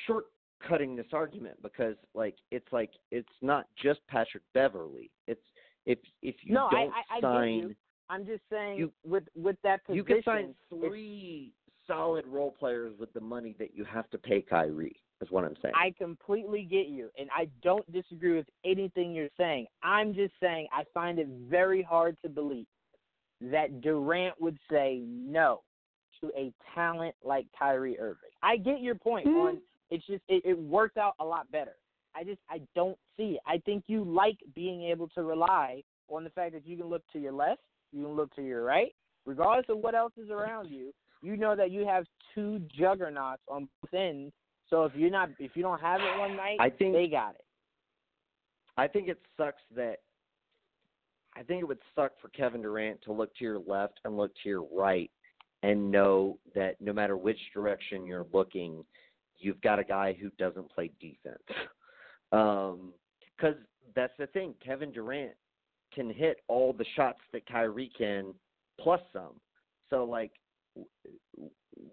[0.63, 5.11] shortcutting this argument because like it's like it's not just Patrick Beverley.
[5.27, 5.41] It's
[5.87, 7.77] if if you No, don't I- I get sign you.
[8.09, 9.97] I'm just saying You- with with that position.
[9.97, 11.53] you can sign three
[11.87, 14.97] solid role players with the money that you have to pay Kyrie.
[15.21, 15.73] Is what I'm saying.
[15.77, 19.69] I completely get you, and I don't disagree with anything you're saying.
[19.81, 22.67] I'm just saying I find it very hard to believe
[23.41, 25.63] that Durant would say no
[26.21, 28.31] to a talent like Kyrie Irving.
[28.43, 29.37] I get your point Hmm.
[29.37, 29.63] on
[29.93, 31.77] it's just it, it worked out a lot better.
[32.17, 33.41] I just I don't see it.
[33.47, 37.03] I think you like being able to rely on the fact that you can look
[37.13, 37.61] to your left,
[37.93, 38.95] you can look to your right,
[39.27, 40.93] regardless of what else is around you.
[41.23, 44.33] You know that you have two juggernauts on both ends.
[44.71, 47.35] So if you're not if you don't have it one night, I think they got
[47.35, 47.45] it.
[48.79, 49.97] I think it sucks that
[51.37, 54.33] I think it would suck for Kevin Durant to look to your left and look
[54.43, 55.11] to your right
[55.63, 58.85] and know that no matter which direction you're looking,
[59.43, 61.43] you've got a guy who doesn't play defense.
[62.33, 62.95] Um
[63.39, 63.57] 'cause
[63.95, 65.35] that's the thing, Kevin Durant
[65.93, 68.33] can hit all the shots that Kyrie can
[68.81, 69.39] plus some.
[69.91, 70.33] So like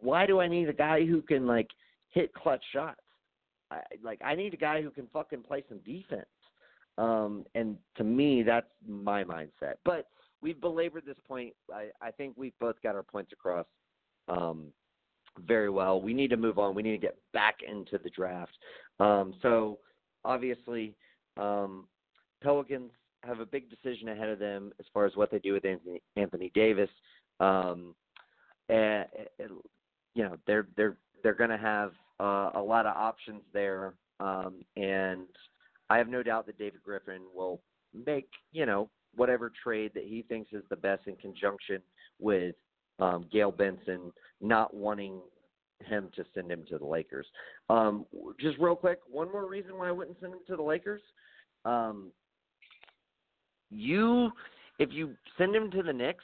[0.02, 1.68] why do I need a guy who can like
[2.10, 3.02] hit clutch shots?
[3.72, 6.26] I, like I need a guy who can fucking play some defense.
[6.98, 9.76] Um, and to me, that's my mindset.
[9.86, 10.08] But
[10.42, 11.54] we've belabored this point.
[11.74, 13.66] I, I think we've both got our points across.
[14.28, 14.68] Um,
[15.48, 16.02] very well.
[16.02, 16.76] We need to move on.
[16.76, 18.58] We need to get back into the draft.
[19.00, 19.80] Um, so
[20.26, 20.96] obviously,
[21.38, 21.88] um,
[22.42, 22.92] Pelicans
[23.24, 26.02] have a big decision ahead of them as far as what they do with Anthony,
[26.16, 26.90] Anthony Davis.
[27.40, 27.96] Um,
[28.70, 29.06] and,
[29.40, 29.50] and
[30.16, 34.64] you know they're they're they're going to have uh, a lot of options there, um,
[34.78, 35.28] and
[35.90, 37.62] I have no doubt that David Griffin will
[37.94, 41.82] make you know whatever trade that he thinks is the best in conjunction
[42.20, 42.56] with
[43.00, 44.12] um, Gayle Benson
[44.42, 45.22] not wanting
[45.86, 47.26] him to send him to the Lakers.
[47.70, 48.06] Um,
[48.40, 51.02] just real quick, one more reason why I wouldn't send him to the Lakers.
[51.66, 52.12] Um,
[53.70, 54.32] you,
[54.80, 56.24] if you send him to the Knicks,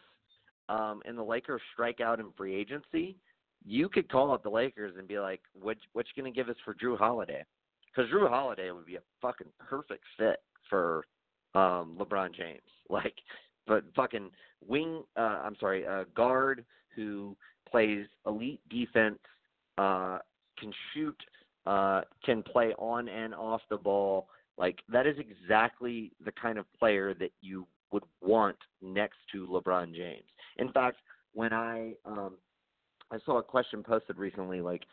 [0.68, 3.18] um, and the Lakers strike out in free agency,
[3.66, 6.55] you could call up the Lakers and be like, "What what you gonna give us
[6.66, 7.43] for Jrue Holiday?"
[7.88, 11.05] Because Jrue Holiday would be a fucking perfect fit for
[11.53, 12.61] um, LeBron James.
[12.88, 13.16] Like,
[13.66, 14.30] but fucking
[14.63, 16.63] wing, uh, I'm sorry, a guard
[16.95, 17.36] who
[17.70, 19.20] plays elite defense,
[19.78, 20.20] uh,
[20.59, 21.18] can shoot,
[21.66, 24.28] uh, can play on and off the ball.
[24.57, 29.93] Like that is exactly the kind of player that you would want next to LeBron
[29.93, 30.24] James.
[30.57, 30.97] In fact,
[31.34, 32.36] when I um,
[33.11, 34.84] I saw a question posted recently, like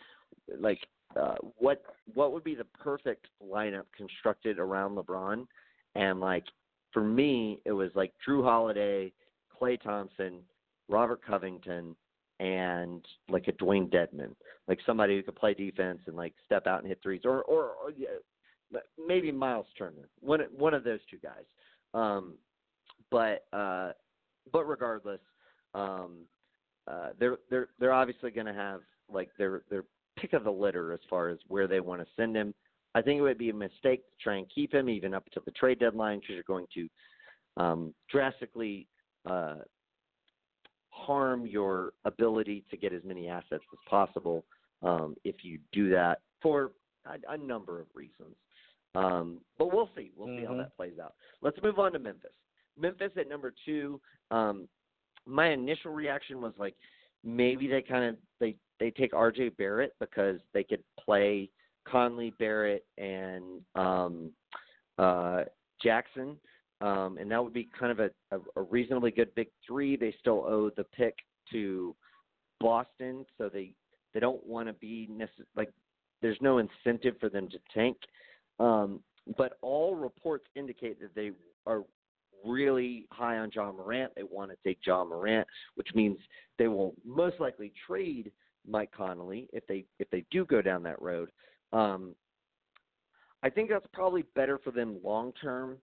[0.58, 0.78] like
[1.18, 1.82] uh, what
[2.14, 5.46] what would be the perfect lineup constructed around LeBron,
[5.94, 6.44] and like
[6.92, 9.12] for me, it was like Jrue Holiday,
[9.60, 10.40] Klay Thompson,
[10.88, 11.96] Robert Covington,
[12.42, 14.34] and like a Dewayne Dedmon,
[14.66, 17.66] like somebody who could play defense and like step out and hit threes, or or,
[17.66, 18.08] or yeah,
[19.06, 21.44] maybe Miles Turner, one one of those two guys.
[21.94, 22.34] Um,
[23.12, 23.92] but uh,
[24.52, 25.20] but regardless,
[25.74, 26.24] um,
[26.88, 29.84] uh, they're they're they're obviously going to have like their their
[30.18, 32.52] pick of the litter as far as where they want to send him.
[32.96, 35.40] I think it would be a mistake to try and keep him even up to
[35.44, 36.88] the trade deadline because you're going to
[37.56, 38.88] um, drastically
[39.30, 39.56] uh,
[41.02, 44.44] harm your ability to get as many assets as possible
[44.82, 46.72] um, if you do that for
[47.06, 48.34] a, a number of reasons.
[48.94, 50.12] Um, but we'll see.
[50.16, 50.38] We'll mm-hmm.
[50.38, 50.60] see how mm-hmm.
[50.60, 51.14] that plays out.
[51.40, 52.32] Let's move on to Memphis.
[52.78, 54.00] Memphis at number two.
[54.30, 54.68] Um,
[55.26, 56.74] my initial reaction was like
[57.24, 61.48] maybe they kind of they they take RJ Barrett because they could play
[61.86, 64.30] Conley, Barrett, and um,
[64.98, 65.42] uh,
[65.82, 66.36] Jackson,
[66.82, 69.96] um, and that would be kind of a, a, a reasonably good big three.
[69.96, 71.14] They still owe the pick
[71.52, 71.94] to
[72.60, 73.72] Boston, so they
[74.12, 75.70] they don't want to be necess- like
[76.20, 77.96] there's no incentive for them to tank.
[78.58, 79.00] Um,
[79.36, 81.30] but all reports indicate that they
[81.66, 81.84] are
[82.44, 84.12] really high on Ja Morant.
[84.16, 86.18] They want to take Ja Morant, which means
[86.58, 88.32] they will most likely trade
[88.68, 91.30] Mike Conley if they if they do go down that road.
[91.72, 92.14] Um,
[93.44, 95.78] I think that's probably better for them long term,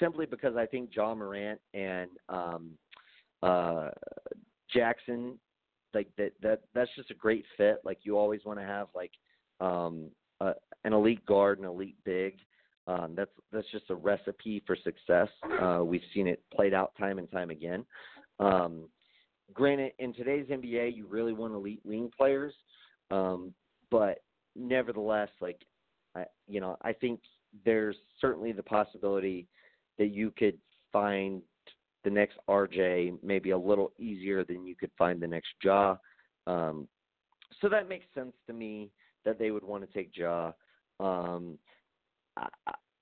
[0.00, 2.70] simply because I think Ja Morant and um,
[3.42, 3.90] uh,
[4.72, 5.38] Jackson,
[5.92, 7.80] like that that that's just a great fit.
[7.84, 9.12] Like you always want to have like
[9.60, 10.10] um,
[10.40, 10.54] uh,
[10.84, 12.34] an elite guard and elite big.
[12.86, 15.28] Um, that's that's just a recipe for success.
[15.60, 17.84] Uh, we've seen it played out time and time again.
[18.40, 18.88] Um,
[19.52, 22.52] granted, in today's NBA, you really want elite wing players,
[23.10, 23.54] um,
[23.90, 24.18] but
[24.56, 25.60] nevertheless, like
[26.14, 27.20] I, you know, I think
[27.64, 29.46] there's certainly the possibility
[29.98, 30.58] that you could
[30.92, 31.42] find
[32.04, 35.96] the next RJ maybe a little easier than you could find the next Ja.
[36.46, 36.86] Um,
[37.60, 38.90] so that makes sense to me
[39.24, 40.52] that they would want to take Ja.
[41.00, 41.58] Um,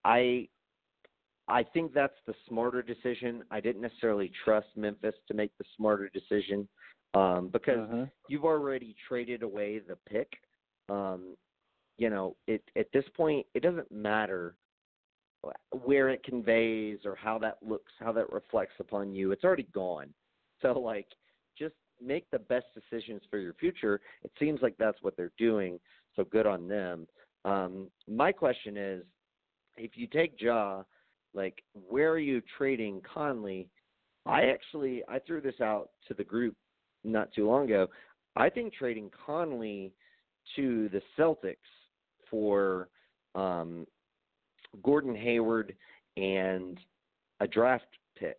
[0.04, 0.48] I
[1.48, 3.42] I think that's the smarter decision.
[3.50, 6.68] I didn't necessarily trust Memphis to make the smarter decision
[7.14, 8.06] um, because uh-huh.
[8.28, 10.32] you've already traded away the pick.
[10.88, 11.36] Um,
[11.98, 14.54] you know, it at this point it doesn't matter
[15.84, 19.32] where it conveys or how that looks, how that reflects upon you.
[19.32, 20.08] It's already gone.
[20.60, 21.08] So like,
[21.58, 24.00] just make the best decisions for your future.
[24.22, 25.80] It seems like that's what they're doing.
[26.14, 27.08] So good on them.
[27.44, 29.02] Um, my question is,
[29.76, 30.84] if you take Ja,
[31.34, 33.68] like where are you trading Conley?
[34.24, 36.54] I actually I threw this out to the group
[37.02, 37.88] not too long ago.
[38.36, 39.92] I think trading Conley
[40.56, 41.56] to the Celtics
[42.30, 42.88] for
[43.34, 43.86] um,
[44.82, 45.74] Gordon Hayward
[46.16, 46.78] and
[47.40, 47.86] a draft
[48.18, 48.38] pick,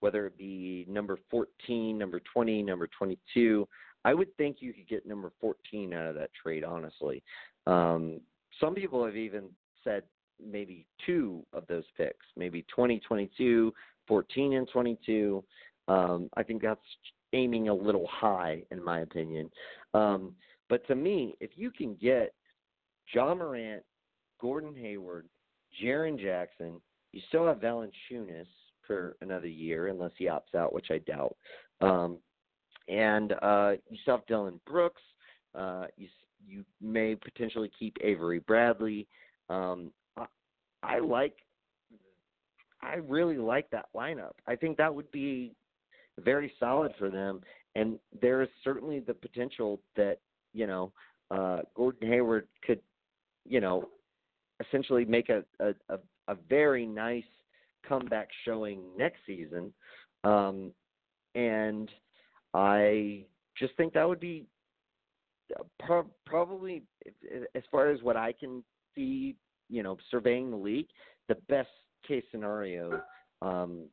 [0.00, 3.68] whether it be number 14, number 20, number 22.
[4.04, 7.22] I would think you could get number 14 out of that trade, honestly.
[7.66, 8.20] Um,
[8.60, 9.44] some people have even
[9.84, 10.04] said
[10.44, 13.72] maybe two of those picks, maybe 2022,
[14.06, 15.44] 14 and 22.
[15.88, 16.80] Um, I think that's
[17.32, 19.50] aiming a little high, in my opinion.
[19.94, 20.34] Um,
[20.68, 22.34] but to me, if you can get
[23.12, 23.82] Ja Morant,
[24.40, 25.26] Gordon Hayward,
[25.82, 26.80] Jaren Jackson,
[27.12, 28.46] you still have Valanciunas
[28.86, 31.36] for another year, unless he opts out, which I doubt.
[31.80, 32.18] Um,
[32.88, 35.02] and uh, you still have Dillon Brooks.
[35.54, 36.08] Uh, you
[36.46, 39.06] you may potentially keep Avery Bradley.
[39.50, 40.26] Um, I,
[40.82, 41.34] I like.
[42.80, 44.32] I really like that lineup.
[44.46, 45.52] I think that would be
[46.20, 47.40] very solid for them,
[47.74, 50.18] and there is certainly the potential that
[50.54, 50.92] you know
[51.30, 52.80] uh, Gordon Hayward could,
[53.44, 53.88] you know,
[54.66, 55.98] essentially make a a, a,
[56.28, 57.24] a very nice
[57.88, 59.72] comeback showing next season.
[60.24, 60.72] Um,
[61.34, 61.90] and
[62.54, 63.24] I
[63.56, 64.46] just think that would be
[65.58, 66.82] uh, pro- probably,
[67.54, 68.62] as far as what I can
[68.94, 69.36] see,
[69.68, 70.88] you know, surveying the league,
[71.28, 71.68] the best
[72.06, 73.00] case scenario
[73.42, 73.84] um,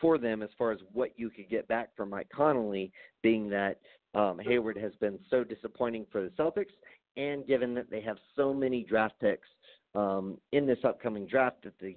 [0.00, 2.92] for them as far as what you could get back from Mike Conley,
[3.22, 3.80] being that
[4.14, 6.74] um, Hayward has been so disappointing for the Celtics,
[7.16, 9.48] and given that they have so many draft picks
[9.94, 11.96] um, in this upcoming draft that they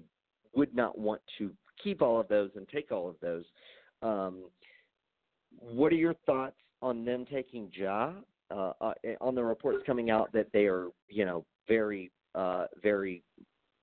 [0.56, 1.52] would not want to
[1.84, 3.46] keep all of those and take all of those.
[4.02, 4.46] Um,
[5.60, 8.14] what are your thoughts on them taking Ja?
[8.50, 13.22] Uh, uh, on the reports coming out that they are, you know, very, uh, very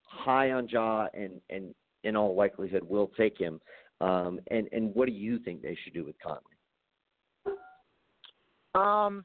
[0.04, 3.60] high on Ja, and and in all likelihood will take him.
[4.00, 6.40] Um, and and what do you think they should do with Conley?
[8.74, 9.24] Um,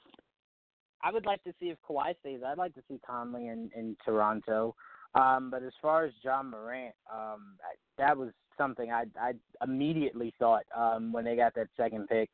[1.04, 2.42] I would like to see if Kawhi stays.
[2.46, 4.76] I'd like to see Conley in in Toronto.
[5.16, 9.34] Um, but as far as Ja Morant, um, I, that was something I I
[9.64, 12.30] immediately thought um, when they got that second pick.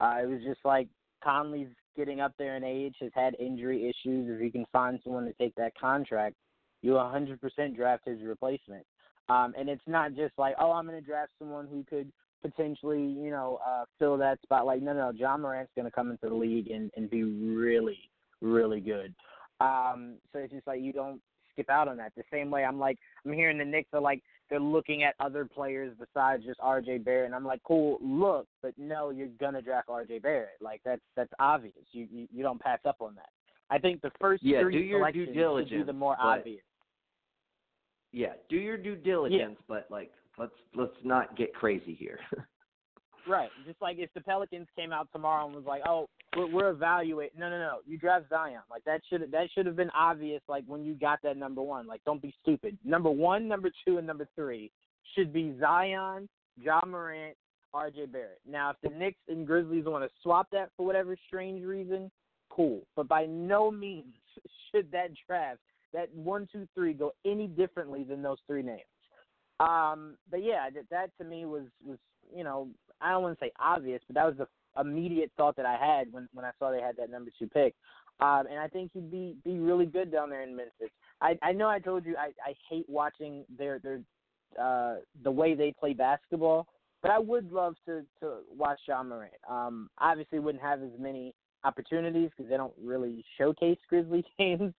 [0.00, 0.88] Uh, it was just like
[1.22, 4.30] Conley's getting up there in age, has had injury issues.
[4.30, 6.36] If you can find someone to take that contract,
[6.82, 8.86] you 100% draft his replacement.
[9.28, 12.10] Um, and it's not just like, oh, I'm going to draft someone who could
[12.42, 14.66] potentially, you know, uh, fill that spot.
[14.66, 18.09] Like, no, no, Ja Morant's going to come into the league and, and be really,
[18.40, 19.14] really good.
[19.60, 21.20] Um, so it's just like you don't
[21.52, 22.12] skip out on that.
[22.16, 25.44] The same way I'm like, I'm hearing the Knicks are like, they're looking at other
[25.44, 29.88] players besides just RJ Barrett, and I'm like, cool, look, but no, you're gonna draft
[29.88, 30.58] RJ Barrett.
[30.60, 31.74] Like that's that's obvious.
[31.92, 33.28] You you, you don't pass up on that.
[33.70, 36.26] I think the first yeah, three do your due diligence, should be the more but,
[36.26, 36.62] obvious.
[38.12, 39.64] Yeah, do your due diligence, yeah.
[39.68, 42.18] but like let's let's not get crazy here.
[43.28, 43.50] right.
[43.66, 47.38] Just like if the Pelicans came out tomorrow and was like, "Oh, we're, we're evaluating."
[47.38, 47.78] No, no, no.
[47.86, 48.60] You draft Zion.
[48.70, 50.42] Like that should that should have been obvious.
[50.48, 51.86] Like when you got that number one.
[51.86, 52.78] Like don't be stupid.
[52.84, 54.70] Number one, number two, and number three
[55.14, 57.36] should be Zion, Ja Morant,
[57.72, 58.06] R.J.
[58.06, 58.40] Barrett.
[58.48, 62.10] Now, if the Knicks and Grizzlies want to swap that for whatever strange reason,
[62.50, 62.82] cool.
[62.96, 64.14] But by no means
[64.72, 65.60] should that draft,
[65.92, 68.82] that one, two, three, go any differently than those three names.
[69.60, 71.98] Um, but yeah, that, that to me was was
[72.34, 72.68] you know
[73.00, 74.46] I don't want to say obvious, but that was the
[74.80, 77.74] immediate thought that I had when when I saw they had that number two pick.
[78.20, 80.90] Um, and I think he'd be be really good down there in Memphis.
[81.20, 84.00] I I know I told you I I hate watching their their
[84.60, 86.66] uh the way they play basketball,
[87.02, 89.32] but I would love to to watch Ja Morant.
[89.48, 91.34] Um, obviously wouldn't have as many
[91.64, 94.72] opportunities because they don't really showcase Grizzly games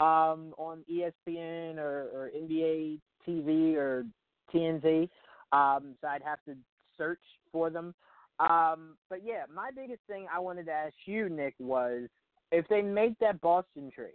[0.00, 4.04] um on ESPN or, or NBA TV or
[4.52, 5.08] TNT.
[5.52, 6.56] Um, so I'd have to
[6.96, 7.20] search
[7.50, 7.94] for them.
[8.40, 12.08] Um, but yeah, my biggest thing I wanted to ask you, Nick, was
[12.50, 14.12] if they make that Boston trade,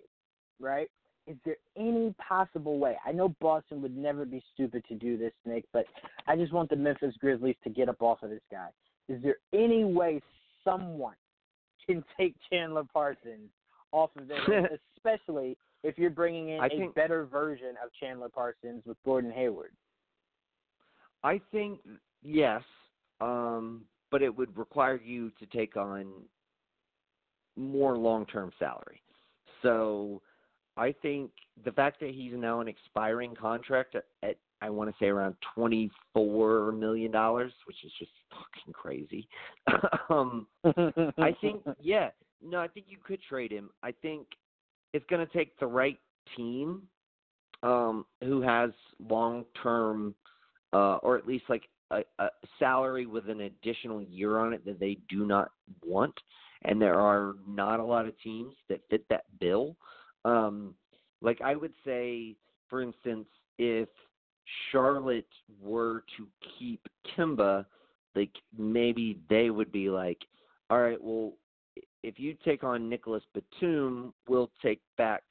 [0.60, 0.90] right?
[1.28, 2.96] Is there any possible way?
[3.06, 5.86] I know Boston would never be stupid to do this, Nick, but
[6.26, 8.70] I just want the Memphis Grizzlies to get up off of this guy.
[9.10, 10.22] Is there any way
[10.64, 11.16] someone
[11.86, 13.50] can take Chandler Parsons
[13.92, 18.30] off of there, especially if you're bringing in I a think, better version of Chandler
[18.30, 19.72] Parsons with Gordon Hayward?
[21.24, 21.80] I think
[22.28, 22.62] yes,
[23.22, 26.08] um, but it would require you to take on
[27.56, 29.02] more long-term salary.
[29.62, 30.22] So
[30.76, 31.32] I think
[31.66, 35.36] the fact that he's now an expiring contract at, at I want to say around
[35.54, 39.28] twenty-four million dollars, which is just fucking crazy.
[40.10, 42.10] um, I think, yeah,
[42.44, 43.70] no, I think you could trade him.
[43.84, 44.26] I think
[44.94, 46.00] it's going to take the right
[46.36, 46.84] team
[47.62, 48.72] um, who has
[49.08, 50.16] long-term,
[50.74, 52.30] uh, or at least like a, a
[52.60, 55.52] salary with an additional year on it that they do not
[55.86, 56.14] want,
[56.64, 59.76] and there are not a lot of teams that fit that bill.
[60.26, 60.74] Um,
[61.22, 62.36] like I would say,
[62.70, 63.28] for instance,
[63.58, 63.90] if
[64.72, 65.28] Charlotte
[65.62, 66.28] were to
[66.58, 67.66] keep Kemba,
[68.16, 70.20] like maybe they would be like,
[70.70, 71.34] all right, well,
[72.04, 75.24] if you take on Nicolas Batum, we'll take back,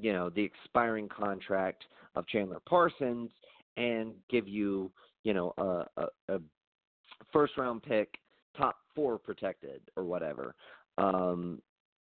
[0.00, 1.84] you know, the expiring contract
[2.14, 3.30] of Chandler Parsons
[3.76, 4.90] and give you,
[5.24, 6.40] you know, a, a, a
[7.32, 8.18] first round pick,
[8.56, 10.54] top four protected or whatever,
[10.98, 11.60] um,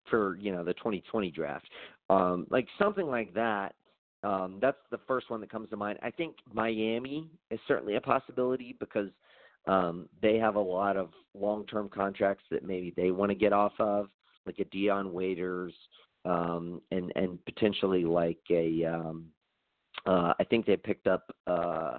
[0.10, 1.68] for you know the 2020 draft,
[2.10, 3.76] um, like something like that.
[4.22, 5.98] Um, that's the first one that comes to mind.
[6.04, 9.10] I think Miami is certainly a possibility because
[9.66, 13.74] um, they have a lot of long-term contracts that maybe they want to get off
[13.80, 14.10] of.
[14.46, 15.74] like a Dion Waiters,
[16.26, 19.26] um, and and potentially like a um,
[20.06, 21.98] uh, I think they picked up uh,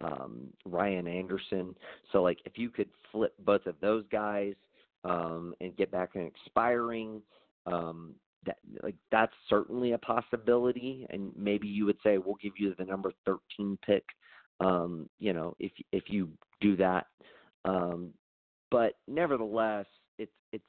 [0.00, 1.74] um, Ryan Anderson.
[2.12, 4.54] So like if you could flip both of those guys
[5.04, 7.22] um, and get back an expiring,
[7.66, 8.14] um,
[8.46, 11.06] that like that's certainly a possibility.
[11.10, 14.04] And maybe you would say we'll give you the number 13 pick.
[14.60, 16.28] Um, you know, if if you
[16.60, 17.06] do that,
[17.64, 18.10] um,
[18.70, 19.86] but nevertheless,
[20.18, 20.64] it's it's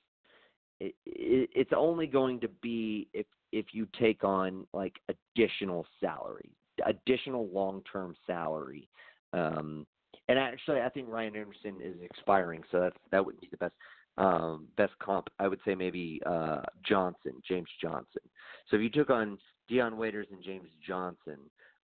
[0.80, 6.50] it, it, it's only going to be if if you take on like additional salary,
[6.86, 8.90] additional long term salary.
[9.36, 9.86] Um,
[10.28, 13.74] and actually, I think Ryan Anderson is expiring, so that's that wouldn't be the best
[14.18, 15.28] um, best comp.
[15.40, 18.22] I would say maybe uh, Johnson, James Johnson.
[18.70, 21.38] So if you took on Dion Waiters and James Johnson,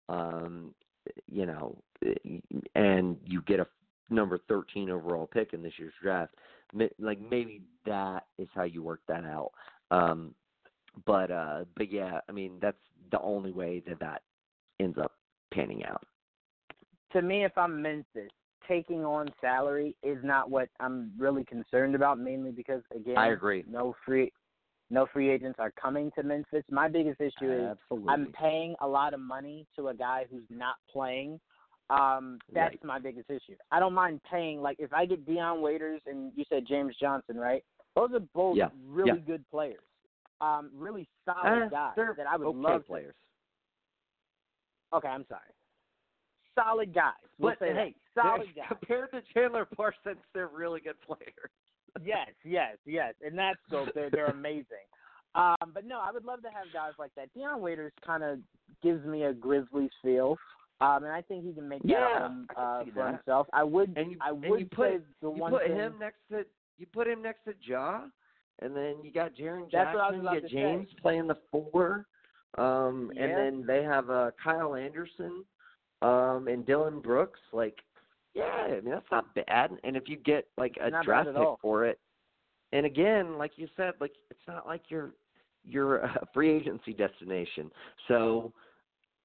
[0.09, 0.75] um,
[1.31, 1.77] you know,
[2.75, 3.67] and you get a
[4.11, 6.35] number 13 overall pick in this year's draft,
[6.99, 9.51] like maybe that is how you work that out.
[9.91, 10.35] Um,
[11.07, 12.77] but uh, but yeah, I mean that's
[13.11, 14.23] the only way that that
[14.79, 15.13] ends up
[15.53, 16.05] panning out.
[17.13, 18.31] To me, if I'm Memphis,
[18.69, 22.19] taking on salary is not what I'm really concerned about.
[22.19, 23.65] Mainly because again, I agree.
[23.69, 24.33] No free,
[24.91, 26.65] no free agents are coming to Memphis.
[26.71, 28.09] My biggest issue is Absolutely.
[28.09, 31.41] I'm paying a lot of money to a guy who's not playing.
[31.91, 32.85] Um, that's Right.
[32.85, 33.57] my biggest issue.
[33.73, 34.63] I don't mind paying.
[34.63, 37.65] Like if I get Dion Waiters and you said James Johnson, right?
[37.97, 39.25] Those are both Yeah, really yeah.
[39.27, 39.83] good players.
[40.41, 43.15] Um, really solid Uh, guys that I would okay love to players.
[44.93, 45.43] Okay, I'm sorry.
[46.63, 47.13] Solid guys.
[47.39, 47.77] We'll But say that.
[47.79, 48.67] hey, solid guys.
[48.69, 51.51] compared to Chandler Parsons, they're really good players.
[52.05, 53.15] yes, yes, yes.
[53.27, 54.87] In that scope, they're they're amazing.
[55.35, 57.33] Um, but no, I would love to have guys like that.
[57.35, 58.39] Dion Waiters kind of
[58.83, 60.37] gives me a Grizzlies feel,
[60.81, 63.15] um, and I think he can make that Yeah, can uh, for that.
[63.15, 63.47] himself.
[63.53, 65.77] I would, And you I would you put say the you one put thing.
[65.77, 66.45] him next to
[66.79, 68.03] you put him next to Ja,
[68.61, 70.57] and then you got Jaren That's what I was Jackson, you got say.
[70.57, 72.07] James playing the four,
[72.59, 73.23] um, Yeah.
[73.25, 75.45] and then they have uh, Kyle Anderson,
[76.03, 77.41] um, and Dillon Brooks.
[77.53, 77.79] Like,
[78.35, 79.71] yeah, I mean that's not bad.
[79.85, 81.99] And if you get like a Not draft pick for it,
[82.73, 85.13] and again, like you said, like it's not like you're
[85.65, 87.71] you're a free agency destination.
[88.09, 88.53] So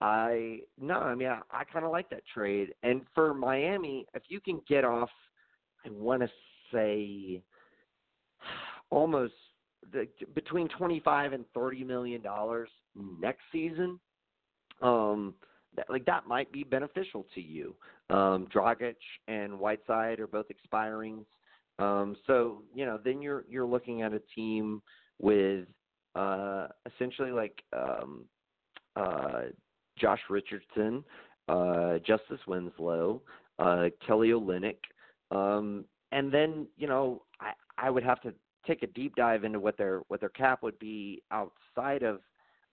[0.01, 2.73] I no, I mean I, I kind of like that trade.
[2.83, 5.09] And for Miami, if you can get off,
[5.85, 6.29] I want to
[6.73, 7.41] say
[8.89, 9.33] almost
[9.93, 12.69] the, between twenty five and thirty million dollars
[13.19, 13.99] next season.
[14.81, 15.35] Um,
[15.75, 17.75] that, like that might be beneficial to you.
[18.09, 18.95] Um, Dragic
[19.27, 21.25] and Whiteside are both expiring.
[21.79, 24.81] Um, so you know, then you're you're looking at a team
[25.19, 25.65] with
[26.15, 28.25] uh, essentially like um,
[28.95, 29.41] uh,
[29.97, 31.03] Josh Richardson,
[31.49, 33.21] uh, Justice Winslow,
[33.59, 34.77] uh, Kelly Olynyk,
[35.31, 38.33] um, and then you know I I would have to
[38.65, 42.21] take a deep dive into what their what their cap would be outside of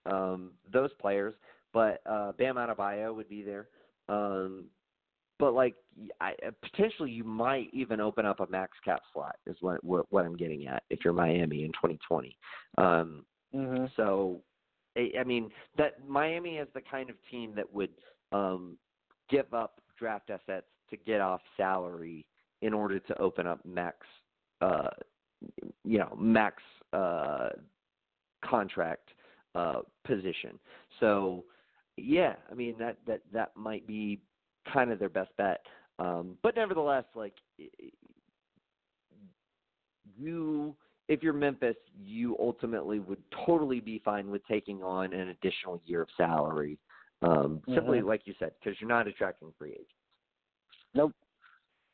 [0.07, 1.35] um, those players,
[1.73, 3.69] but uh, Bam Adebayo would be there.
[4.09, 4.67] Um,
[5.39, 5.75] but like
[6.21, 10.25] I, potentially you might even open up a max cap slot is what what, what
[10.25, 12.37] I'm getting at if you're Miami in 2020.
[12.79, 14.41] Um, hmm so,
[14.97, 17.91] I, I mean, that Miami is the kind of team that would
[18.33, 18.77] um,
[19.29, 22.25] give up draft assets to get off salary
[22.63, 24.07] in order to open up max,
[24.61, 24.91] uh,
[25.85, 26.63] you know, max
[26.93, 27.49] uh,
[28.45, 29.09] contract
[29.55, 30.59] uh, position.
[31.01, 31.45] So,
[31.97, 34.21] yeah, I mean that that that might be
[34.73, 35.61] kind of their best bet.
[35.99, 37.35] Um, but nevertheless, like
[40.17, 40.75] you
[41.09, 46.03] if you're Memphis, you ultimately would totally be fine with taking on an additional year
[46.03, 46.79] of salary.
[47.23, 48.07] Um, Simply, Mhm.
[48.07, 49.93] like you said, because you're not attracting free agents.
[50.95, 51.13] Nope.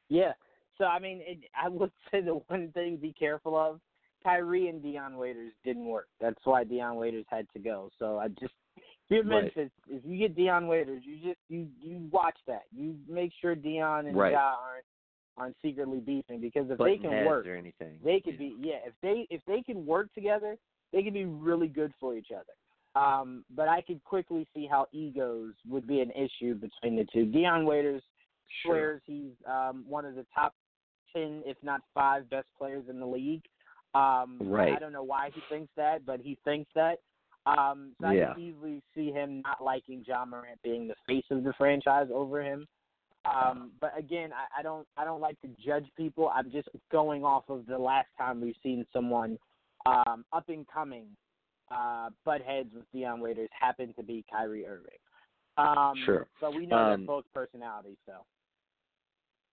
[0.08, 0.34] Yeah.
[0.76, 3.80] So I mean, it, I would say the one thing to be careful of,
[4.22, 6.08] Kyrie and Dion Waiters didn't work.
[6.20, 7.90] That's why Dion Waiters had to go.
[7.98, 8.54] So I just,
[9.10, 9.52] Right.
[9.56, 12.64] If you get Dion Waiters, you just you you watch that.
[12.74, 14.32] You make sure Dion and Right.
[14.32, 14.84] Ja aren't
[15.36, 17.98] aren't secretly beefing because if they can work, or anything.
[18.04, 18.38] they could Yeah.
[18.38, 18.80] be yeah.
[18.84, 20.56] If they if they can work together,
[20.92, 22.52] they could be really good for each other.
[22.94, 27.24] Um, but I could quickly see how egos would be an issue between the two.
[27.26, 28.02] Dion Waiters
[28.62, 28.72] Sure.
[28.74, 30.54] swears he's um, one of the top
[31.12, 33.44] ten, if not five, best players in the league.
[33.94, 34.74] Um, Right.
[34.74, 36.98] I don't know why he thinks that, but he thinks that.
[37.46, 38.34] Um, so I Yeah.
[38.34, 42.42] can easily see him not liking Ja Morant being the face of the franchise over
[42.42, 42.66] him.
[43.24, 46.30] Um, but again, I, I don't I don't like to judge people.
[46.34, 49.38] I'm just going off of the last time we've seen someone
[49.86, 51.06] um, up and coming
[51.70, 54.98] uh, butt heads with Dion Waiters happen to be Kyrie Irving.
[55.58, 56.26] Um, Sure.
[56.40, 58.24] But we know Um, they're both personalities, so.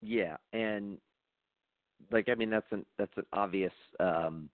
[0.02, 0.98] Yeah, and
[2.12, 4.50] like I mean that's an that's an obvious um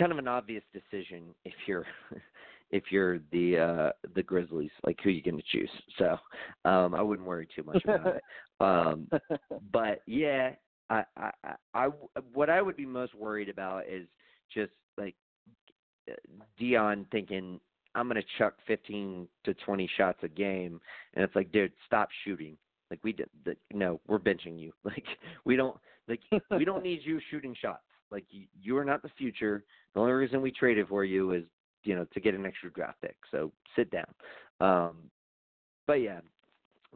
[0.00, 1.86] kind of an obvious decision if you're
[2.70, 5.70] if you're the uh the Grizzlies, like who you going to choose.
[5.98, 6.16] So
[6.68, 8.22] um I wouldn't worry too much about it.
[8.60, 9.08] Um
[9.72, 10.50] but yeah,
[10.90, 11.30] I, I
[11.72, 11.88] I
[12.34, 14.06] what I would be most worried about is
[14.52, 15.14] just like
[16.58, 17.58] Dion thinking
[17.94, 20.78] I'm going to chuck 15 to 20 shots a game
[21.14, 22.58] and it's like dude, stop shooting.
[22.90, 24.72] Like we did the, no, we're benching you.
[24.84, 25.06] Like
[25.46, 25.76] we don't
[26.06, 26.20] like
[26.50, 27.82] we don't need you shooting shots.
[28.10, 29.64] Like you, you are not the future.
[29.94, 31.44] The only reason we traded for you is
[31.84, 33.16] you know to get an extra draft pick.
[33.30, 34.12] So sit down.
[34.60, 34.96] Um,
[35.86, 36.20] but yeah,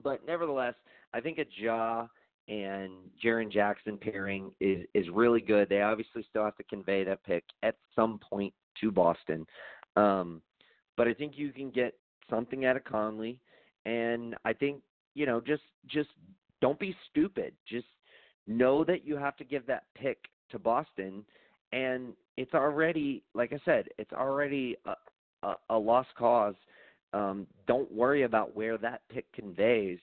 [0.03, 0.75] but nevertheless,
[1.13, 2.07] I think a Ja
[2.49, 2.93] and
[3.25, 5.69] Jaren Jackson pairing is is really good.
[5.69, 9.47] They obviously still have to convey that pick at some point to Boston,
[9.97, 10.43] um,
[10.97, 11.95] but I think you can get
[12.29, 13.41] something out of Conley,
[13.87, 14.83] and I think
[15.15, 16.11] you know just just
[16.61, 17.55] don't be stupid.
[17.69, 17.87] Just
[18.47, 20.19] know that you have to give that pick
[20.51, 21.25] to Boston,
[21.73, 24.95] and it's already like I said, it's already a,
[25.47, 26.55] a, a lost cause.
[27.13, 30.01] Um, don't worry about where that pick conveys.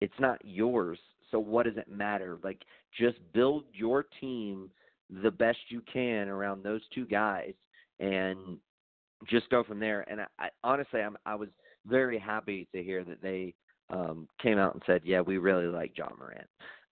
[0.00, 0.98] It's not yours
[1.30, 2.38] so what does it matter?
[2.42, 2.62] Like
[2.98, 4.70] just build your team
[5.22, 7.54] the best you can around those two guys
[7.98, 8.58] and
[9.28, 10.04] just go from there.
[10.10, 11.48] And I, I honestly I'm I was
[11.86, 13.54] very happy to hear that they
[13.90, 16.48] um came out and said, Yeah, we really like Ja Morant.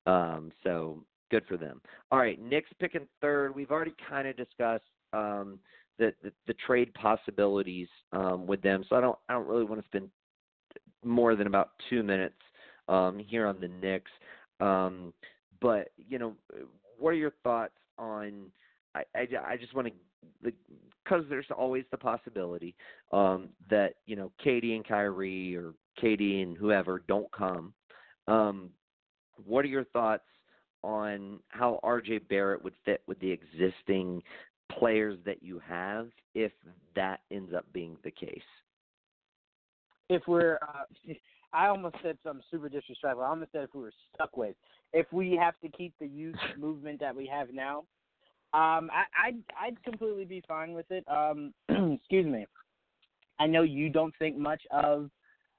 [0.05, 1.03] Um so
[1.35, 1.81] good for them.
[2.11, 3.53] All right, Knicks picking third.
[3.53, 4.83] We've already kind of discussed
[5.13, 5.59] um
[5.97, 8.85] the, the the trade possibilities um with them.
[8.89, 10.09] So I don't I don't really want to spend
[11.03, 12.35] more than about two minutes
[12.87, 14.11] um, here on the Knicks.
[14.59, 15.13] Um,
[15.61, 16.33] but you know,
[16.97, 18.45] what are your thoughts on?
[18.95, 20.51] I I, I just want to
[21.03, 22.75] because there's always the possibility
[23.11, 27.73] um, that you know KD and Kyrie or KD and whoever don't come.
[28.27, 28.69] Um,
[29.45, 30.23] what are your thoughts
[30.85, 34.21] on how RJ Barrett would fit with the existing
[34.71, 36.51] players that you have if
[36.95, 38.37] that ends up being the case?
[40.09, 40.83] If we're uh,
[41.53, 43.23] I almost said something super disrespectful.
[43.23, 44.55] I almost said if we were stuck with,
[44.93, 47.79] if we have to keep the youth movement that we have now,
[48.53, 51.03] um, I, I'd I'd completely be fine with it.
[51.07, 52.45] Um, excuse me.
[53.39, 55.09] I know you don't think much of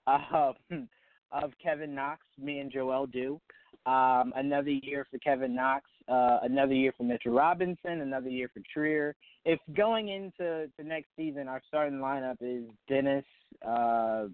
[0.07, 0.53] uh,
[1.33, 2.20] of Kevin Knox.
[2.39, 3.41] Me and Joel do.
[3.87, 5.84] Um, another year for Kevin Knox.
[6.09, 8.01] Uh, another year for Mitchell Robinson.
[8.01, 9.14] Another year for Trier.
[9.45, 13.24] If going into the next season, our starting lineup is Dennis,
[13.66, 14.26] uh,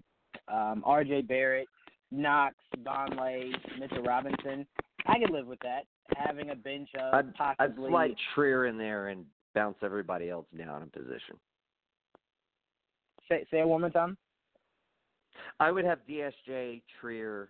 [0.47, 1.21] um, R.J.
[1.21, 1.67] Barrett,
[2.11, 4.65] Knox, Vonleh, Mitchell Robinson.
[5.05, 5.83] I could live with that.
[6.15, 7.85] Having a bench of I'd, possibly.
[7.85, 11.35] I'd slide Trier in there and bounce everybody else down in position.
[13.29, 14.17] Say say it one more time.
[15.59, 17.49] I would have DSJ, Trier,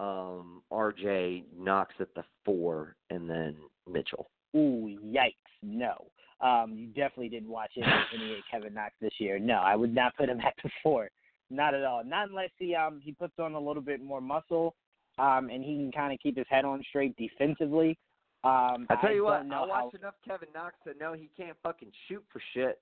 [0.00, 3.56] um, RJ, Knox at the four, and then
[3.88, 4.30] Mitchell.
[4.56, 5.34] Ooh, yikes!
[5.62, 6.06] No,
[6.40, 9.38] um, you definitely didn't watch any, any Kevin Knox this year.
[9.38, 11.10] No, I would not put him at the four.
[11.50, 12.02] Not at all.
[12.04, 14.74] Not unless he um he puts on a little bit more muscle,
[15.18, 17.98] um, and he can kind of keep his head on straight defensively.
[18.42, 19.98] Um, I tell you I what, know I watched how...
[19.98, 22.80] enough Kevin Knox to know he can't fucking shoot for shit.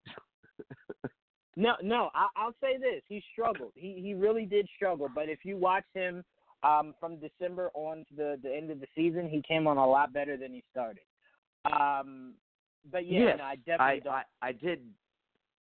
[1.57, 3.73] no, no, I, I'll say this: he struggled.
[3.75, 5.09] He he really did struggle.
[5.13, 6.23] But if you watch him
[6.63, 9.87] um, from December on to the the end of the season, he came on a
[9.87, 11.03] lot better than he started.
[11.65, 12.35] Um,
[12.91, 14.13] but yeah, yes, no, I definitely I, don't.
[14.13, 14.81] I, I did,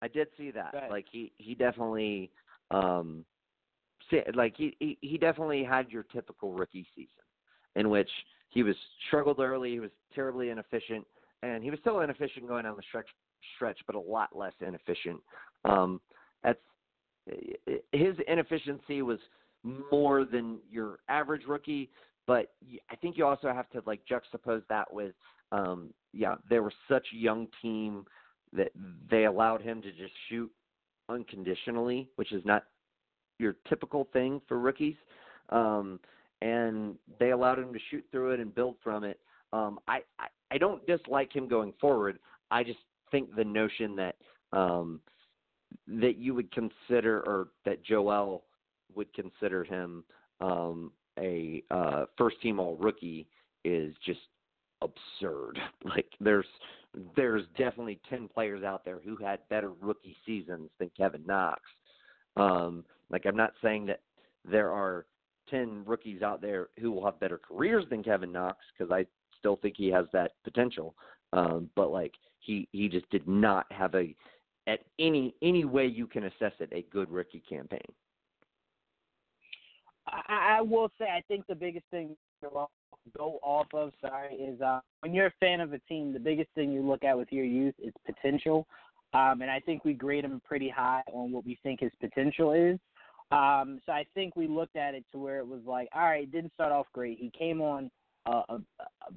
[0.02, 0.74] I did see that.
[0.90, 2.32] Like he he definitely
[2.72, 3.26] um,
[4.36, 7.10] like he, he he definitely had your typical rookie season,
[7.76, 8.10] in which
[8.50, 8.76] he was
[9.08, 11.06] struggled early, he was terribly inefficient,
[11.44, 13.08] and he was still inefficient going down the stretch,
[13.56, 15.20] stretch, but a lot less inefficient.
[15.66, 16.00] Um,
[16.44, 16.60] that's
[17.92, 19.20] his inefficiency was
[19.92, 21.90] more than your average rookie,
[22.26, 22.52] but
[22.92, 25.14] I think you also have to like juxtapose that with,
[25.52, 28.06] um, yeah, they were such a young team
[28.54, 28.72] that
[29.10, 30.52] they allowed him to just shoot
[31.10, 32.66] unconditionally, which is not
[33.40, 34.96] your typical thing for rookies.
[35.50, 36.00] Um,
[36.42, 39.20] and they allowed him to shoot through it and build from it.
[39.54, 42.20] Um, I, I I don't dislike him going forward.
[42.52, 42.80] I just
[43.12, 44.16] think the notion that
[44.54, 45.02] um,
[45.88, 48.44] that you would consider or that Joel
[48.96, 50.04] would consider him
[50.42, 53.28] um, a uh, first team all rookie
[53.64, 54.20] is just
[54.82, 55.60] absurd.
[55.84, 56.46] Like there's
[57.16, 61.62] there's definitely 10 players out there who had better rookie seasons than Kevin Knox.
[62.36, 64.02] Um, like I'm not saying that
[64.44, 65.06] there are
[65.50, 69.06] 10 rookies out there who will have better careers than Kevin Knox because I
[69.38, 70.96] still think he has that potential.
[71.34, 74.16] Um, but like he he just did not have a
[74.68, 77.82] at any any way you can assess it a good rookie campaign.
[80.08, 82.50] I, I will say I think the biggest thing to
[83.18, 86.50] go off of, sorry, is uh, when you're a fan of a team, the biggest
[86.56, 88.68] thing you look at with your youth is potential.
[89.14, 92.52] Um, and I think we grade him pretty high on what we think his potential
[92.52, 92.78] is.
[93.32, 96.30] Um, so I think we looked at it to where it was like, all right,
[96.32, 97.18] didn't start off great.
[97.20, 97.90] He came on
[98.26, 98.58] uh, uh,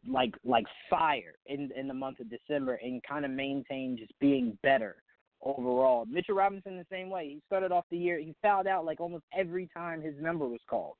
[0.08, 4.56] like like fire in in the month of December and kind of maintained just being
[4.62, 4.96] better
[5.42, 6.06] overall.
[6.06, 7.28] Mitchell Robinson the same way.
[7.28, 10.60] He started off the year he fouled out like almost every time his number was
[10.68, 10.94] called.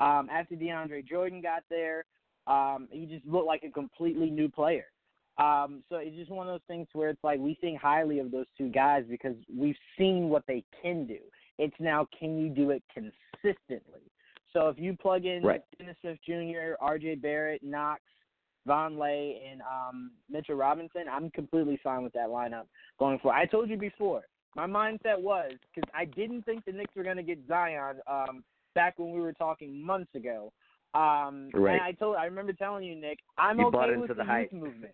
[0.00, 2.04] Um, after DeAndre Jordan got there,
[2.46, 4.86] um, he just looked like a completely new player.
[5.38, 8.30] Um, so it's just one of those things where it's like we think highly of
[8.30, 11.18] those two guys because we've seen what they can do.
[11.58, 14.00] It's now can you do it consistently?
[14.52, 15.62] So if you plug in right.
[15.78, 17.16] Dennis Smith Jr., R.J.
[17.16, 18.02] Barrett, Knox,
[18.66, 22.66] Vonleh, and um, Mitchell Robinson, I'm completely fine with that lineup
[22.98, 23.38] going forward.
[23.38, 24.22] I told you before,
[24.54, 28.44] my mindset was because I didn't think the Knicks were going to get Zion um,
[28.74, 30.52] back when we were talking months ago.
[30.94, 31.74] Um, right.
[31.74, 34.52] And I told, I remember telling you, Nick, I'm you okay with the, the youth
[34.52, 34.92] movement.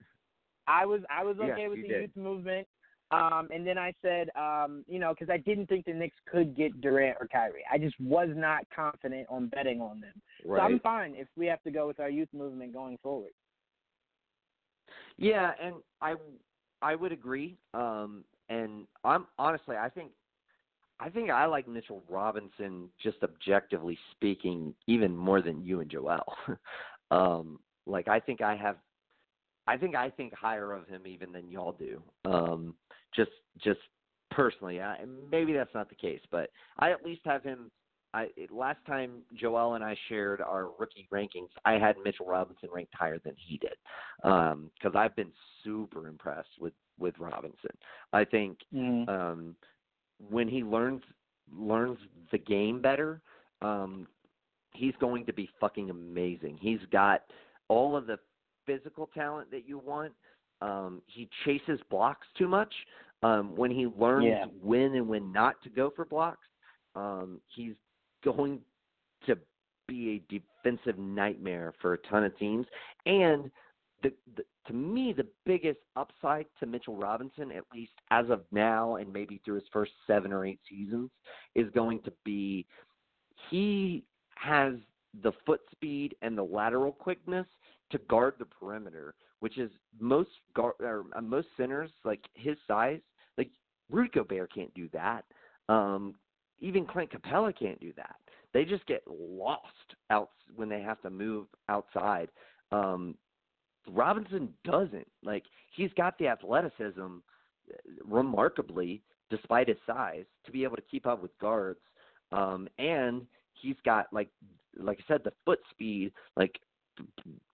[0.69, 2.03] I was, I was okay yes, with the did.
[2.03, 2.69] youth movement.
[3.11, 6.55] Um, and then I said, um, you know, because I didn't think the Knicks could
[6.55, 7.65] get Durant or Kyrie.
[7.73, 10.13] I just was not confident on betting on them.
[10.45, 10.59] Right.
[10.59, 13.33] So I'm fine if we have to go with our youth movement going forward.
[15.19, 16.15] Yeah, and I
[16.81, 17.57] I would agree.
[17.75, 20.13] Um, and I'm honestly, I think
[21.01, 26.25] I think I like Mitchell Robinson just objectively speaking even more than you and Joel.
[27.11, 28.77] um, like I think I have
[29.67, 32.03] I think I think higher of him even than y'all do.
[32.25, 32.75] Um,
[33.15, 33.31] just
[33.63, 33.81] just
[34.31, 37.71] personally, I, maybe that's not the case, but I at least have him.
[38.15, 42.95] I last time Joel and I shared our rookie rankings, I had Mitchell Robinson ranked
[42.95, 43.77] higher than he did
[44.23, 45.33] because um, I've been
[45.65, 47.71] super impressed with with Robinson.
[48.13, 49.09] I think mm-hmm.
[49.09, 49.57] um,
[50.31, 51.03] when he learns
[51.55, 51.99] learns
[52.33, 53.21] the game better,
[53.63, 54.07] um,
[54.73, 56.59] he's going to be fucking amazing.
[56.61, 57.23] He's got
[57.69, 58.19] all of the
[58.67, 60.13] physical talent that you want.
[60.61, 62.73] Um, he chases blocks too much.
[63.23, 64.45] Um, when he learns yeah.
[64.63, 66.47] when and when not to go for blocks,
[66.95, 67.75] um, he's
[68.25, 68.61] going
[69.27, 69.37] to
[69.87, 72.67] be a defensive nightmare for a ton of teams.
[73.07, 73.51] And
[74.03, 78.97] the, the, to me, the biggest upside to Mitchell Robinson, at least as of now,
[78.97, 81.11] and maybe through his first seven or eight seasons,
[81.55, 82.67] is going to be
[83.51, 84.05] he
[84.37, 84.75] has
[85.23, 87.47] the foot speed and the lateral quickness
[87.91, 93.01] to guard the perimeter, which is most guard or uh, most centers like his size.
[93.37, 93.51] Like
[93.91, 95.25] Rudy Gobert can't do that.
[95.69, 96.15] Um,
[96.61, 98.17] even Clint Capela can't do that.
[98.53, 99.65] They just get lost
[100.11, 102.29] out when they have to move outside.
[102.73, 103.15] Um,
[103.91, 105.07] Robinson doesn't.
[105.23, 105.45] Like
[105.75, 111.23] he's got the athleticism, uh, remarkably, despite his size, to be able to keep up
[111.23, 111.81] with guards.
[112.33, 114.29] Um, and he's got like,
[114.79, 116.13] like I said, the foot speed.
[116.37, 116.59] Like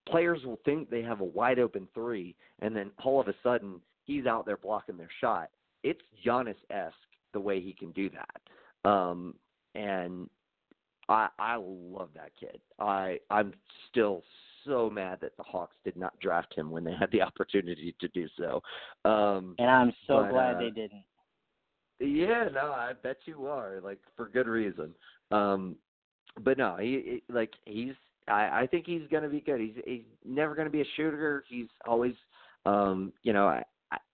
[0.08, 3.80] players will think they have a wide open three, and then all of a sudden
[4.04, 5.50] he's out there blocking their shot.
[5.82, 6.94] It's Giannis esque
[7.32, 8.40] the way he can do that.
[8.84, 9.34] Um,
[9.74, 10.28] and
[11.08, 12.60] I I love that kid.
[12.78, 13.52] I I'm
[13.90, 14.22] still
[14.64, 18.08] so mad that the Hawks did not draft him when they had the opportunity to
[18.08, 18.62] do so.
[19.08, 21.04] Um, and I'm so but, glad uh, they didn't.
[22.00, 23.80] Yeah, no, I bet you are.
[23.82, 24.94] Like for good reason.
[25.30, 25.76] Um,
[26.42, 27.94] but no, he, he like he's.
[28.26, 29.60] I, I think he's going to be good.
[29.60, 31.44] He's he's never going to be a shooter.
[31.46, 32.14] He's always,
[32.64, 33.62] um, you know, I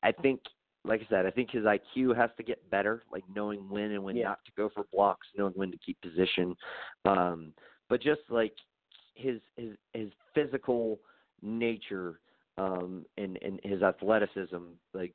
[0.03, 0.41] I think
[0.85, 4.03] like I said, I think his IQ has to get better, like knowing when and
[4.03, 4.29] when Yeah.
[4.29, 6.57] not to go for blocks, knowing when to keep position.
[7.05, 7.53] Um,
[7.89, 8.55] but just like
[9.15, 11.01] his his his physical
[11.43, 12.21] nature
[12.57, 14.59] um, and and his athleticism,
[14.95, 15.15] like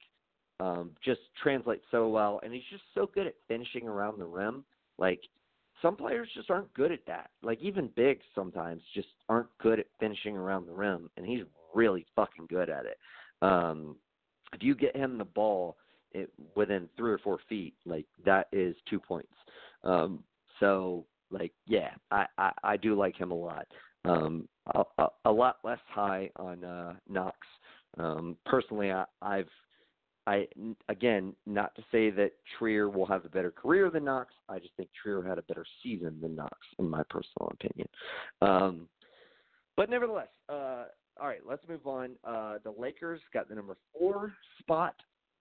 [0.60, 4.64] um, just translates so well, and he's just so good at finishing around the rim.
[4.98, 5.22] Like
[5.82, 7.32] some players just aren't good at that.
[7.42, 11.44] Like even bigs sometimes just aren't good at finishing around the rim, and he's
[11.74, 12.98] really fucking good at it.
[13.42, 13.98] Um,
[14.56, 15.77] if you get him the ball
[16.11, 19.34] it, within three or four feet, like that is two points.
[19.84, 20.23] Um,
[20.60, 23.68] so like yeah, I, I I do like him a lot.
[24.06, 27.38] Um, a, a, a lot less high on uh, Knox.
[27.98, 29.49] Um, personally, I, I've
[30.27, 30.48] I
[30.90, 34.34] again not to say that Trier will have a better career than Knox.
[34.48, 37.88] I just think Trier had a better season than Knox, in my personal opinion.
[38.41, 38.88] Um,
[39.76, 40.86] but nevertheless, uh,
[41.20, 42.12] all right, let's move on.
[42.24, 44.96] Uh, the Lakers got the number four spot.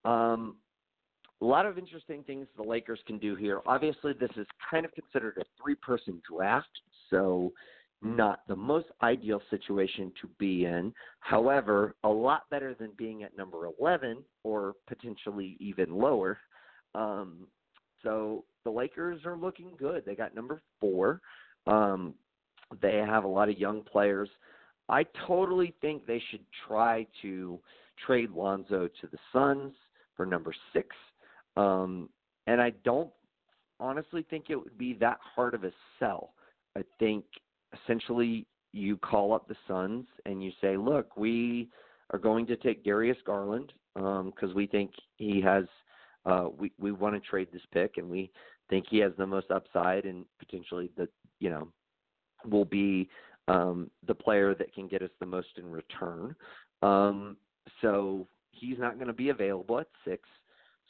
[0.05, 0.57] Um,
[1.41, 3.61] a lot of interesting things the Lakers can do here.
[3.67, 6.69] Obviously, this is kind of considered a three-person draft,
[7.11, 7.53] so
[8.03, 10.93] not the most ideal situation to be in.
[11.21, 16.39] However, a lot better than being at number 11 or potentially even lower.
[16.95, 17.49] Um,
[18.03, 20.05] so the Lakers are looking good.
[20.05, 21.21] They got number four.
[21.67, 22.15] Um,
[22.83, 24.29] they have a lot of young players.
[24.89, 27.59] I totally think they should try to
[28.07, 29.73] trade Lonzo to the Suns
[30.17, 30.89] for number six.
[31.57, 32.09] Um,
[32.47, 33.11] and I don't
[33.81, 36.35] honestly think it would be that hard of a sell.
[36.77, 37.25] I think
[37.83, 41.69] essentially you call up the Suns and you say, look, we
[42.11, 45.65] are going to take Darius Garland because um, we think he has.
[46.27, 48.31] Uh, we we want to trade this pick, and we
[48.71, 51.09] think he has the most upside, and potentially the
[51.39, 51.69] you know
[52.49, 53.09] will be
[53.49, 56.35] um, the player that can get us the most in return.
[56.83, 57.37] Um,
[57.83, 60.29] so he's not going to be available at six.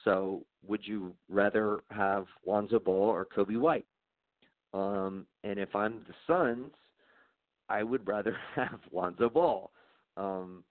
[0.05, 3.87] So would you rather have Lonzo Ball or Coby White?
[4.73, 6.73] Um, and if I'm the Suns,
[7.69, 9.71] I would rather have Lonzo Ball.
[10.17, 10.65] Um,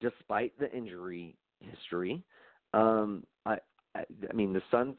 [0.00, 2.22] despite the injury history,
[2.74, 3.58] um, I,
[3.94, 4.96] I, I mean the Suns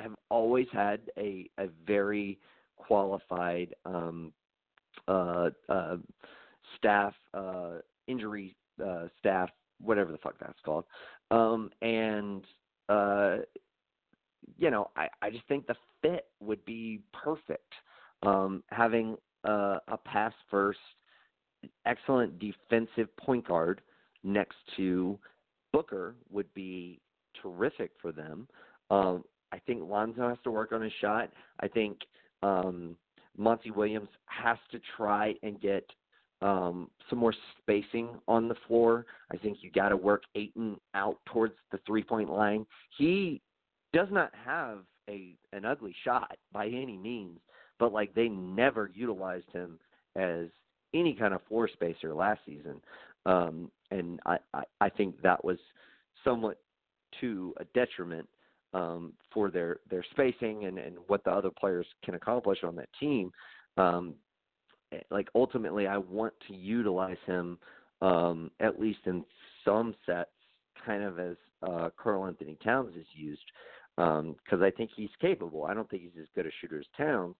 [0.00, 2.38] have always had a a very
[2.76, 4.32] qualified um,
[5.08, 5.96] uh, uh,
[6.76, 9.50] staff, uh, injury uh, staff,
[9.80, 10.84] whatever the fuck that's called,
[11.30, 12.44] um, and
[12.88, 13.36] uh,
[14.58, 17.72] you know, I, I just think the fit would be perfect.
[18.22, 20.78] Um, having a, a pass first,
[21.84, 23.80] excellent defensive point guard
[24.22, 25.18] next to
[25.72, 27.00] Booker would be
[27.42, 28.48] terrific for them.
[28.90, 31.30] Um, I think Lonzo has to work on his shot.
[31.60, 31.98] I think
[32.42, 32.96] um,
[33.36, 35.84] Monty Williams has to try and get
[36.42, 39.06] um, some more spacing on the floor.
[39.32, 42.66] I think you got to work Ayton out towards the three point line.
[42.96, 43.40] He
[43.92, 47.38] does not have a an ugly shot by any means,
[47.78, 49.78] but like they never utilized him
[50.16, 50.46] as
[50.94, 52.80] any kind of floor spacer last season.
[53.24, 55.58] Um, and I, I, I think that was
[56.24, 56.58] somewhat
[57.20, 58.28] to a detriment
[58.76, 62.88] um, for their, their spacing and, and what the other players can accomplish on that
[63.00, 63.30] team.
[63.76, 64.14] Um,
[64.92, 67.58] Eh, like ultimately I want to utilize him
[68.02, 69.24] um, at least in
[69.64, 70.30] some sets,
[70.84, 71.36] kind of as
[71.66, 73.42] uh, Karl-Anthony Towns is used,
[73.96, 75.64] because um, I think he's capable.
[75.64, 77.34] I don't think he's as good a shooter as Towns,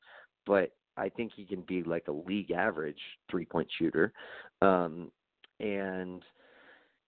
[0.46, 2.98] but I think he can be like a league average
[3.30, 4.12] three point shooter.
[4.62, 5.12] Um,
[5.60, 6.22] and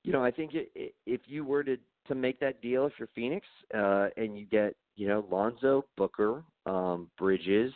[0.04, 1.78] you know, I think it, it, if you were to
[2.08, 6.42] to make that deal, if you're Phoenix, uh, and you get you know Lonzo, Booker,
[6.66, 7.72] um, Bridges,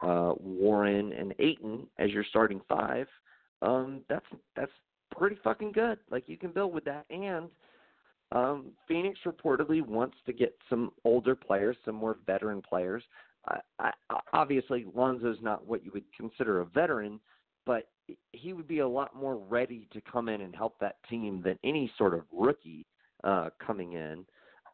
[0.00, 3.06] uh, Warren and Ayton as your starting five,
[3.62, 4.26] um, that's
[4.56, 4.72] that's
[5.16, 5.98] pretty fucking good.
[6.10, 7.06] Like you can build with that.
[7.10, 7.48] And
[8.32, 13.02] um, Phoenix reportedly wants to get some older players, some more veteran players.
[13.48, 17.18] I, I, obviously, Lonzo's not what you would consider a veteran,
[17.64, 17.88] but
[18.32, 21.58] he would be a lot more ready to come in and help that team than
[21.64, 22.86] any sort of rookie
[23.24, 24.24] uh, coming in.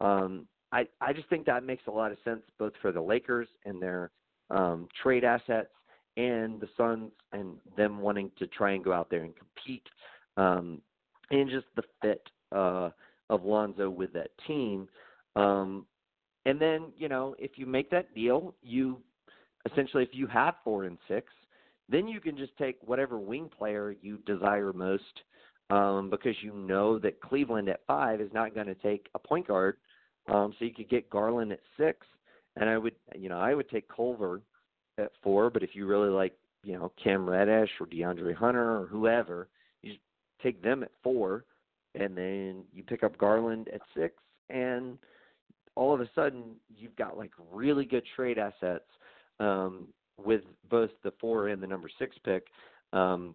[0.00, 3.48] Um, I I just think that makes a lot of sense both for the Lakers
[3.64, 4.10] and their
[4.50, 5.70] um, trade assets
[6.16, 9.86] and the Suns and them wanting to try and go out there and compete,
[10.36, 10.80] um,
[11.30, 12.90] and just the fit uh,
[13.30, 14.88] of Lonzo with that team.
[15.36, 15.86] Um,
[16.46, 18.98] and then, you know, if you make that deal, you
[19.70, 21.32] essentially, if you have four and six,
[21.88, 25.02] then you can just take whatever wing player you desire most
[25.74, 29.48] um, because you know that Cleveland at five is not going to take a point
[29.48, 29.76] guard.
[30.28, 32.06] Um, so you could get Garland at six
[32.56, 34.40] and I would, you know, I would take Culver
[34.98, 35.50] at four.
[35.50, 39.48] But if you really like, you know, Cam Reddish or DeAndre Hunter or whoever,
[39.82, 40.02] you just
[40.42, 41.44] take them at four,
[41.94, 44.14] and then you pick up Garland at six,
[44.50, 44.98] and
[45.74, 48.84] all of a sudden you've got like really good trade assets
[49.40, 49.88] um,
[50.22, 52.46] with both the four and the number six pick.
[52.92, 53.34] Um,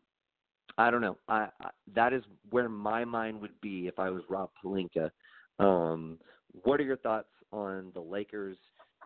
[0.80, 1.18] I don't know.
[1.27, 5.11] I, I that is where my mind would be if I was Rob Pelinka.
[5.60, 6.18] Um,
[6.64, 8.56] what are your thoughts on the Lakers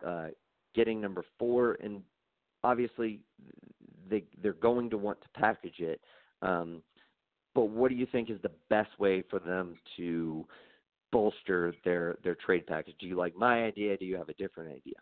[0.06, 0.28] uh,
[0.74, 2.00] getting number four, and
[2.62, 3.20] obviously
[4.08, 6.00] they they're going to want to package it.
[6.42, 6.80] Um,
[7.56, 10.46] but what do you think is the best way for them to
[11.10, 12.94] bolster their their trade package?
[13.00, 13.96] Do you like my idea?
[13.96, 14.94] Do you have a different idea?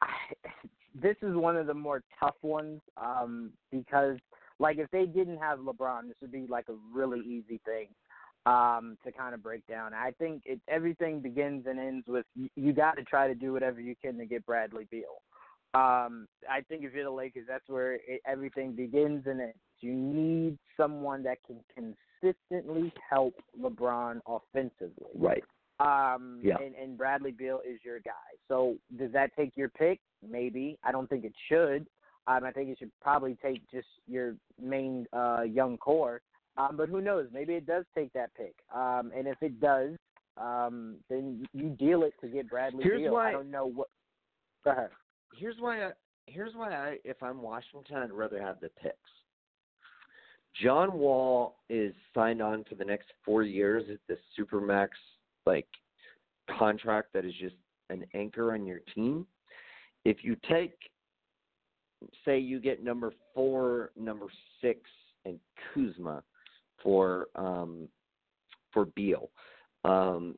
[0.00, 0.50] I,
[0.94, 4.16] this is one of the more tough ones um, because,
[4.58, 7.88] like, if they didn't have LeBron, this would be like a really easy thing
[8.46, 9.92] um, to kind of break down.
[9.92, 13.52] I think it, everything begins and ends with you, you got to try to do
[13.52, 15.22] whatever you can to get Bradley Beal.
[15.74, 19.58] Um, I think if you're the Lakers, that's where it, everything begins and ends.
[19.80, 25.10] You need someone that can consistently help LeBron offensively.
[25.14, 25.44] Right.
[25.78, 26.56] Um, yeah.
[26.64, 28.12] and, and Bradley Beal is your guy.
[28.48, 30.00] So does that take your pick?
[30.26, 30.78] Maybe.
[30.82, 31.86] I don't think it should.
[32.28, 36.20] Um, I think you should probably take just your main uh, young core.
[36.58, 37.28] Um, but who knows?
[37.32, 38.54] Maybe it does take that pick.
[38.74, 39.90] Um, and if it does,
[40.38, 43.12] um, then you deal it to get Bradley here's Beal.
[43.12, 43.88] Why, I don't know what.
[44.64, 44.90] Go ahead.
[45.38, 45.84] Here's why.
[45.84, 45.90] I,
[46.26, 48.96] here's why I, if I'm Washington, I'd rather have the picks.
[50.62, 54.88] John Wall is signed on for the next four years at the supermax
[55.44, 55.66] like
[56.58, 57.56] contract that is just
[57.90, 59.26] an anchor on your team.
[60.04, 60.76] If you take,
[62.24, 64.26] say, you get number four, number
[64.60, 64.80] six,
[65.24, 65.38] and
[65.72, 66.22] Kuzma
[66.82, 67.88] for um,
[68.72, 69.30] for Beal,
[69.84, 70.36] um,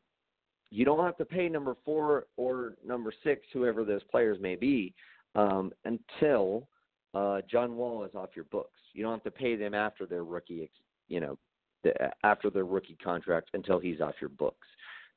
[0.71, 4.95] you don't have to pay number four or number six, whoever those players may be,
[5.35, 6.69] um, until
[7.15, 8.79] uh, John Wall is off your books.
[8.93, 10.71] You don't have to pay them after their rookie,
[11.09, 11.39] you know,
[11.85, 11.93] the,
[12.25, 14.67] after their rookie contract until he's off your books.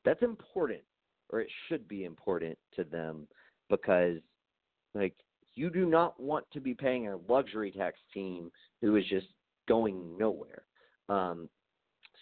[0.05, 0.81] That's important,
[1.30, 3.27] or it should be important to them
[3.69, 4.18] because,
[4.95, 5.15] like,
[5.62, 8.52] you do not want to be paying a luxury tax team
[8.82, 9.28] who is just
[9.68, 10.64] going nowhere.
[11.08, 11.48] Um,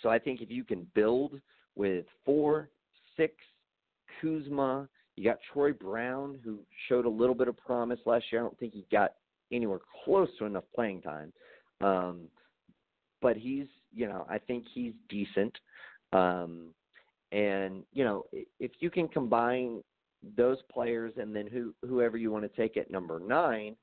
[0.01, 1.39] so I think if you can build
[1.73, 2.69] with four,
[3.15, 3.33] six,
[4.19, 6.59] Kuzma, you got Troy Brown, who
[6.89, 8.41] showed a little bit of promise last year.
[8.41, 9.13] I don't think he got
[9.53, 11.31] anywhere close to enough playing time.
[11.79, 12.23] Um,
[13.21, 15.57] but he's, you know, I think he's decent.
[16.11, 16.73] Um,
[17.31, 19.81] and you know, if you can combine
[20.35, 23.75] those players and then who whoever you want to take at number nine,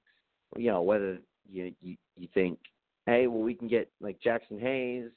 [0.56, 1.18] you know, whether
[1.48, 2.58] you you, you think,
[3.06, 5.10] hey, well, we can get like Jaxson Hayes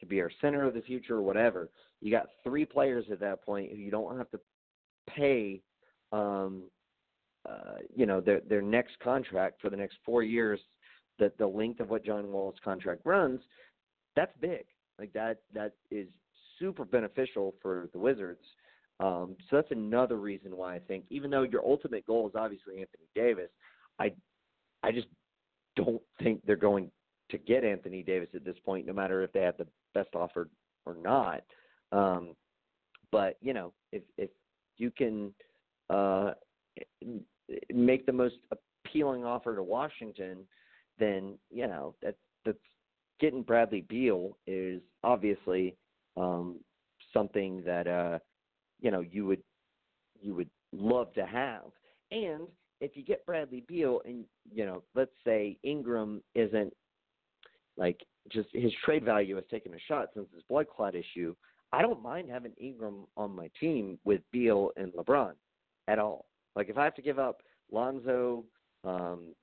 [0.00, 1.70] to be our center of the future or whatever.
[2.00, 4.40] You got three players at that point who you don't have to
[5.08, 5.62] pay
[6.12, 6.64] um,
[7.48, 10.60] uh, you know their their next contract for the next four years,
[11.18, 13.40] that the length of what John Wall's contract runs,
[14.14, 14.64] that's big.
[14.98, 16.08] Like that that is
[16.58, 18.40] super beneficial for the Wizards.
[18.98, 22.74] Um, so that's another reason why I think, even though your ultimate goal is obviously
[22.80, 23.50] Anthony Davis,
[23.98, 24.12] I
[24.82, 25.08] I just
[25.76, 26.90] don't think they're going
[27.30, 30.48] to get Anthony Davis at this point, no matter if they have the best offer
[30.86, 31.42] or not.
[31.92, 32.34] Um,
[33.12, 34.30] but you know, if if
[34.78, 35.34] you can
[35.90, 36.32] uh,
[37.72, 38.36] make the most
[38.86, 40.38] appealing offer to Washington,
[40.98, 42.58] then you know that that's
[43.20, 45.76] getting Bradley Beal is obviously
[46.16, 46.60] um,
[47.12, 48.18] something that uh,
[48.80, 49.42] you know you would
[50.20, 51.64] you would love to have.
[52.10, 52.46] And
[52.80, 56.72] if you get Bradley Beal, and you know, let's say Ingram isn't
[57.76, 58.00] like
[58.30, 61.34] just his trade value has taken a shot since his blood clot issue.
[61.72, 65.32] I don't mind having Ingram on my team with Beal and LeBron
[65.88, 66.26] at all.
[66.54, 68.44] Like if I have to give up Lonzo
[68.84, 69.34] um,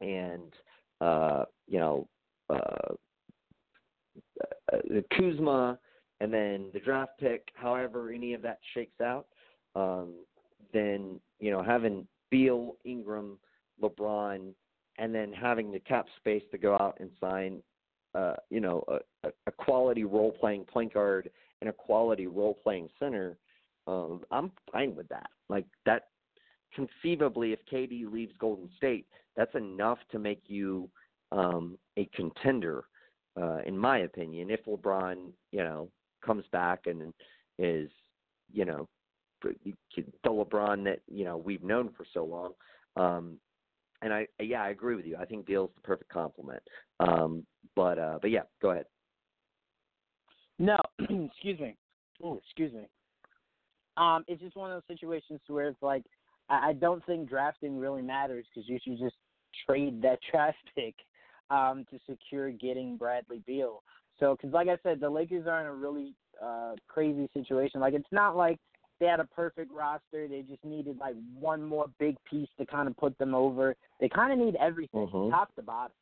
[0.00, 0.52] and
[1.00, 2.08] uh, you know
[2.48, 2.94] uh,
[4.72, 5.78] uh, Kuzma
[6.20, 9.26] and then the draft pick, however any of that shakes out,
[9.74, 10.14] um,
[10.72, 13.38] then you know having Beal, Ingram,
[13.82, 14.52] LeBron,
[14.98, 17.62] and then having the cap space to go out and sign,
[18.14, 18.84] uh, you know,
[19.24, 21.30] a, a quality role playing point guard
[21.60, 23.36] and a quality role playing center.
[23.86, 25.30] Um, I'm fine with that.
[25.48, 26.08] Like that
[26.74, 29.06] conceivably, if KD leaves Golden State,
[29.36, 30.88] that's enough to make you
[31.32, 32.84] um, a contender,
[33.40, 34.50] uh, in my opinion.
[34.50, 35.88] If LeBron, you know,
[36.24, 37.12] comes back and
[37.58, 37.90] is,
[38.52, 38.88] you know,
[39.42, 39.54] the
[40.26, 42.52] LeBron that you know we've known for so long.
[42.96, 43.38] Um,
[44.02, 45.16] and I, yeah, I agree with you.
[45.16, 46.62] I think Beal's the perfect complement.
[47.00, 47.44] Um,
[47.76, 48.86] but, uh, but yeah, go ahead.
[50.58, 51.76] No, excuse me.
[52.22, 52.86] Oh, excuse me.
[53.96, 56.04] Um, it's just one of those situations where it's like
[56.48, 59.16] I, I don't think drafting really matters because you should just
[59.66, 60.94] trade that draft pick
[61.50, 63.82] um, to secure getting Bradley Beal.
[64.20, 67.80] So, because like I said, the Lakers are in a really uh, crazy situation.
[67.80, 68.58] Like it's not like
[69.00, 70.28] they had a perfect roster.
[70.28, 73.74] They just needed like one more big piece to kind of put them over.
[73.98, 75.30] They kind of need everything, mm-hmm.
[75.30, 75.92] top to bottom.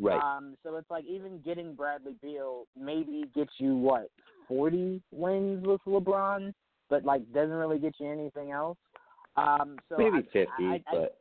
[0.00, 0.20] Right.
[0.20, 4.10] Um, so it's like even getting Bradley Beal maybe gets you what
[4.48, 6.52] forty wins with LeBron,
[6.88, 8.78] but like doesn't really get you anything else.
[9.36, 11.18] Um, so maybe I, fifty, I, I, but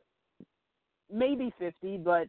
[1.13, 1.97] maybe fifty.
[1.97, 2.27] But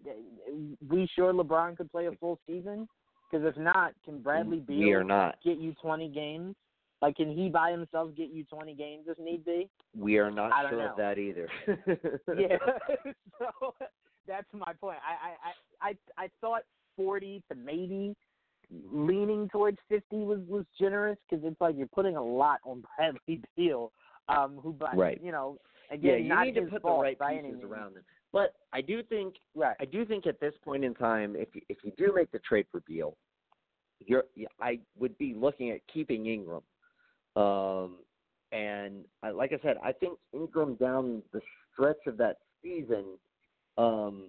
[0.89, 2.89] we sure LeBron could play a full season?
[3.31, 5.37] Because if not, can Bradley Beal we not.
[5.45, 6.57] get you twenty games?
[7.03, 9.69] Like, can he by himself get you twenty games if need be?
[9.97, 10.91] We are not sure know.
[10.91, 11.49] of that either.
[12.39, 12.57] yeah.
[13.39, 13.75] so
[14.27, 14.99] that's my point.
[15.07, 16.63] I, I I I thought
[16.97, 18.15] forty to maybe
[18.93, 23.41] leaning towards fifty was was generous because it's like you're putting a lot on Bradley
[23.57, 23.93] Beal,
[24.29, 25.21] um, who but right.
[25.23, 25.59] you know
[25.91, 27.65] yeah, again you not need to put the right by pieces any means.
[27.65, 28.05] around them.
[28.33, 29.77] But I do think Right.
[29.81, 32.39] I do think at this point in time, if you, if you do make the
[32.41, 33.17] trade for Beal,
[34.01, 34.25] you're
[34.61, 36.63] I would be looking at keeping Ingram.
[37.37, 37.97] Um,
[38.53, 41.41] and I, like I said, I think Ingram down the
[41.73, 43.05] stretch of that season
[43.79, 44.29] um,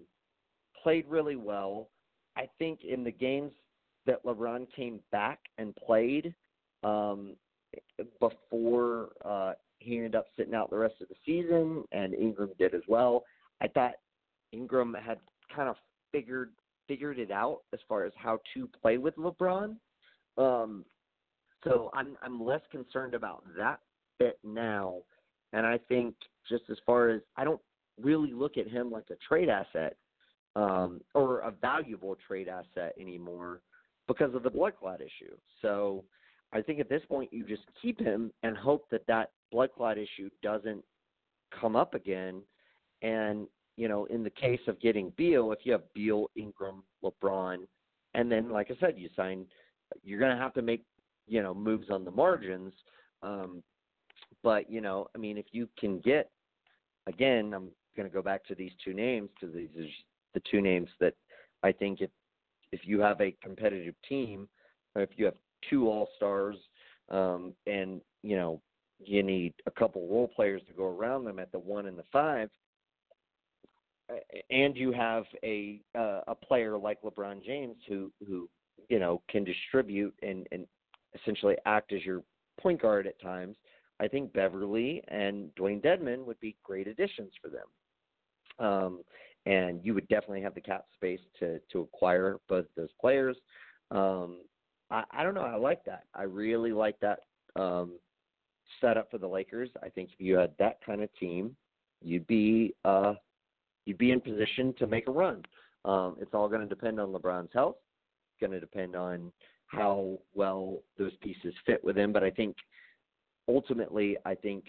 [0.81, 1.89] played really well.
[2.35, 3.51] I think in the games
[4.05, 6.33] that LeBron came back and played
[6.83, 7.35] um,
[8.19, 12.73] before uh, he ended up sitting out the rest of the season, and Ingram did
[12.73, 13.23] as well.
[13.61, 13.93] I thought
[14.51, 15.19] Ingram had
[15.55, 15.75] kind of
[16.11, 16.51] figured
[16.87, 19.77] figured it out as far as how to play with LeBron.
[20.37, 20.83] Um,
[21.63, 23.79] So I'm I'm less concerned about that
[24.17, 24.97] bit now,
[25.53, 26.15] and I think
[26.49, 27.61] just as far as I don't
[28.01, 29.95] really look at him like a trade asset
[30.55, 33.61] um, or a valuable trade asset anymore
[34.07, 35.35] because of the blood clot issue.
[35.61, 36.03] So
[36.51, 39.97] I think at this point you just keep him and hope that that blood clot
[39.97, 40.83] issue doesn't
[41.59, 42.41] come up again.
[43.01, 43.47] And
[43.77, 47.59] you know, in the case of getting Beal, if you have Beal, Ingram, LeBron,
[48.13, 49.45] and then like I said, you sign,
[50.03, 50.83] you're going to have to make
[51.27, 52.73] you know moves on the margins.
[53.23, 53.63] Um,
[54.43, 56.29] but you know, I mean, if you can get
[57.07, 59.87] again, I'm going to go back to these two names because these are
[60.33, 61.13] the two names that
[61.63, 62.09] I think if
[62.71, 64.47] if you have a competitive team,
[64.95, 65.35] if you have
[65.69, 66.55] two all stars,
[67.09, 68.61] um, and you know
[69.03, 72.05] you need a couple role players to go around them at the one and the
[72.11, 72.49] five,
[74.49, 78.49] and you have a uh, a player like LeBron James who who
[78.89, 80.65] you know can distribute and and
[81.19, 82.23] essentially act as your
[82.59, 83.55] point guard at times.
[83.99, 88.65] I think Beverley and Dewayne Dedmon would be great additions for them.
[88.65, 89.03] Um,
[89.45, 93.37] and you would definitely have the cap space to to acquire both those players.
[93.91, 94.39] Um,
[94.89, 95.41] I, I don't know.
[95.41, 96.03] I like that.
[96.13, 97.19] I really like that
[97.55, 97.93] um,
[98.79, 99.69] setup for the Lakers.
[99.81, 101.55] I think if you had that kind of team,
[102.01, 103.15] you'd be uh,
[103.85, 105.43] you'd be in position to make a run.
[105.85, 107.77] Um, it's all going to depend on LeBron's health.
[108.31, 109.31] It's going to depend on
[109.67, 112.11] how well those pieces fit with him.
[112.13, 112.55] But I think
[113.47, 114.65] ultimately, I think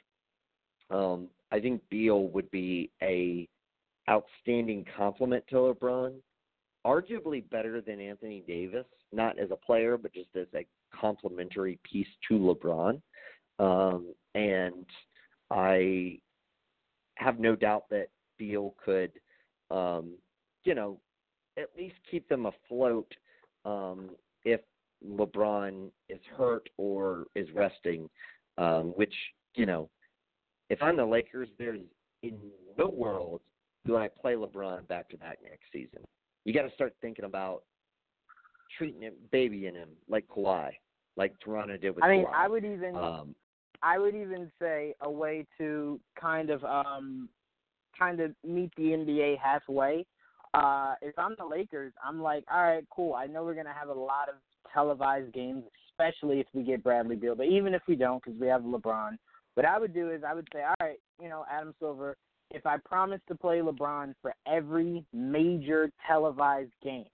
[0.90, 3.48] um, I think Beal would be a
[4.08, 6.14] outstanding complement to LeBron,
[6.86, 12.08] arguably better than Anthony Davis, not as a player, but just as a complementary piece
[12.28, 13.00] to LeBron.
[13.58, 14.86] Um, and
[15.50, 16.18] I
[17.16, 18.08] have no doubt that
[18.42, 19.12] Beal could,
[19.70, 20.14] um,
[20.64, 20.98] you know,
[21.56, 23.06] at least keep them afloat
[23.64, 24.10] um,
[24.44, 24.60] if
[25.08, 28.10] LeBron is hurt or is resting,
[28.58, 29.14] um, which,
[29.54, 29.88] you know,
[30.70, 31.80] if I'm the Lakers, there's
[32.24, 32.36] in
[32.76, 33.42] no world
[33.86, 36.02] do I play LeBron back to back next season.
[36.44, 37.62] You got to start thinking about
[38.76, 40.70] treating him, babying him like Kawhi,
[41.16, 42.34] like Toronto did with I mean, Kawhi.
[42.34, 43.34] I would even, um,
[43.82, 47.28] I would even say a way to kind of, um,
[47.98, 50.06] kind of meet the NBA halfway.
[50.54, 53.14] Uh, if I'm the Lakers, I'm like, all right, cool.
[53.14, 54.34] I know we're gonna have a lot of
[54.72, 57.34] televised games, especially if we get Bradley Beal.
[57.34, 59.16] But even if we don't, because we have LeBron,
[59.54, 62.16] what I would do is I would say, all right, you know, Adam Silver,
[62.50, 67.06] if I promise to play LeBron for every major televised game,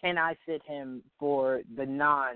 [0.00, 2.34] can I sit him for the non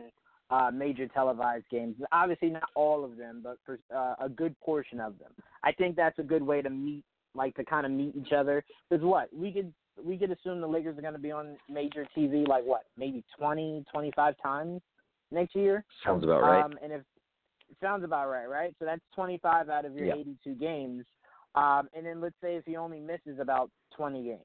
[0.50, 1.96] uh, major televised games?
[2.12, 5.30] Obviously, not all of them, but for uh, a good portion of them.
[5.62, 7.04] I think that's a good way to meet,
[7.34, 8.64] like to kind of meet each other.
[8.88, 9.72] Because what we could
[10.04, 13.24] we could assume the Lakers are going to be on major TV like what maybe
[13.38, 14.80] twenty twenty five times
[15.30, 15.84] next year.
[16.04, 16.64] Sounds about right.
[16.64, 17.02] Um, and if
[17.80, 18.74] sounds about right, right?
[18.78, 20.14] So that's 25 out of your Yeah.
[20.14, 21.04] 82 games.
[21.54, 24.44] Um, and then let's say if he only misses about 20 games,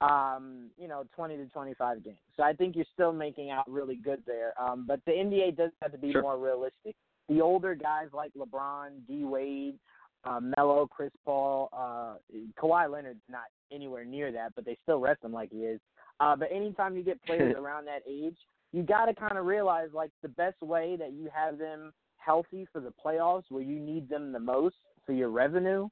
[0.00, 2.18] um, you know, 20 to 25 games.
[2.36, 4.52] So I think you're still making out really good there.
[4.60, 6.22] Um, but the NBA does have to be Sure.
[6.22, 6.96] more realistic.
[7.28, 9.78] The older guys like LeBron, D Wade,
[10.24, 12.14] uh, Melo, Chris Paul, uh,
[12.60, 15.80] Kawhi Leonard's not anywhere near that, but they still rest him like he is.
[16.20, 18.36] Uh, but anytime you get players around that age,
[18.72, 22.66] you got to kind of realize like the best way that you have them healthy
[22.72, 24.76] for the playoffs, where you need them the most
[25.06, 25.88] for your revenue,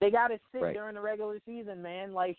[0.00, 0.74] they got to sit Right.
[0.74, 2.12] during the regular season, man.
[2.12, 2.36] Like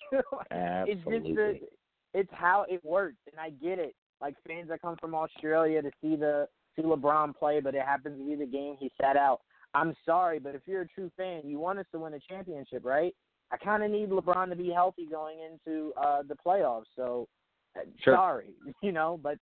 [0.87, 1.01] it's
[1.35, 1.71] just
[2.13, 3.95] it's how it works, and I get it.
[4.21, 8.19] Like fans that come from Australia to see the see LeBron play, but it happens
[8.19, 9.41] to be the game he sat out.
[9.73, 12.85] I'm sorry, but if you're a true fan, you want us to win a championship,
[12.85, 13.13] right?
[13.51, 16.85] I kind of need LeBron to be healthy going into uh the playoffs.
[16.95, 17.27] So
[17.75, 18.15] uh, Sure.
[18.15, 19.37] sorry, you know, but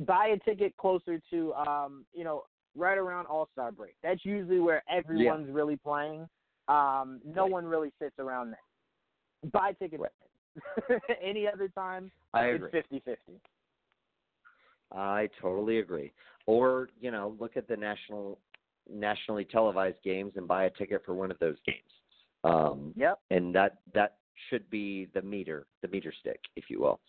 [0.00, 2.42] buy a ticket closer to um, you know,
[2.76, 3.94] right around All-Star break.
[4.02, 6.28] That's usually where everyone's really playing.
[6.68, 7.52] Um, no Right.
[7.52, 9.52] one really sits around that.
[9.52, 10.02] Buy tickets.
[10.02, 11.00] Right.
[11.22, 13.02] Any other time, I it's agree.
[13.02, 13.16] 50-50.
[14.94, 16.12] I totally agree.
[16.46, 18.38] Or you know, look at the national
[18.90, 21.78] nationally televised games and buy a ticket for one of those games.
[22.44, 23.20] Um, Yep.
[23.30, 24.16] and that that
[24.48, 27.00] should be the meter, the meter stick, if you will.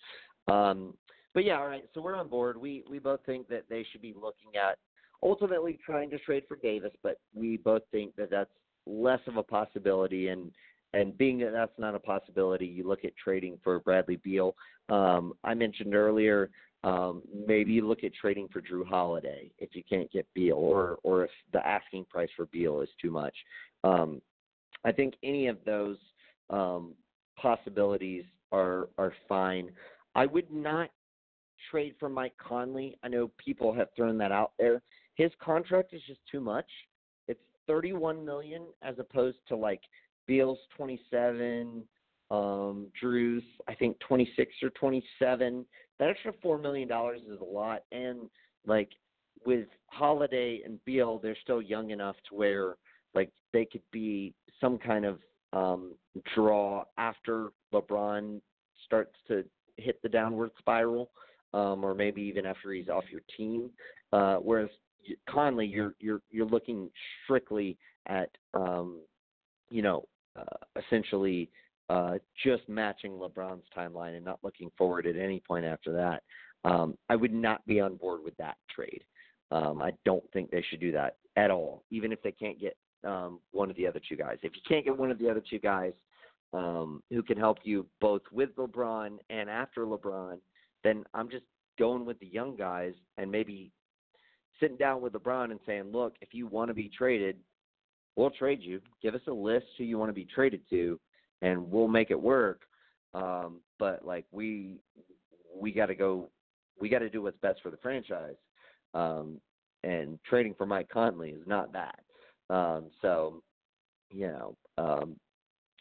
[0.48, 0.96] Um,
[1.34, 1.90] but yeah, all right.
[1.94, 2.58] So we're on board.
[2.58, 4.78] We we both think that they should be looking at
[5.24, 8.52] ultimately trying to trade for Davis, but we both think that that's
[8.86, 10.28] less of a possibility.
[10.28, 10.52] And
[10.94, 14.56] and being that that's not a possibility, you look at trading for Bradley Beal.
[14.90, 16.52] Um, I mentioned earlier.
[16.84, 21.24] Um, maybe look at trading for Jrue Holiday if you can't get Beal, or or
[21.24, 23.36] if the asking price for Beal is too much.
[23.84, 24.22] Um,
[24.84, 25.98] I think any of those
[26.50, 26.94] um,
[27.38, 29.70] possibilities are are fine.
[30.16, 30.90] I would not
[31.72, 32.98] trade for Mike Conley.
[33.04, 34.82] I know people have thrown that out there,
[35.16, 36.66] his contract is just too much.
[37.28, 39.82] It's 31 million as opposed to like
[40.28, 41.84] Beal's 27,
[42.32, 45.66] um, Jrue's I think 26 or 27.
[46.04, 48.30] That extra four million dollars is a lot, and
[48.66, 48.90] like
[49.46, 52.76] with Holiday and Beal, they're still young enough to where
[53.16, 55.20] like they could be some kind of
[55.54, 55.94] um,
[56.36, 58.42] draw after LeBron
[58.86, 59.46] starts to
[59.78, 61.10] hit the downward spiral,
[61.54, 63.70] um, or maybe even after he's off your team.
[64.12, 64.70] Uh, whereas
[65.30, 66.90] Conley, you're you're you're looking
[67.24, 67.78] strictly
[68.08, 69.00] at um,
[69.70, 70.04] you know
[70.38, 71.50] uh, essentially
[71.90, 76.24] uh, just matching LeBron's timeline and not looking forward at any point after that.
[76.66, 79.04] Um, I would not be on board with that trade.
[79.52, 82.78] Um, I don't think they should do that at all, even if they can't get
[83.04, 84.38] um, one of the other two guys.
[84.42, 85.94] If you can't get one of the other two guys
[86.54, 90.38] um, who can help you both with LeBron and after LeBron,
[90.84, 91.44] then I'm just
[91.78, 93.72] going with the young guys and maybe
[94.60, 97.38] sitting down with LeBron and saying, look, if you want to be traded,
[98.16, 98.80] we'll trade you.
[99.02, 101.00] Give us a list who you want to be traded to,
[101.44, 102.62] and we'll make it work.
[103.14, 104.78] Um, but like we
[105.56, 106.30] we got to go,
[106.80, 108.36] we got to do what's best for the franchise.
[108.96, 109.40] Um,
[109.84, 112.00] and trading for Mike Conley is not that.
[112.50, 113.44] Um, so,
[114.10, 115.16] you know, um,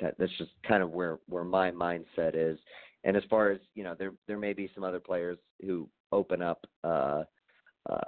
[0.00, 2.58] that that's just kind of where where my mindset is.
[3.04, 6.42] And as far as you know, there there may be some other players who open
[6.42, 7.22] up, uh,
[7.88, 7.98] uh,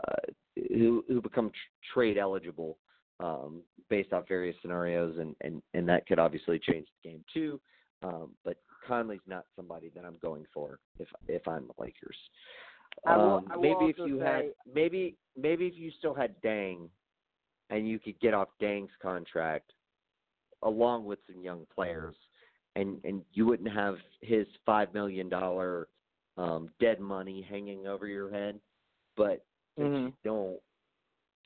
[0.68, 2.78] who who become tr- trade eligible
[3.20, 7.60] um, based off various scenarios, and, and and that could obviously change the game too.
[8.02, 12.16] Um, but Conley's not somebody that I'm going for if if I'm the Lakers.
[13.06, 16.88] Um, will maybe if you say, had maybe maybe if you still had Deng,
[17.70, 19.72] and you could get off Deng's contract
[20.62, 22.16] along with some young players,
[22.76, 25.88] and and you wouldn't have his five million dollar
[26.36, 28.58] um, dead money hanging over your head.
[29.16, 29.44] But
[29.78, 30.06] Mhm.
[30.06, 30.60] you don't,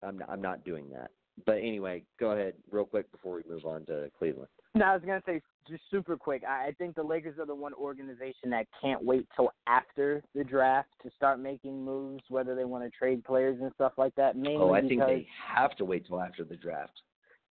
[0.03, 1.11] I'm not, I'm not doing that.
[1.47, 4.49] But anyway, go ahead real quick before we move on to Cleveland.
[4.75, 6.43] No, I was gonna say just super quick.
[6.49, 10.45] I, I think the Lakers are the one organization that can't wait till after the
[10.45, 14.37] draft to start making moves, whether they want to trade players and stuff like that.
[14.37, 17.03] Mainly Oh, I think they have to wait till after the draft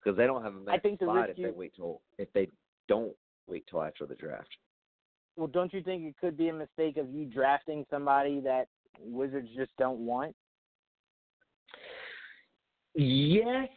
[0.02, 2.48] because they don't have a max think the spot if they wait till if they
[2.88, 3.14] don't
[3.46, 4.48] wait till after the draft.
[5.36, 8.68] well, don't you think it could be a mistake of you drafting somebody that
[9.00, 10.34] Wizards just don't want?
[12.96, 13.68] Yes,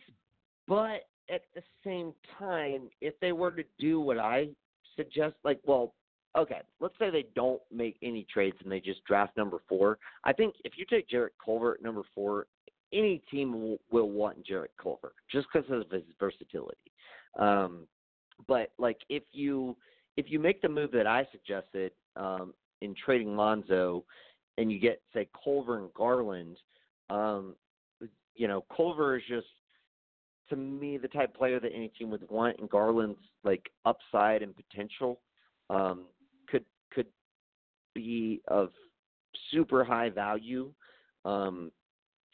[0.67, 4.47] but at the same time, if they were to do what I
[4.95, 5.93] suggest, like, well,
[6.37, 9.97] okay, let's say they don't make any trades and they just draft number four.
[10.23, 12.47] I think if you take Jarrett Culver at number four,
[12.93, 16.77] any team will, will want Jarrett Culver just because of his versatility.
[17.37, 17.87] Um,
[18.47, 19.75] but like if you
[20.17, 24.05] if you make the move that I suggested um, in trading Lonzo,
[24.57, 26.57] and you get say Culver and Garland,
[27.09, 27.55] um,
[28.35, 29.47] you know Culver is just
[30.49, 34.55] to me the type player that any team would want, and Garland's like upside and
[34.55, 35.19] potential
[35.69, 36.05] um,
[36.47, 37.07] could could
[37.93, 38.69] be of
[39.51, 40.71] super high value,
[41.25, 41.71] um,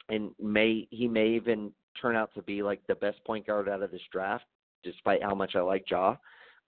[0.10, 3.84] and may he may even turn out to be like the best point guard out
[3.84, 4.46] of this draft,
[4.84, 6.16] despite how much I like Ja.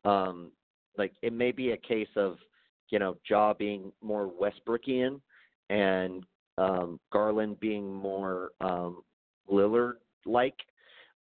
[0.06, 0.52] Um,
[0.98, 2.38] like it may be a case of
[2.90, 5.22] you know Ja being more Westbrookian
[5.70, 6.26] and
[6.58, 9.02] um, Garland being more um,
[9.50, 9.96] Lillard
[10.26, 10.58] like.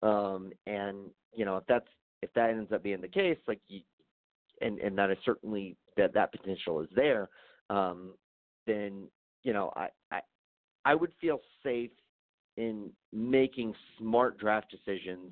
[0.02, 0.98] Um, and
[1.34, 1.88] you know if that's
[2.22, 3.82] if that ends up being the case, like you,
[4.62, 7.30] and and that is certainly that that potential is there,
[7.70, 8.14] um,
[8.68, 9.08] then
[9.44, 10.20] you know I, I
[10.86, 11.92] I would feel safe
[12.58, 15.32] in making smart draft decisions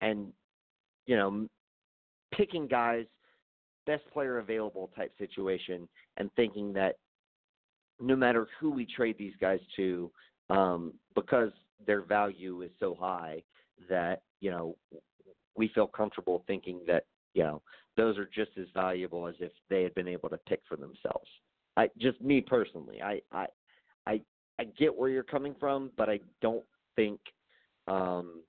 [0.00, 0.32] and
[1.06, 1.46] you know
[2.32, 3.06] picking guys
[3.86, 6.96] best player available type situation and thinking that
[8.00, 10.10] no matter who we trade these guys to
[10.50, 11.52] um, because
[11.84, 13.42] their value is so high
[13.88, 14.76] that you know
[15.56, 17.04] we feel comfortable thinking that
[17.34, 17.62] you know
[17.96, 21.28] those are just as valuable as if they had been able to pick for themselves.
[21.76, 23.46] I just me personally, I I
[24.06, 24.20] I
[24.58, 27.20] I get where you're coming from, but I don't think
[27.88, 28.42] um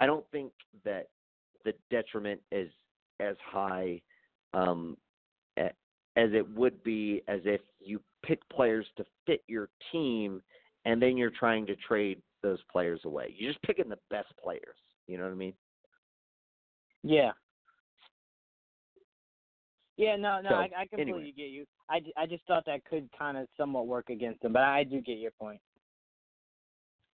[0.00, 0.52] I don't think
[0.84, 1.08] that
[1.64, 2.70] the detriment is
[3.20, 4.00] as high
[4.54, 4.96] um
[6.18, 10.42] as it would be as if you pick players to fit your team
[10.84, 13.34] and then you're trying to trade those players away.
[13.36, 14.76] You're just picking the best players.
[15.06, 15.54] You know what I mean?
[17.02, 17.32] Yeah.
[19.96, 21.32] Yeah, no, no, So, I, I completely anyway.
[21.36, 21.66] get you.
[21.90, 25.00] I, I just thought that could kind of somewhat work against them, but I do
[25.00, 25.60] get your point.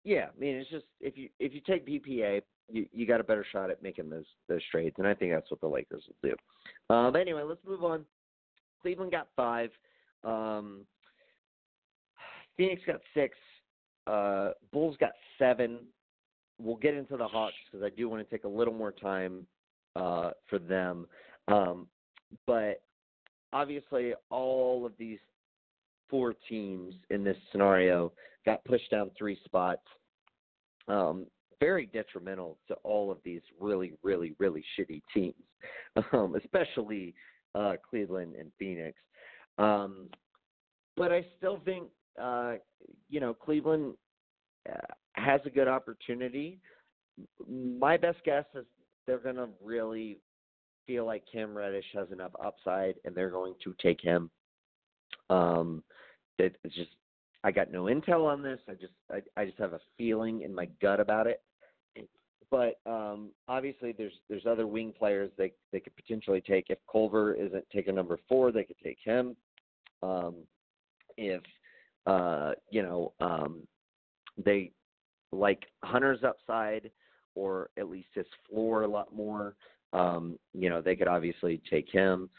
[0.03, 3.23] Yeah, I mean it's just if you if you take BPA, you you got a
[3.23, 6.29] better shot at making those those trades, and I think that's what the Lakers will
[6.29, 6.93] do.
[6.93, 8.03] Um, anyway, let's move on.
[8.81, 9.69] Cleveland got five.
[10.25, 10.85] Um,
[12.57, 13.37] Phoenix got six.
[14.07, 15.79] Uh, Bulls got seven.
[16.59, 19.45] we'll get into the Hawks because I do want to take a little more time
[19.95, 21.07] uh, for them.
[21.47, 21.87] Um,
[22.47, 22.81] but
[23.51, 25.19] obviously, all of these
[26.09, 28.11] four teams in this scenario
[28.45, 29.81] got pushed down three spots.
[30.87, 31.27] Um,
[31.59, 35.33] very detrimental to all of these really, really, really shitty teams,
[36.11, 37.13] um, especially
[37.55, 38.97] uh, Cleveland and Phoenix.
[39.57, 40.09] Um,
[40.97, 41.87] but I still think,
[42.21, 42.53] uh,
[43.09, 43.93] you know, Cleveland
[44.69, 46.59] uh, has a good opportunity.
[47.47, 48.65] My best guess is
[49.05, 50.19] they're going to really
[50.87, 54.29] feel like Cam Reddish has enough upside, and they're going to take him.
[55.29, 55.83] Um,
[56.39, 56.89] it's just
[57.43, 58.59] I got no intel on this.
[58.67, 61.41] I just I, I just have a feeling in my gut about it.
[62.49, 66.65] But um, obviously, there's there's other wing players they they could potentially take.
[66.69, 69.35] If Culver isn't taking number four, they could take him.
[70.01, 70.35] Um,
[71.17, 71.41] if
[72.05, 73.67] uh, you know um,
[74.43, 74.71] they
[75.31, 76.91] like Hunter's upside
[77.35, 79.55] or at least his floor a lot more,
[79.93, 82.29] um, you know they could obviously take him.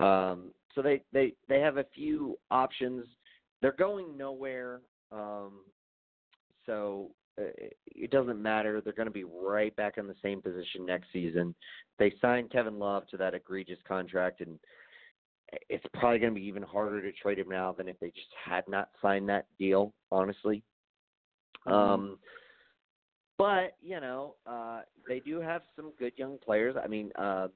[0.00, 3.04] Um, so they they they have a few options.
[3.60, 4.80] They're going nowhere.
[5.10, 5.60] Um,
[6.66, 7.44] so uh,
[7.86, 8.80] it doesn't matter.
[8.80, 11.54] They're going to be right back in the same position next season.
[11.98, 14.58] They signed Kevin Love to that egregious contract, and
[15.68, 18.28] it's probably going to be even harder to trade him now than if they just
[18.44, 19.92] had not signed that deal.
[20.10, 20.62] Honestly,
[21.66, 21.72] mm-hmm.
[21.72, 22.18] um,
[23.38, 26.76] but you know uh, they do have some good young players.
[26.82, 27.48] I mean, uh,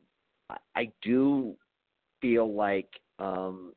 [0.51, 1.55] I, I do
[2.21, 3.73] feel like um,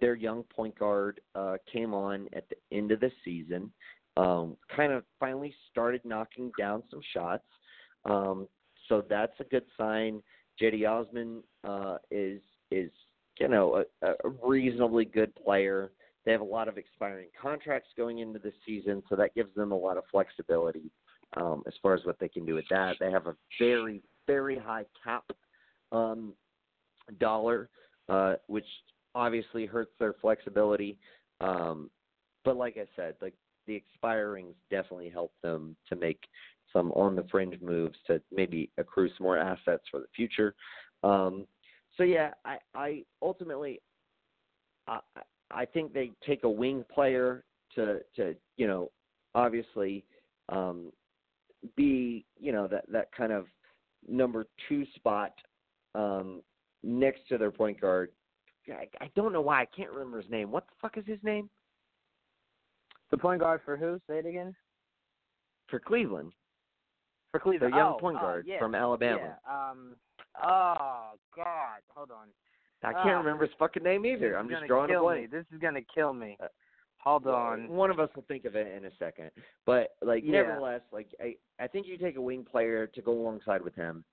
[0.00, 3.70] their young point guard uh, came on at the end of the season
[4.16, 7.44] um, kind of finally started knocking down some shots.
[8.04, 8.48] Um,
[8.88, 10.22] so that's a good sign.
[10.60, 12.90] Cedi Osman uh, is is
[13.38, 14.14] you know a, a
[14.44, 15.92] reasonably good player.
[16.24, 19.72] They have a lot of expiring contracts going into the season, so that gives them
[19.72, 20.90] a lot of flexibility
[21.36, 22.96] um, as far as what they can do with that.
[23.00, 25.24] They have a very very high cap
[25.92, 26.34] um,
[27.18, 27.68] dollar,
[28.08, 28.66] uh, which
[29.14, 30.98] obviously hurts their flexibility.
[31.40, 31.90] Um,
[32.44, 33.34] but like I said, like
[33.66, 36.20] the expirings definitely help them to make
[36.72, 40.54] some on the fringe moves to maybe accrue some more assets for the future.
[41.02, 41.46] Um,
[42.00, 43.78] so yeah, I, I ultimately
[44.88, 45.00] I,
[45.50, 47.44] I think they take a wing player
[47.74, 48.90] to to you know
[49.34, 50.06] obviously
[50.48, 50.92] um,
[51.76, 53.44] be you know that that kind of
[54.08, 55.32] number two spot
[55.94, 56.40] um,
[56.82, 58.10] next to their point guard.
[58.66, 60.50] I, I don't know why I can't remember his name.
[60.50, 61.50] What the fuck is his name?
[63.10, 64.00] The point guard for who?
[64.08, 64.54] Say it again.
[65.68, 66.32] For Cleveland.
[67.30, 67.74] For Cleveland.
[67.74, 68.58] The young oh, point uh, guard yeah.
[68.58, 69.36] from Alabama.
[69.46, 69.70] Yeah.
[69.70, 69.96] Um.
[70.42, 71.80] Oh God.
[71.94, 72.28] Hold on.
[72.82, 74.38] I can't uh, remember his fucking name either.
[74.38, 75.30] I'm just drawing a blank.
[75.30, 75.38] Me.
[75.38, 76.36] This is gonna kill me.
[76.42, 76.46] Uh,
[76.98, 77.68] Hold on.
[77.68, 79.30] One of us will think of it in a second.
[79.64, 80.42] But like yeah.
[80.42, 84.04] nevertheless, like I I think you take a wing player to go alongside with him.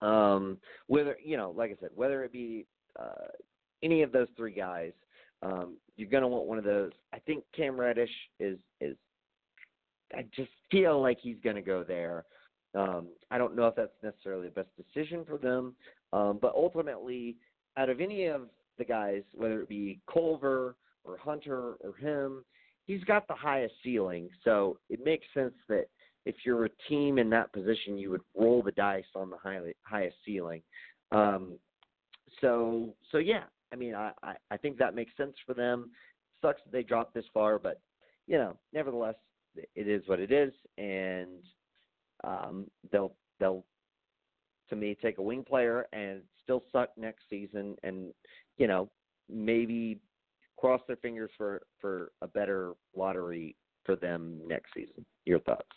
[0.00, 2.66] Um whether you know, like I said, whether it be
[2.98, 3.28] uh
[3.82, 4.92] any of those three guys,
[5.42, 6.92] um, you're going to want one of those.
[7.12, 8.96] I think Cam Reddish is is.
[10.14, 12.24] I just feel like he's going to go there.
[12.74, 15.74] Um, I don't know if that's necessarily the best decision for them,
[16.12, 17.36] um, but ultimately,
[17.76, 18.42] out of any of
[18.78, 22.44] the guys, whether it be Culver or Hunter or him,
[22.86, 24.28] he's got the highest ceiling.
[24.44, 25.86] So it makes sense that
[26.26, 29.60] if you're a team in that position, you would roll the dice on the high,
[29.82, 30.62] highest ceiling.
[31.12, 31.54] Um,
[32.40, 35.90] so so yeah, I mean, I, I, I think that makes sense for them.
[36.40, 37.80] Sucks that they dropped this far, but
[38.26, 39.16] you know, nevertheless,
[39.56, 41.42] it is what it is, and
[42.24, 43.64] um, they'll they'll
[44.68, 48.12] to me take a wing player and still suck next season, and
[48.58, 48.88] you know
[49.28, 49.98] maybe
[50.58, 55.04] cross their fingers for for a better lottery for them next season.
[55.24, 55.68] Your thoughts?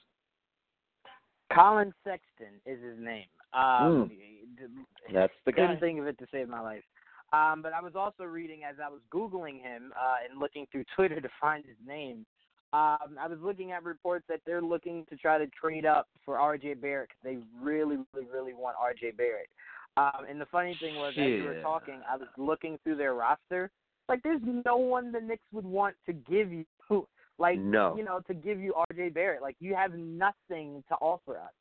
[1.51, 3.25] Collin Sexton is his name.
[3.53, 5.13] Um, mm.
[5.13, 5.61] That's the guy.
[5.61, 6.83] Couldn't think of it to save my life.
[7.31, 10.85] Um, but I was also reading as I was Googling him uh, and looking through
[10.95, 12.25] Twitter to find his name.
[12.73, 16.39] Um, I was looking at reports that they're looking to try to trade up for
[16.39, 16.75] R.J.
[16.75, 19.11] Barrett because they really, really, really want R.J.
[19.11, 19.47] Barrett.
[19.95, 21.23] Um, and the funny thing was, yeah.
[21.23, 23.69] as you were talking, I was looking through their roster.
[24.09, 26.65] Like, there's no one the Knicks would want to give you,
[27.37, 27.95] like, no.
[27.95, 29.09] you know, to give you R.J.
[29.09, 29.43] Barrett.
[29.43, 31.53] Like, you have nothing to offer us.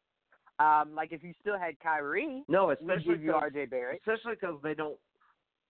[0.59, 3.67] Um, like, if you still had Kyrie, no, especially give you R.J.
[3.67, 4.01] Barrett.
[4.01, 4.97] Especially because they don't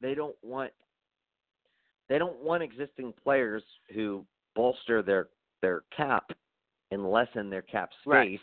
[0.01, 0.70] they don't want
[2.09, 3.62] they don't want existing players
[3.94, 4.24] who
[4.55, 5.29] bolster their
[5.61, 6.31] their cap
[6.91, 8.07] and lessen their cap space.
[8.07, 8.41] Right.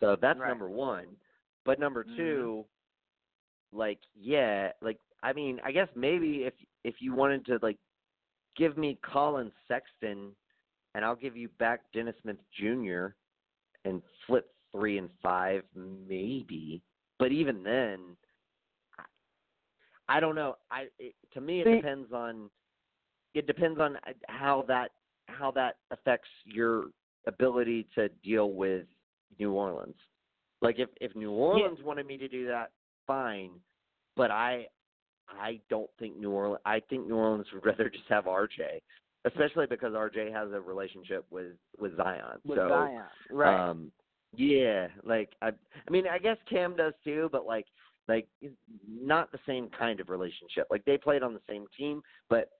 [0.00, 0.48] So that's right.
[0.48, 1.06] number one.
[1.64, 2.16] But number mm-hmm.
[2.16, 2.64] 2
[3.72, 6.54] like yeah, like I mean, I guess maybe if
[6.84, 7.78] if you wanted to like
[8.56, 10.32] give me Collin Sexton
[10.94, 13.14] and I'll give you back Dennis Smith Jr.
[13.84, 16.82] and flip three and five, maybe.
[17.18, 18.00] But even then,
[18.98, 20.56] I, I don't know.
[20.70, 22.50] I it, to me, it See- depends on
[23.34, 23.96] it depends on
[24.28, 24.90] how that
[25.40, 26.84] how that affects your
[27.26, 28.86] ability to deal with
[29.38, 29.96] New Orleans.
[30.62, 32.70] Like if if New Orleans wanted me to do that,
[33.06, 33.50] fine.
[34.16, 34.66] But I
[35.28, 36.60] I don't think New Orleans.
[36.64, 38.80] I think New Orleans would rather just have RJ,
[39.24, 42.38] especially because RJ has a relationship with with Zion.
[42.44, 43.70] with so Zion, right?
[43.70, 43.90] um,
[44.36, 47.66] yeah, like I, I mean, I guess Cam does too, but like,
[48.08, 48.28] like
[48.88, 50.66] not the same kind of relationship.
[50.70, 52.50] Like they played on the same team, but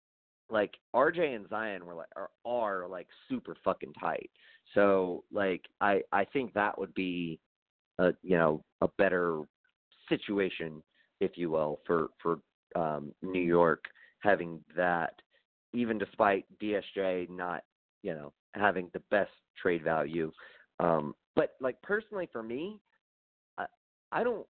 [0.51, 4.31] like RJ and Zion were like are, are like super fucking tight.
[4.75, 7.41] So like I I think that would be
[7.99, 9.43] a you know a better
[10.09, 10.83] situation,
[11.21, 12.39] if you will, for for
[12.77, 13.85] um, New York
[14.21, 15.15] having that,
[15.73, 17.63] even despite DSJ not
[18.03, 20.33] you know having the best trade value.
[20.79, 22.81] Um, but like personally for me,
[23.59, 23.67] I,
[24.13, 24.47] I don't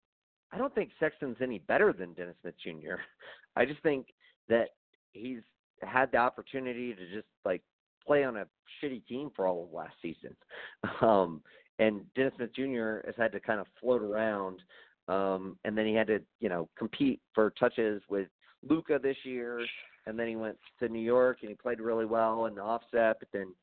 [0.52, 2.96] I don't think Sexton's any better than Dennis Smith Jr.
[3.56, 4.08] I just think
[4.48, 4.70] that
[5.14, 5.42] he's
[5.81, 7.61] had the opportunity to just like
[8.06, 8.45] play on a
[8.81, 10.35] shitty team for all of last season.
[11.01, 11.41] Um,
[11.80, 13.06] and Dennis Smith Jr.
[13.06, 14.61] has had to kind of float around,
[15.07, 18.27] um, and then he had to, you know, compete for touches with
[18.68, 19.65] Luka this year,
[20.06, 23.18] and then he went to New York and he played really well in the offset,
[23.19, 23.53] but then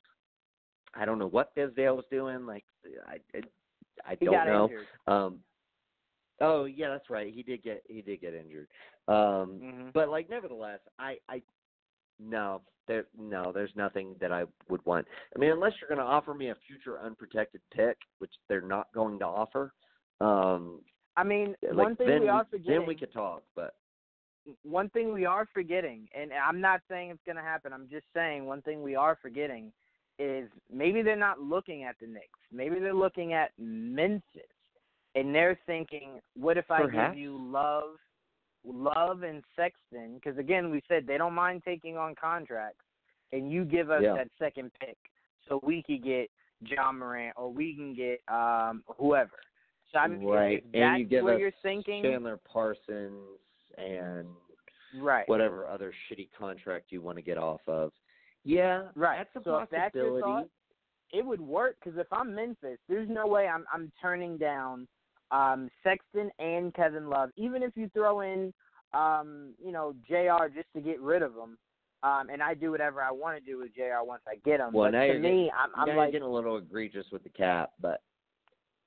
[0.94, 2.46] I don't know what Fizdale was doing.
[2.46, 2.64] Like
[3.06, 4.64] I, I, I don't know.
[4.64, 4.86] injured.
[5.06, 5.40] Um,
[6.40, 7.32] oh yeah, that's right.
[7.32, 8.68] He did get he did get injured.
[9.08, 9.92] Um, Mhm.
[9.92, 11.42] but like nevertheless, I I
[12.20, 15.06] no there no there's nothing that I would want.
[15.34, 18.88] I mean, unless you're going to offer me a future unprotected pick, which they're not
[18.94, 19.72] going to offer.
[20.20, 20.80] Um,
[21.16, 22.78] I mean, like, one thing then we are forgetting.
[22.78, 23.42] then we could talk.
[23.54, 23.74] But
[24.62, 27.72] one thing we are forgetting, and I'm not saying it's going to happen.
[27.72, 29.72] I'm just saying one thing we are forgetting
[30.18, 32.38] is maybe they're not looking at the Knicks.
[32.52, 34.22] Maybe they're looking at Memphis,
[35.14, 37.14] and they're thinking, "What if I Perhaps.
[37.14, 37.96] give you Love,
[38.66, 40.14] Love and Sexton?
[40.14, 42.84] Because again, we said they don't mind taking on contracts,
[43.32, 44.14] and you give us Yeah.
[44.14, 44.98] that second pick,
[45.48, 46.30] so we could get
[46.60, 49.38] Ja Morant or we can get um whoever."
[49.92, 53.38] So I mean, right, and that's you give where you're thinking, Chandler Parsons
[53.78, 54.28] and
[54.94, 55.28] right?
[55.28, 57.92] whatever other shitty contract you want to get off of.
[58.44, 59.18] Yeah, Right.
[59.18, 60.22] That's a so if that's possibility.
[60.22, 60.48] thought,
[61.12, 64.88] it would work because if I'm Memphis, there's no way I'm I'm turning down
[65.30, 68.52] um, Sexton and Kevin Love, even if you throw in
[68.94, 70.48] um, you know Jr.
[70.54, 71.58] just to get rid of him.
[72.02, 74.04] Um, and I do whatever I want to do with Jr.
[74.04, 74.72] once I get him.
[74.72, 77.24] Well, but now to you're me, I'm, I'm you're like, getting a little egregious with
[77.24, 78.02] the cap, but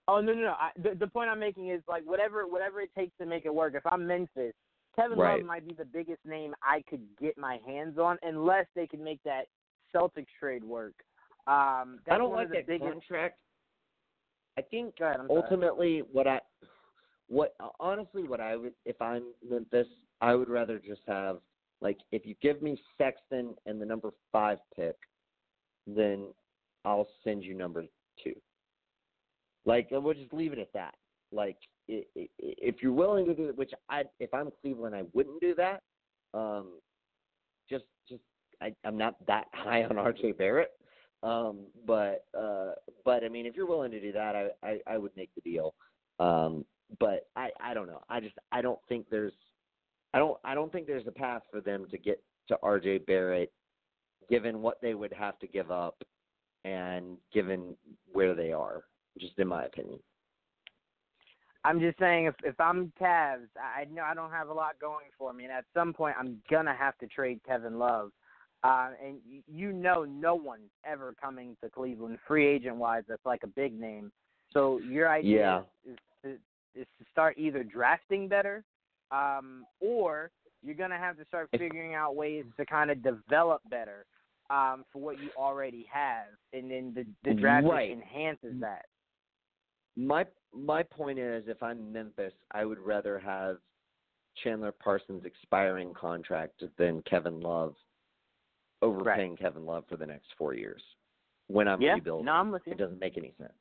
[0.07, 0.51] oh no, no, no.
[0.51, 3.53] I, the, the point I'm making is like whatever whatever it takes to make it
[3.53, 3.73] work.
[3.75, 4.53] If I'm Memphis,
[4.95, 5.37] Kevin Right.
[5.37, 9.03] Love might be the biggest name I could get my hands on, unless they can
[9.03, 9.45] make that
[9.93, 10.93] Celtics trade work.
[11.47, 12.91] Um, that's I don't like the that biggest.
[12.91, 13.39] contract.
[14.59, 14.95] I think
[15.29, 16.39] ultimately what I
[17.29, 19.87] what honestly what I would if I'm Memphis,
[20.19, 21.37] I would rather just have
[21.79, 24.97] like if you give me Sexton and the number five pick,
[25.87, 26.27] then
[26.83, 27.85] I'll send you number
[28.21, 28.33] two.
[29.65, 30.95] Like we'll just leave it at that.
[31.31, 31.57] Like
[31.87, 35.83] if you're willing to do it, which I if I'm Cleveland, I wouldn't do that.
[36.33, 36.81] Um,
[37.69, 38.23] just just
[38.61, 40.71] I, I'm not that high on RJ Barrett.
[41.21, 42.71] Um, but uh,
[43.03, 45.41] but I mean, if you're willing to do that, I, I, I would make the
[45.41, 45.73] deal.
[46.19, 46.65] Um,
[46.99, 48.01] but I, I don't know.
[48.09, 49.33] I just I don't think there's
[50.13, 53.51] I don't I don't think there's a path for them to get to RJ Barrett,
[54.29, 56.03] given what they would have to give up,
[56.65, 57.75] and given
[58.11, 58.83] where they are.
[59.19, 59.99] Just in my opinion.
[61.65, 64.79] I'm just saying, if if I'm Cavs, I I know I don't have a lot
[64.79, 68.11] going for me, and at some point I'm gonna have to trade Kevin Love.
[68.63, 69.17] Uh, and
[69.47, 73.79] you know, no one's ever coming to Cleveland free agent wise that's like a big
[73.79, 74.11] name.
[74.51, 75.93] So your idea Yeah.
[75.93, 76.29] is, to
[76.79, 78.63] is to start either drafting better,
[79.11, 80.31] um, or
[80.61, 84.05] you're gonna have to start figuring out ways to kind of develop better
[84.49, 87.91] um, for what you already have, and then the the draft Right.
[87.91, 88.85] enhances that.
[89.95, 93.57] My my point is, if I'm Memphis, I would rather have
[94.43, 97.75] Chandler Parsons' expiring contract than Kevin Love
[98.81, 100.81] overpaying Kevin Love for the next four years
[101.47, 102.25] when I'm yeah, rebuilding.
[102.25, 102.73] no, I'm with you.
[102.73, 103.53] It doesn't make any sense.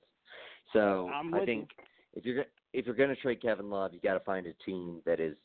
[0.72, 1.70] So I think
[2.14, 5.00] if you're if you're going to trade Kevin Love, you got to find a team
[5.06, 5.36] that is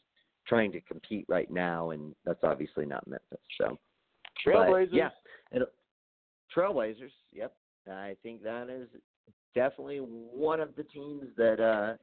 [0.48, 3.40] trying to compete right now, and that's obviously not Memphis.
[3.58, 3.78] So
[4.46, 4.90] but, Trailblazers.
[4.92, 5.10] yeah,
[5.54, 5.68] it'll,
[6.56, 7.12] Trailblazers.
[7.32, 7.54] Yep,
[7.90, 8.90] I think that is
[9.56, 11.96] definitely one of the teams that uh,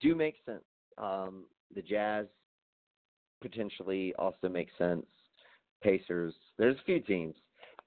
[0.00, 0.64] do make sense.
[0.98, 1.44] Um,
[1.74, 2.26] the Jazz
[3.40, 5.06] potentially also makes sense.
[5.84, 6.34] Pacers.
[6.58, 7.34] There's a few teams,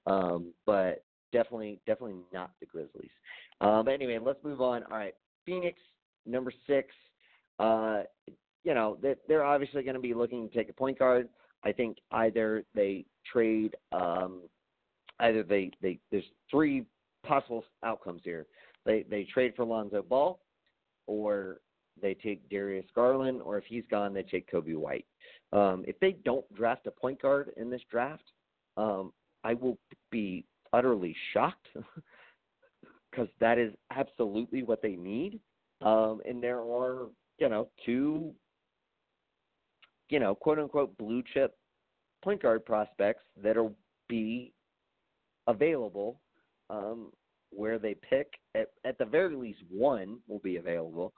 [0.06, 1.04] um, but
[1.34, 3.10] definitely, definitely not the Grizzlies.
[3.60, 4.84] Um, but anyway, let's move on.
[4.84, 5.16] All right,
[5.46, 5.80] Phoenix
[6.26, 6.90] number six.
[7.60, 8.04] Uh,
[8.64, 11.28] you know they, they're obviously going to be looking to take a point guard.
[11.64, 14.42] I think either they trade, um,
[15.20, 16.86] either they, they there's three
[17.26, 18.46] possible outcomes here.
[18.86, 20.40] They they trade for Lonzo Ball,
[21.08, 21.62] or
[22.02, 25.06] they take Darius Garland, or if he's gone, they take Coby White.
[25.54, 28.24] Um, if they don't draft a point guard in this draft,
[28.76, 29.14] um,
[29.44, 29.78] I will
[30.12, 31.68] be utterly shocked
[33.12, 35.40] because that is absolutely what they need.
[35.82, 37.08] Um, and there are,
[37.40, 38.34] you know, two,
[40.10, 41.56] you know, quote unquote blue chip
[42.24, 43.76] point guard prospects that'll
[44.10, 44.54] be
[45.48, 46.20] available
[46.70, 47.12] um,
[47.52, 48.34] where they pick.
[48.56, 51.14] At, at the very least, one will be available.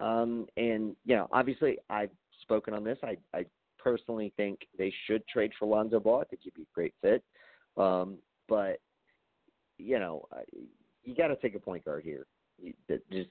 [0.00, 2.10] Um, and you know, obviously, I've
[2.42, 2.98] spoken on this.
[3.02, 3.44] I, I
[3.78, 6.20] personally think they should trade for Lonzo Ball.
[6.20, 7.22] I think he'd be a great fit.
[7.76, 8.80] Um, but
[9.78, 10.26] you know,
[11.02, 12.26] you got to take a point guard here.
[12.88, 13.30] Just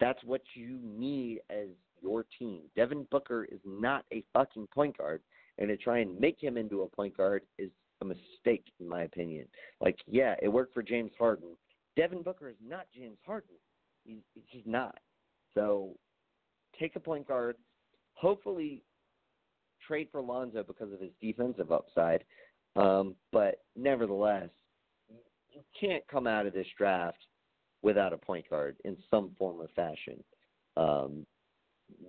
[0.00, 1.68] that's what you need as
[2.02, 2.62] your team.
[2.76, 5.22] Devin Booker is not a fucking point guard,
[5.58, 7.70] and to try and make him into a point guard is
[8.00, 9.46] a mistake, in my opinion.
[9.80, 11.56] Like, yeah, it worked for James Harden.
[11.96, 13.56] Devin Booker is not James Harden.
[14.04, 14.98] He's, he's not.
[15.54, 15.94] So
[16.78, 17.56] take a point guard.
[18.14, 18.82] Hopefully,
[19.86, 22.24] trade for Lonzo because of his defensive upside.
[22.76, 24.50] Um, but nevertheless,
[25.52, 27.18] you can't come out of this draft
[27.82, 30.22] without a point guard in some form or fashion.
[30.76, 31.26] Um,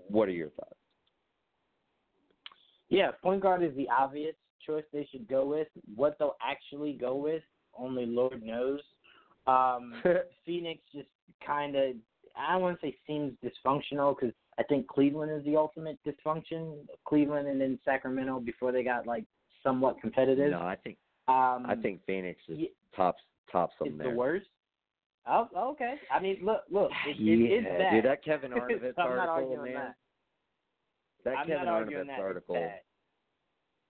[0.08, 0.76] what are your thoughts?
[2.90, 4.36] Yeah, point guard is the obvious
[4.66, 5.68] choice they should go with.
[5.96, 7.44] What they'll actually go with,
[7.78, 8.82] only Lord knows.
[9.48, 9.94] Um,
[10.46, 11.08] Phoenix just
[11.46, 11.94] kind of,
[12.40, 16.86] I don't want to say seems dysfunctional because I think Cleveland is the ultimate dysfunction.
[17.06, 19.26] Cleveland and then Sacramento before they got like
[19.64, 20.52] somewhat competitive.
[20.52, 20.98] No, I think
[21.28, 22.60] um, I think Phoenix is
[22.96, 23.22] tops
[23.52, 24.12] tops them there.
[24.12, 24.48] the worst.
[25.28, 25.96] Oh, okay.
[26.12, 27.92] I mean, look, look, it, yeah, it is bad.
[27.92, 29.74] dude, that Kevin Arnovitz not article, man.
[29.74, 29.96] that.
[31.26, 32.20] That I'm Kevin Arnovitz that.
[32.20, 32.72] article.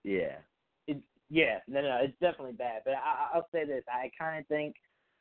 [0.03, 0.35] Yeah.
[0.88, 0.97] It,
[1.30, 2.81] yeah, no, no, it's definitely bad.
[2.84, 4.76] But I, I'll say this: I kind of think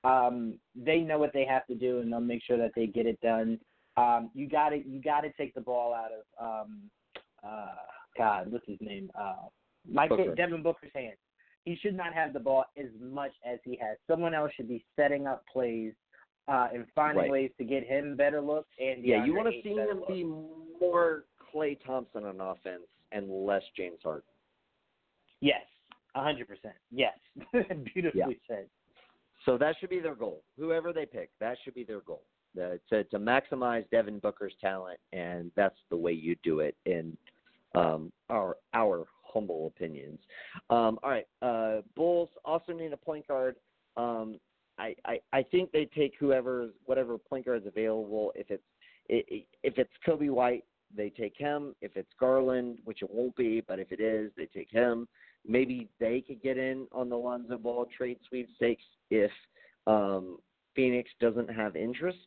[0.04, 3.06] um, they know what they have to do, and they'll make sure that they get
[3.06, 3.58] it done.
[3.96, 6.78] Um, you got to, you got to take the ball out of um,
[7.44, 7.74] uh,
[8.16, 9.10] God, what's his name?
[9.18, 9.46] Uh,
[9.90, 10.34] Mike Booker.
[10.34, 11.16] Devin Booker's hands.
[11.64, 13.96] He should not have the ball as much as he has.
[14.06, 15.92] Someone else should be setting up plays
[16.48, 17.30] uh, and finding Right.
[17.30, 21.24] ways to get him better looks and Yeah, you want to see him be more
[21.52, 24.22] Klay Thompson on offense and less James Harden.
[25.40, 25.62] Yes,
[26.14, 26.74] a hundred percent.
[26.90, 27.18] Yes,
[27.94, 28.56] beautifully Yeah.
[28.56, 28.66] said.
[29.48, 30.42] So that should be their goal.
[30.58, 32.22] Whoever they pick, that should be their goal.
[32.60, 37.16] Uh, to to maximize Devin Booker's talent, and that's the way you do it in
[37.74, 40.18] um, our our humble opinions.
[40.68, 43.56] Um, all right, uh, Bulls also need a point guard.
[43.96, 44.38] Um,
[44.78, 48.32] I, I I think they take whoever whatever point guard is available.
[48.34, 48.62] If it's
[49.08, 50.64] if it's Coby White,
[50.94, 51.74] they take him.
[51.80, 55.08] If it's Garland, which it won't be, but if it is, they take him.
[55.46, 59.30] Maybe they could get in on the Lonzo Ball trade sweepstakes if
[59.86, 60.38] um,
[60.74, 62.18] Phoenix doesn't have interest.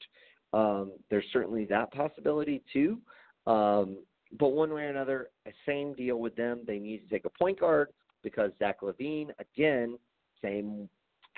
[0.53, 2.99] Um, there's certainly that possibility too.
[3.47, 3.99] Um,
[4.39, 5.29] but one way or another,
[5.65, 6.61] same deal with them.
[6.65, 7.89] They need to take a point guard
[8.23, 9.97] because Zach LaVine, again,
[10.41, 10.89] same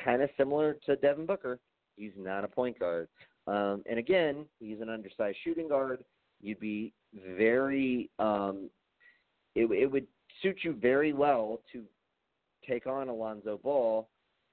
[0.03, 1.59] kind of similar to Devin Booker.
[1.95, 3.07] He's not a point guard.
[3.47, 6.03] Um, and again, he's an undersized shooting guard.
[6.41, 6.93] You'd be
[7.37, 8.69] very, um,
[9.55, 10.07] it, it would
[10.41, 11.83] suit you very well to
[12.67, 14.07] take on Alonzo Ball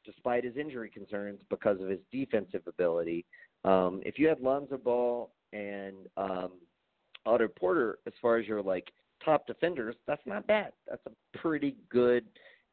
[0.04, 3.24] despite his injury concerns because of his defensive ability.
[3.64, 6.52] Um, if you had Lonzo Ball and um,
[7.26, 8.90] Otto Porter as far as your like
[9.24, 10.72] top defenders, that's not bad.
[10.88, 12.24] That's a pretty good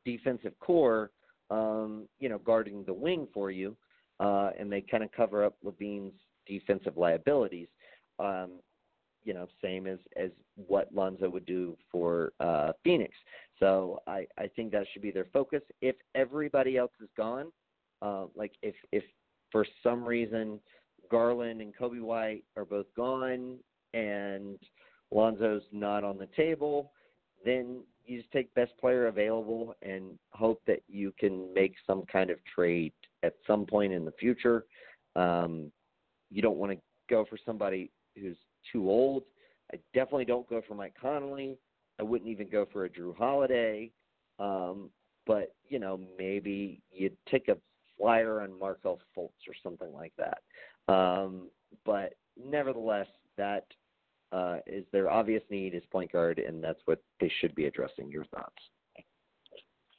[0.06, 1.12] defensive core,
[1.52, 3.76] um, you know, guarding the wing for you,
[4.20, 6.14] uh, and they kind of cover up LaVine's
[6.48, 7.68] defensive liabilities.
[8.20, 8.52] Um,
[9.28, 13.14] you know, same as as what Lonzo would do for uh, Phoenix.
[13.60, 15.62] So I I think that should be their focus.
[15.82, 17.52] If everybody else is gone,
[18.02, 19.04] uh, like if if
[19.52, 20.62] for some reason
[21.12, 23.58] Garland and Coby White are both gone
[23.94, 24.58] and
[25.12, 26.94] Lonzo's not on the table,
[27.44, 32.30] then you just take best player available and hope that you can make some kind
[32.30, 32.94] of trade
[33.24, 34.66] at some point in the future.
[35.18, 35.70] Um,
[36.32, 36.78] you don't want to
[37.10, 38.38] go for somebody who's
[38.72, 39.24] too old.
[39.74, 41.58] I definitely don't go for Mike Conley.
[42.00, 43.92] I wouldn't even go for a Jrue Holiday.
[44.40, 44.90] Um,
[45.26, 47.58] but you know, maybe you take a
[47.98, 50.94] flyer on Markelle Fultz or something like that.
[50.94, 51.50] Um,
[51.86, 53.08] but nevertheless,
[53.38, 53.66] that
[54.32, 58.10] uh, is their obvious need is point guard, and that's what they should be addressing.
[58.10, 58.56] Your thoughts?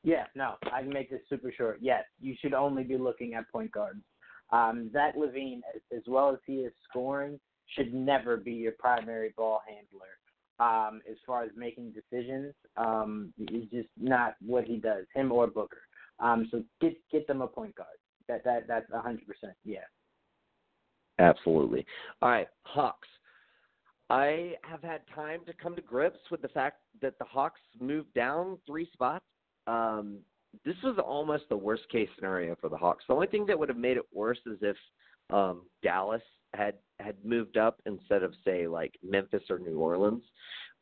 [0.04, 1.78] Yeah, no, I can make this super short.
[1.80, 4.02] Yes, you should only be looking at point guards.
[4.50, 7.38] Um, Zach LaVine, as, as well as he is scoring,
[7.74, 10.08] should never be your primary ball handler.
[10.60, 15.46] Um, as far as making decisions, um, it's just not what he does, him or
[15.46, 15.82] Booker.
[16.18, 17.88] Um, so get get them a point guard.
[18.26, 19.54] That that that's hundred percent.
[19.64, 19.86] Yeah.
[21.20, 21.84] Absolutely.
[22.22, 23.08] All right, Hawks.
[24.10, 28.14] I have had time to come to grips with the fact that the Hawks moved
[28.14, 29.24] down three spots.
[29.66, 30.18] Um,
[30.64, 33.04] this was almost the worst case scenario for the Hawks.
[33.06, 34.76] The only thing that would have made it worse is if
[35.30, 36.22] um, Dallas
[36.54, 40.22] had had moved up instead of say like Memphis or New Orleans.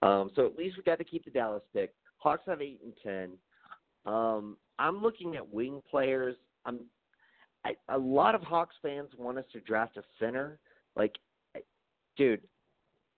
[0.03, 1.95] Um, so at least we got to keep the Dallas pick.
[2.19, 4.13] Hawks have eight and ten.
[4.13, 6.37] Um, I'm looking at wing players.
[6.65, 6.81] I'm
[7.65, 10.59] I, a lot of Hawks fans want us to draft a center.
[10.95, 11.15] Like,
[12.17, 12.43] dude,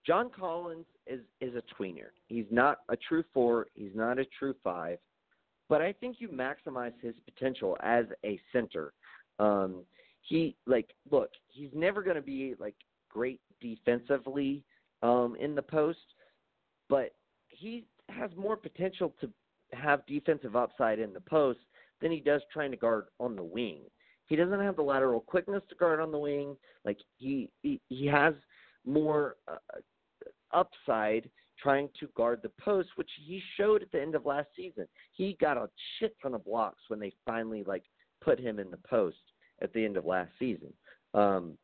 [0.06, 2.10] John Collins is is a tweener.
[2.28, 3.66] He's not a true four.
[3.74, 4.98] He's not a true five.
[5.68, 8.94] But I think you maximize his potential as a center.
[9.38, 9.82] Um,
[10.28, 12.74] he like look, he's never going to be like
[13.10, 14.62] great defensively
[15.02, 15.98] um, in the post,
[16.88, 17.14] but
[17.48, 19.30] he has more potential to
[19.72, 21.60] have defensive upside in the post
[22.00, 23.80] than he does trying to guard on the wing.
[24.26, 26.56] He doesn't have the lateral quickness to guard on the wing.
[26.84, 28.34] Like he he, he has
[28.84, 29.56] more uh,
[30.52, 31.30] upside
[31.60, 34.86] trying to guard the post, which he showed at the end of last season.
[35.12, 35.68] He got a
[35.98, 37.84] shit ton of blocks when they finally like
[38.22, 39.16] put him in the post
[39.62, 40.72] at the end of last season.
[41.14, 41.56] Um,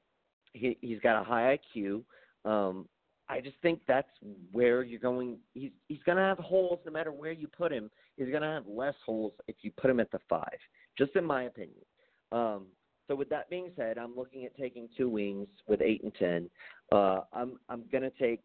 [0.52, 2.02] he he's got a high IQ.
[2.44, 2.88] Um,
[3.28, 4.08] I just think that's
[4.52, 5.38] where you're going.
[5.54, 7.90] He's he's going to have holes no matter where you put him.
[8.16, 10.58] He's going to have less holes if you put him at the five,
[10.96, 11.84] just in my opinion.
[12.32, 12.66] Um,
[13.08, 16.50] so with that being said, I'm looking at taking two wings with eight and ten.
[16.92, 18.40] Uh, I'm I'm going to take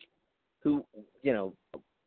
[0.63, 0.85] who
[1.23, 1.53] you know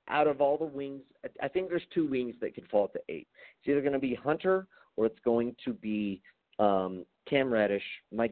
[0.09, 1.03] out of all the wings.
[1.43, 3.29] I think there's two wings that could fall to eight.
[3.61, 4.67] It's either going to be Hunter
[4.97, 6.21] or it's going to be
[6.59, 7.83] um, Cam Reddish.
[8.13, 8.31] My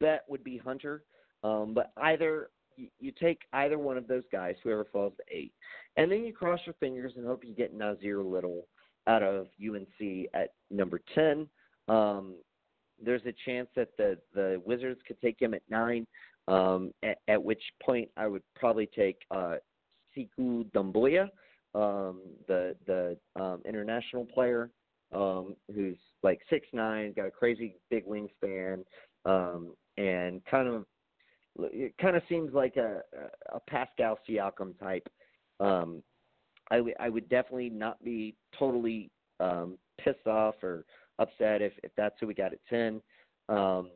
[0.00, 1.02] bet would be Hunter,
[1.42, 5.52] um, but either you, take either one of those guys, whoever falls to eight,
[5.96, 8.66] and then you cross your fingers and hope you get Nassir Little
[9.06, 11.48] out of UNC at number ten.
[11.88, 12.34] Um,
[13.02, 16.06] there's a chance that the the Wizards could take him at nine.
[16.46, 19.54] Um, at, at which point I would probably take uh,
[20.16, 21.28] Sekou Doumbouya,
[21.74, 24.70] um, the the um, international player
[25.14, 28.84] um, who's like six nine, got a crazy big wingspan,
[29.24, 30.84] um, and kind of
[31.58, 33.00] it kind of seems like a
[33.52, 35.08] a Pascal Siakam type.
[35.60, 36.02] Um,
[36.70, 39.10] I, w- I would definitely not be totally
[39.40, 40.84] um, pissed off or
[41.18, 43.00] upset if, if that's who we got at ten.
[43.48, 43.90] Um,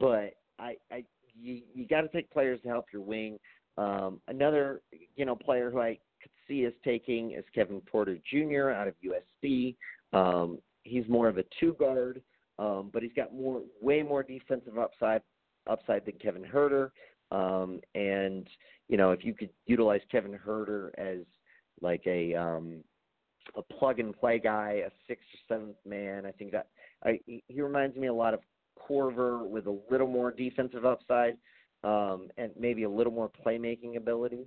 [0.00, 1.04] but I, I
[1.38, 3.38] you you got to take players to help your wing.
[3.78, 4.80] Um, another
[5.16, 5.98] you know player who I
[6.46, 8.70] could see us taking is Kevin Porter Jr.
[8.70, 9.76] out of USC.
[10.12, 12.22] Um, he's more of a two guard,
[12.58, 15.22] um, but he's got more way more defensive upside
[15.68, 16.90] upside than Kevin Huerter.
[17.30, 18.46] Um, and
[18.88, 21.24] you know if you could utilize Kevin Huerter as
[21.80, 22.84] like a um,
[23.56, 26.68] a plug and play guy, a sixth or seventh man, I think that
[27.04, 28.40] I, he reminds me a lot of
[28.88, 31.36] Korver with a little more defensive upside
[31.84, 34.46] um, and maybe a little more playmaking ability.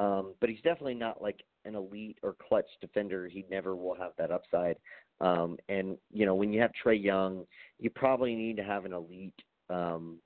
[0.00, 3.28] Um, but he's definitely not like an elite or clutch defender.
[3.28, 4.78] He never will have that upside.
[5.20, 7.44] Um, and you know, when you have Trae Young,
[7.78, 9.34] you probably need to have an elite
[9.68, 10.16] um,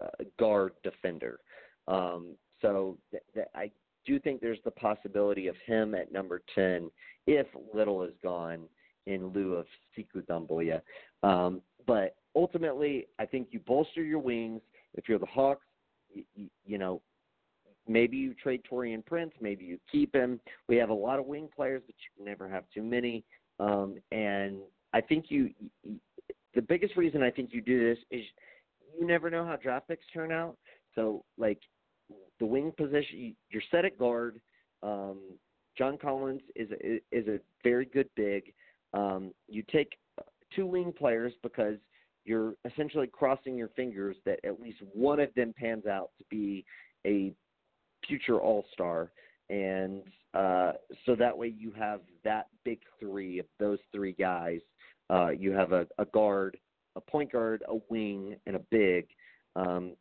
[0.00, 1.40] uh, guard defender.
[1.88, 3.72] Um, so th- th- I
[4.06, 6.88] do think there's the possibility of him at number ten
[7.26, 8.68] if Little is gone
[9.06, 9.66] in lieu of
[9.98, 10.80] Sekou Doumbouya.
[11.24, 14.60] Um, but ultimately, I think you bolster your wings.
[14.94, 15.66] If you're the Hawks,
[16.14, 17.02] you, you, you know,
[17.88, 20.40] maybe you trade Taurean Prince, maybe you keep him.
[20.68, 23.24] We have a lot of wing players, but you can never have too many.
[23.60, 24.58] Um, and
[24.92, 25.50] I think you,
[25.84, 25.96] you,
[26.54, 28.24] the biggest reason I think you do this is
[28.98, 30.56] you never know how draft picks turn out.
[30.94, 31.58] So, like,
[32.38, 34.40] the wing position, you're set at guard.
[34.82, 35.20] Um,
[35.76, 38.52] John Collins is a, is a very good big.
[38.92, 39.96] Um, you take
[40.54, 41.76] two wing players because
[42.24, 46.64] you're essentially crossing your fingers that at least one of them pans out to be
[47.06, 47.32] a
[48.06, 49.10] future All Star,
[49.50, 50.02] and
[50.34, 50.72] uh,
[51.04, 54.60] so that way you have that big three of those three guys.
[55.10, 56.56] Uh, you have a, a guard,
[56.96, 59.06] a point guard, a wing, and a big,
[59.56, 59.94] um,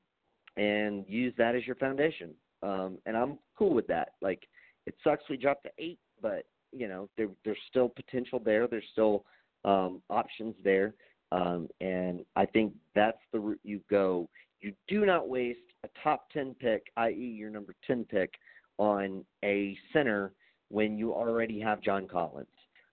[0.58, 2.32] and use that as your foundation.
[2.64, 4.10] Um, and I'm cool with that.
[4.22, 4.48] Like,
[4.86, 8.68] it sucks we dropped to eight, but you know there, there's still potential there.
[8.68, 9.26] There's still
[9.66, 10.94] um, options there.
[11.32, 14.28] Um, and I think that's the route you go.
[14.60, 18.34] You do not waste a top 10 pick, i.e., your number 10 pick,
[18.78, 20.34] on a center
[20.70, 22.48] when you already have John Collins.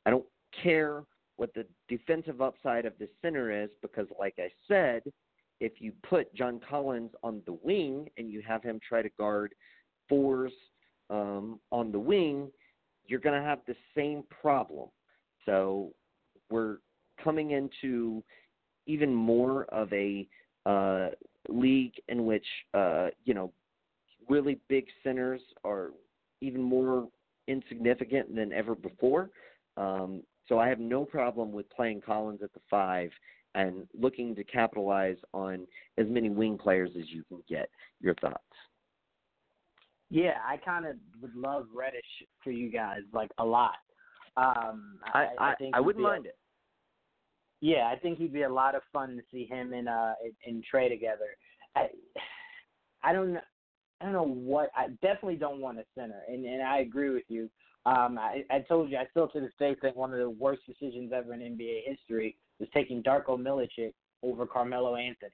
[0.06, 0.26] I don't
[0.62, 1.04] care
[1.36, 5.02] what the defensive upside of the center is because, like I said,
[5.60, 9.54] if you put John Collins on the wing and you have him try to guard
[10.08, 10.52] fours
[11.10, 12.50] um, on the wing,
[13.06, 14.88] you're going to have the same problem.
[15.46, 15.92] So
[16.50, 16.78] we're
[17.22, 18.22] coming into
[18.86, 20.28] even more of a
[20.66, 21.08] uh,
[21.48, 23.52] league in which uh, you know
[24.28, 25.90] really big centers are
[26.40, 27.08] even more
[27.46, 29.30] insignificant than ever before.
[29.76, 33.10] Um, so I have no problem with playing Collins at the five
[33.54, 35.66] and looking to capitalize on
[35.96, 37.70] as many wing players as you can get.
[38.00, 38.42] Your thoughts?
[40.10, 42.00] Yeah, I kind of would love Reddish
[42.42, 43.76] for you guys, like a lot.
[44.36, 46.36] Um, I I, I, think I wouldn't mind it.
[47.60, 50.12] Yeah, I think he'd be a lot of fun to see him and uh
[50.46, 51.36] and Trae together.
[51.76, 51.88] I
[53.02, 53.40] I don't know.
[54.00, 54.70] I don't know what.
[54.76, 57.50] I definitely don't want a center, and and I agree with you.
[57.86, 60.62] Um, I, I told you I still to this day think one of the worst
[60.66, 65.30] decisions ever in NBA history was taking Darko Milicic over Carmelo Anthony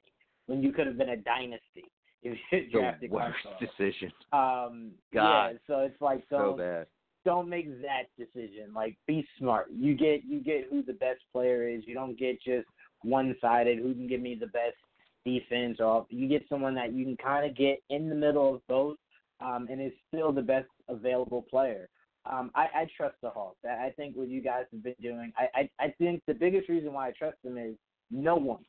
[0.46, 1.84] when you could have been a dynasty
[2.22, 3.60] if you drafted the worst Carmelo.
[3.60, 4.12] decision.
[4.32, 5.48] Um, God.
[5.52, 6.86] yeah, so it's like So don't bad.
[7.24, 8.72] Don't make that decision.
[8.74, 9.68] Like be smart.
[9.72, 11.82] You get you get who the best player is.
[11.86, 12.66] You don't get just
[13.02, 13.78] one sided.
[13.78, 14.76] Who can give me the best
[15.24, 15.78] defense?
[15.80, 18.96] Or you get someone that you can kind of get in the middle of both,
[19.40, 21.88] um, and is still the best available player.
[22.30, 23.58] Um, I, I trust the Hawks.
[23.64, 25.32] I, I think what you guys have been doing.
[25.36, 27.74] I, I I think the biggest reason why I trust them is
[28.10, 28.64] no one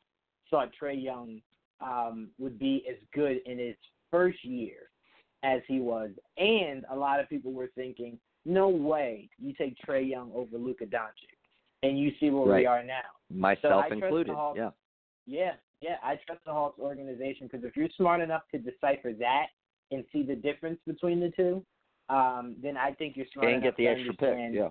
[0.50, 1.42] thought Trae Young
[1.82, 3.76] um, would be as good in his
[4.12, 4.90] first year
[5.44, 10.08] as he was, and a lot of people were thinking, no way you take Trae
[10.10, 11.34] Young over Luka Doncic,
[11.84, 12.60] and you see where Right.
[12.62, 13.02] we are now.
[13.30, 14.34] Myself the included.
[14.36, 14.58] Hawks.
[14.58, 14.72] Yeah.
[15.28, 19.48] Yeah, yeah, I trust the Hawks organization because if you're smart enough to decipher that
[19.92, 21.66] and see the difference between the two,
[22.10, 24.22] um, then I think you're smart And enough get the to extra pick.
[24.30, 24.54] understand.
[24.54, 24.70] Yeah.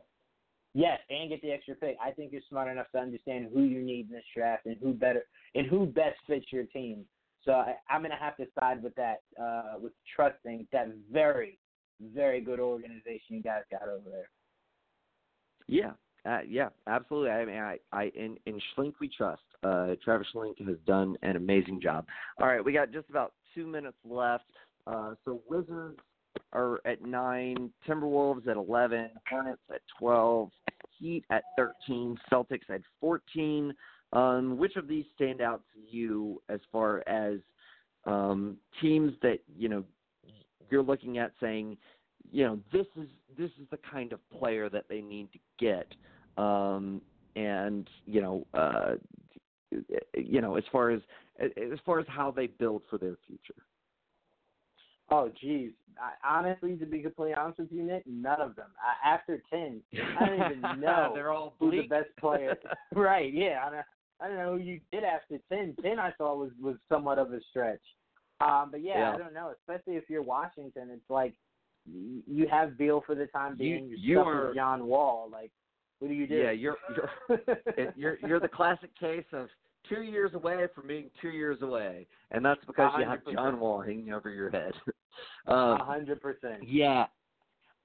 [0.77, 1.97] Yes, and get the extra pick.
[2.05, 4.93] I think you're smart enough to understand who you need in this draft and who
[4.93, 5.25] better
[5.57, 7.05] and who best fits your team.
[7.45, 11.59] So I, I'm gonna have to side with that, uh, with trusting that very,
[12.01, 14.29] very good organization you guys got over there.
[15.67, 15.93] Yeah,
[16.31, 17.31] uh, yeah, absolutely.
[17.31, 19.43] I mean, I, I in in Schlenk we trust.
[19.63, 22.07] Uh, Travis Schlenk has done an amazing job.
[22.41, 24.45] All right, we got just about two minutes left.
[24.87, 25.99] Uh, so Wizards
[26.53, 30.51] are at nine, Timberwolves at eleven, Hornets at twelve,
[30.99, 33.73] Heat at thirteen, Celtics at fourteen.
[34.13, 37.39] Um, which of these stand out to you as far as
[38.07, 39.83] um, teams that you know
[40.71, 41.77] you're looking at saying,
[42.31, 45.87] you know, this is this is the kind of player that they need to get,
[46.43, 47.01] um,
[47.37, 48.95] and you know, uh,
[50.17, 51.01] you know, as far as
[51.41, 53.63] as far as how they build for their future.
[55.11, 55.73] Oh, geez.
[55.99, 58.69] I, honestly, to be completely honest with you, Nick, none of them.
[58.83, 59.81] I, after ten,
[60.19, 62.57] I don't even know They're all who the best player.
[62.95, 63.33] right?
[63.33, 63.85] Yeah, I don't,
[64.21, 65.77] I don't know who you did after ten.
[65.83, 67.83] Ten, I thought was was somewhat of a stretch.
[68.41, 69.15] Um, but yeah, Yeah.
[69.15, 69.53] I don't know.
[69.61, 71.35] Especially if you're Washington, it's like
[71.87, 73.89] you have Beal for the time being.
[73.89, 75.29] You're you stuck are- with John Wall.
[75.31, 75.51] Like,
[75.99, 76.37] what do you do?
[76.37, 79.49] Yeah, you're you're you're you're the classic case of
[79.89, 83.81] two years away from being two years away, and that's because you have John Wall
[83.81, 84.73] hanging over your head.
[85.47, 86.69] A um, hundred percent.
[86.69, 87.07] yeah,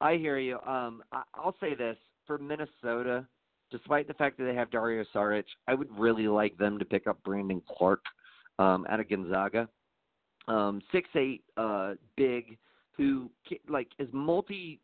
[0.01, 0.55] I hear you.
[0.65, 1.95] Um, I, I'll say this
[2.25, 3.27] for Minnesota,
[3.69, 7.05] despite the fact that they have Dario Saric, I would really like them to pick
[7.05, 8.03] up Brandon Clarke
[8.57, 9.69] um, out of Gonzaga.
[10.49, 12.57] Um, six eight, uh, big,
[12.97, 13.29] who
[13.69, 14.81] like is multi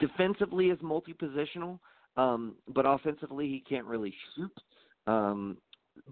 [0.00, 1.78] defensively is multi positional,
[2.16, 4.52] um, but offensively he can't really shoot.
[5.06, 5.56] Um,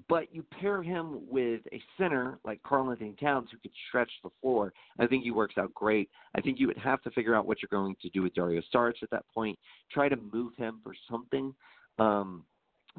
[0.08, 4.72] but you pair him with a center like Karl-Anthony Towns who could stretch the floor.
[4.98, 6.10] I think he works out great.
[6.34, 8.60] I think you would have to figure out what you're going to do with Dario
[8.74, 9.58] Saric at that point.
[9.90, 11.54] Try to move him for something.
[11.98, 12.44] Um,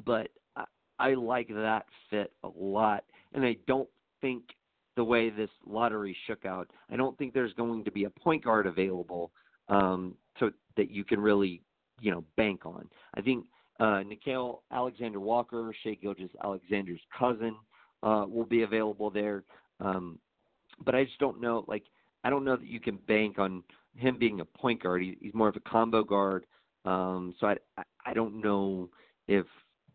[0.04, 0.64] but I,
[0.98, 3.88] I like that fit a lot, and I don't
[4.20, 4.42] think
[4.96, 8.44] the way this lottery shook out, I don't think there's going to be a point
[8.44, 9.32] guard available
[9.68, 11.62] um, so that you can really,
[12.00, 12.88] you know, bank on.
[13.14, 13.46] I think
[13.80, 17.56] uh, Nickeil Alexander-Walker, Shea Gilgis Alexander's cousin,
[18.02, 19.44] uh, will be available there.
[19.80, 20.18] Um,
[20.84, 21.64] but I just don't know.
[21.66, 21.84] Like,
[22.24, 23.62] I don't know that you can bank on
[23.96, 25.02] him being a point guard.
[25.02, 26.46] He, he's more of a combo guard.
[26.84, 28.88] Um, so I, I, I don't know
[29.28, 29.46] if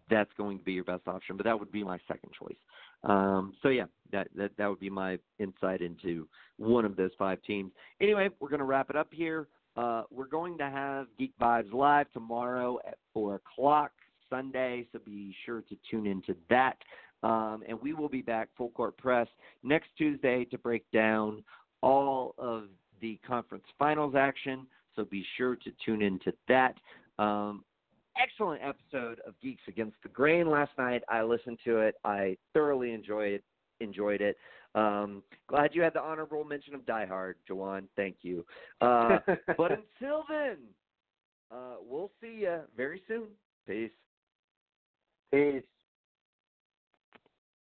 [0.10, 2.58] that's going to be your best option, but that would be my second choice.
[3.04, 7.42] Um, so yeah, that, that that would be my insight into one of those five
[7.44, 7.72] teams.
[8.02, 9.48] Anyway, we're going to wrap it up here.
[9.76, 13.92] Uh, we're going to have Geek Vibes live tomorrow at four o'clock
[14.30, 16.78] Sunday, so be sure to tune into that.
[17.24, 19.28] Um, and we will be back full court press
[19.64, 21.44] next Tuesday to break down
[21.82, 22.66] all of
[23.02, 24.68] the conference finals action.
[24.96, 26.76] So be sure to tune into that.
[27.20, 27.64] Um,
[28.22, 31.04] excellent episode of Geeks Against the Grain last night.
[31.10, 31.96] I listened to it.
[32.04, 33.42] I thoroughly enjoyed
[33.80, 34.38] enjoyed it.
[34.76, 37.84] Um, glad you had the honorable mention of Die Hard, Juwan.
[37.96, 38.46] Thank you.
[38.82, 39.20] Uh,
[39.58, 40.58] but until then,
[41.52, 43.28] uh, we'll see you very soon.
[43.68, 43.92] Peace.
[45.32, 45.64] Peace.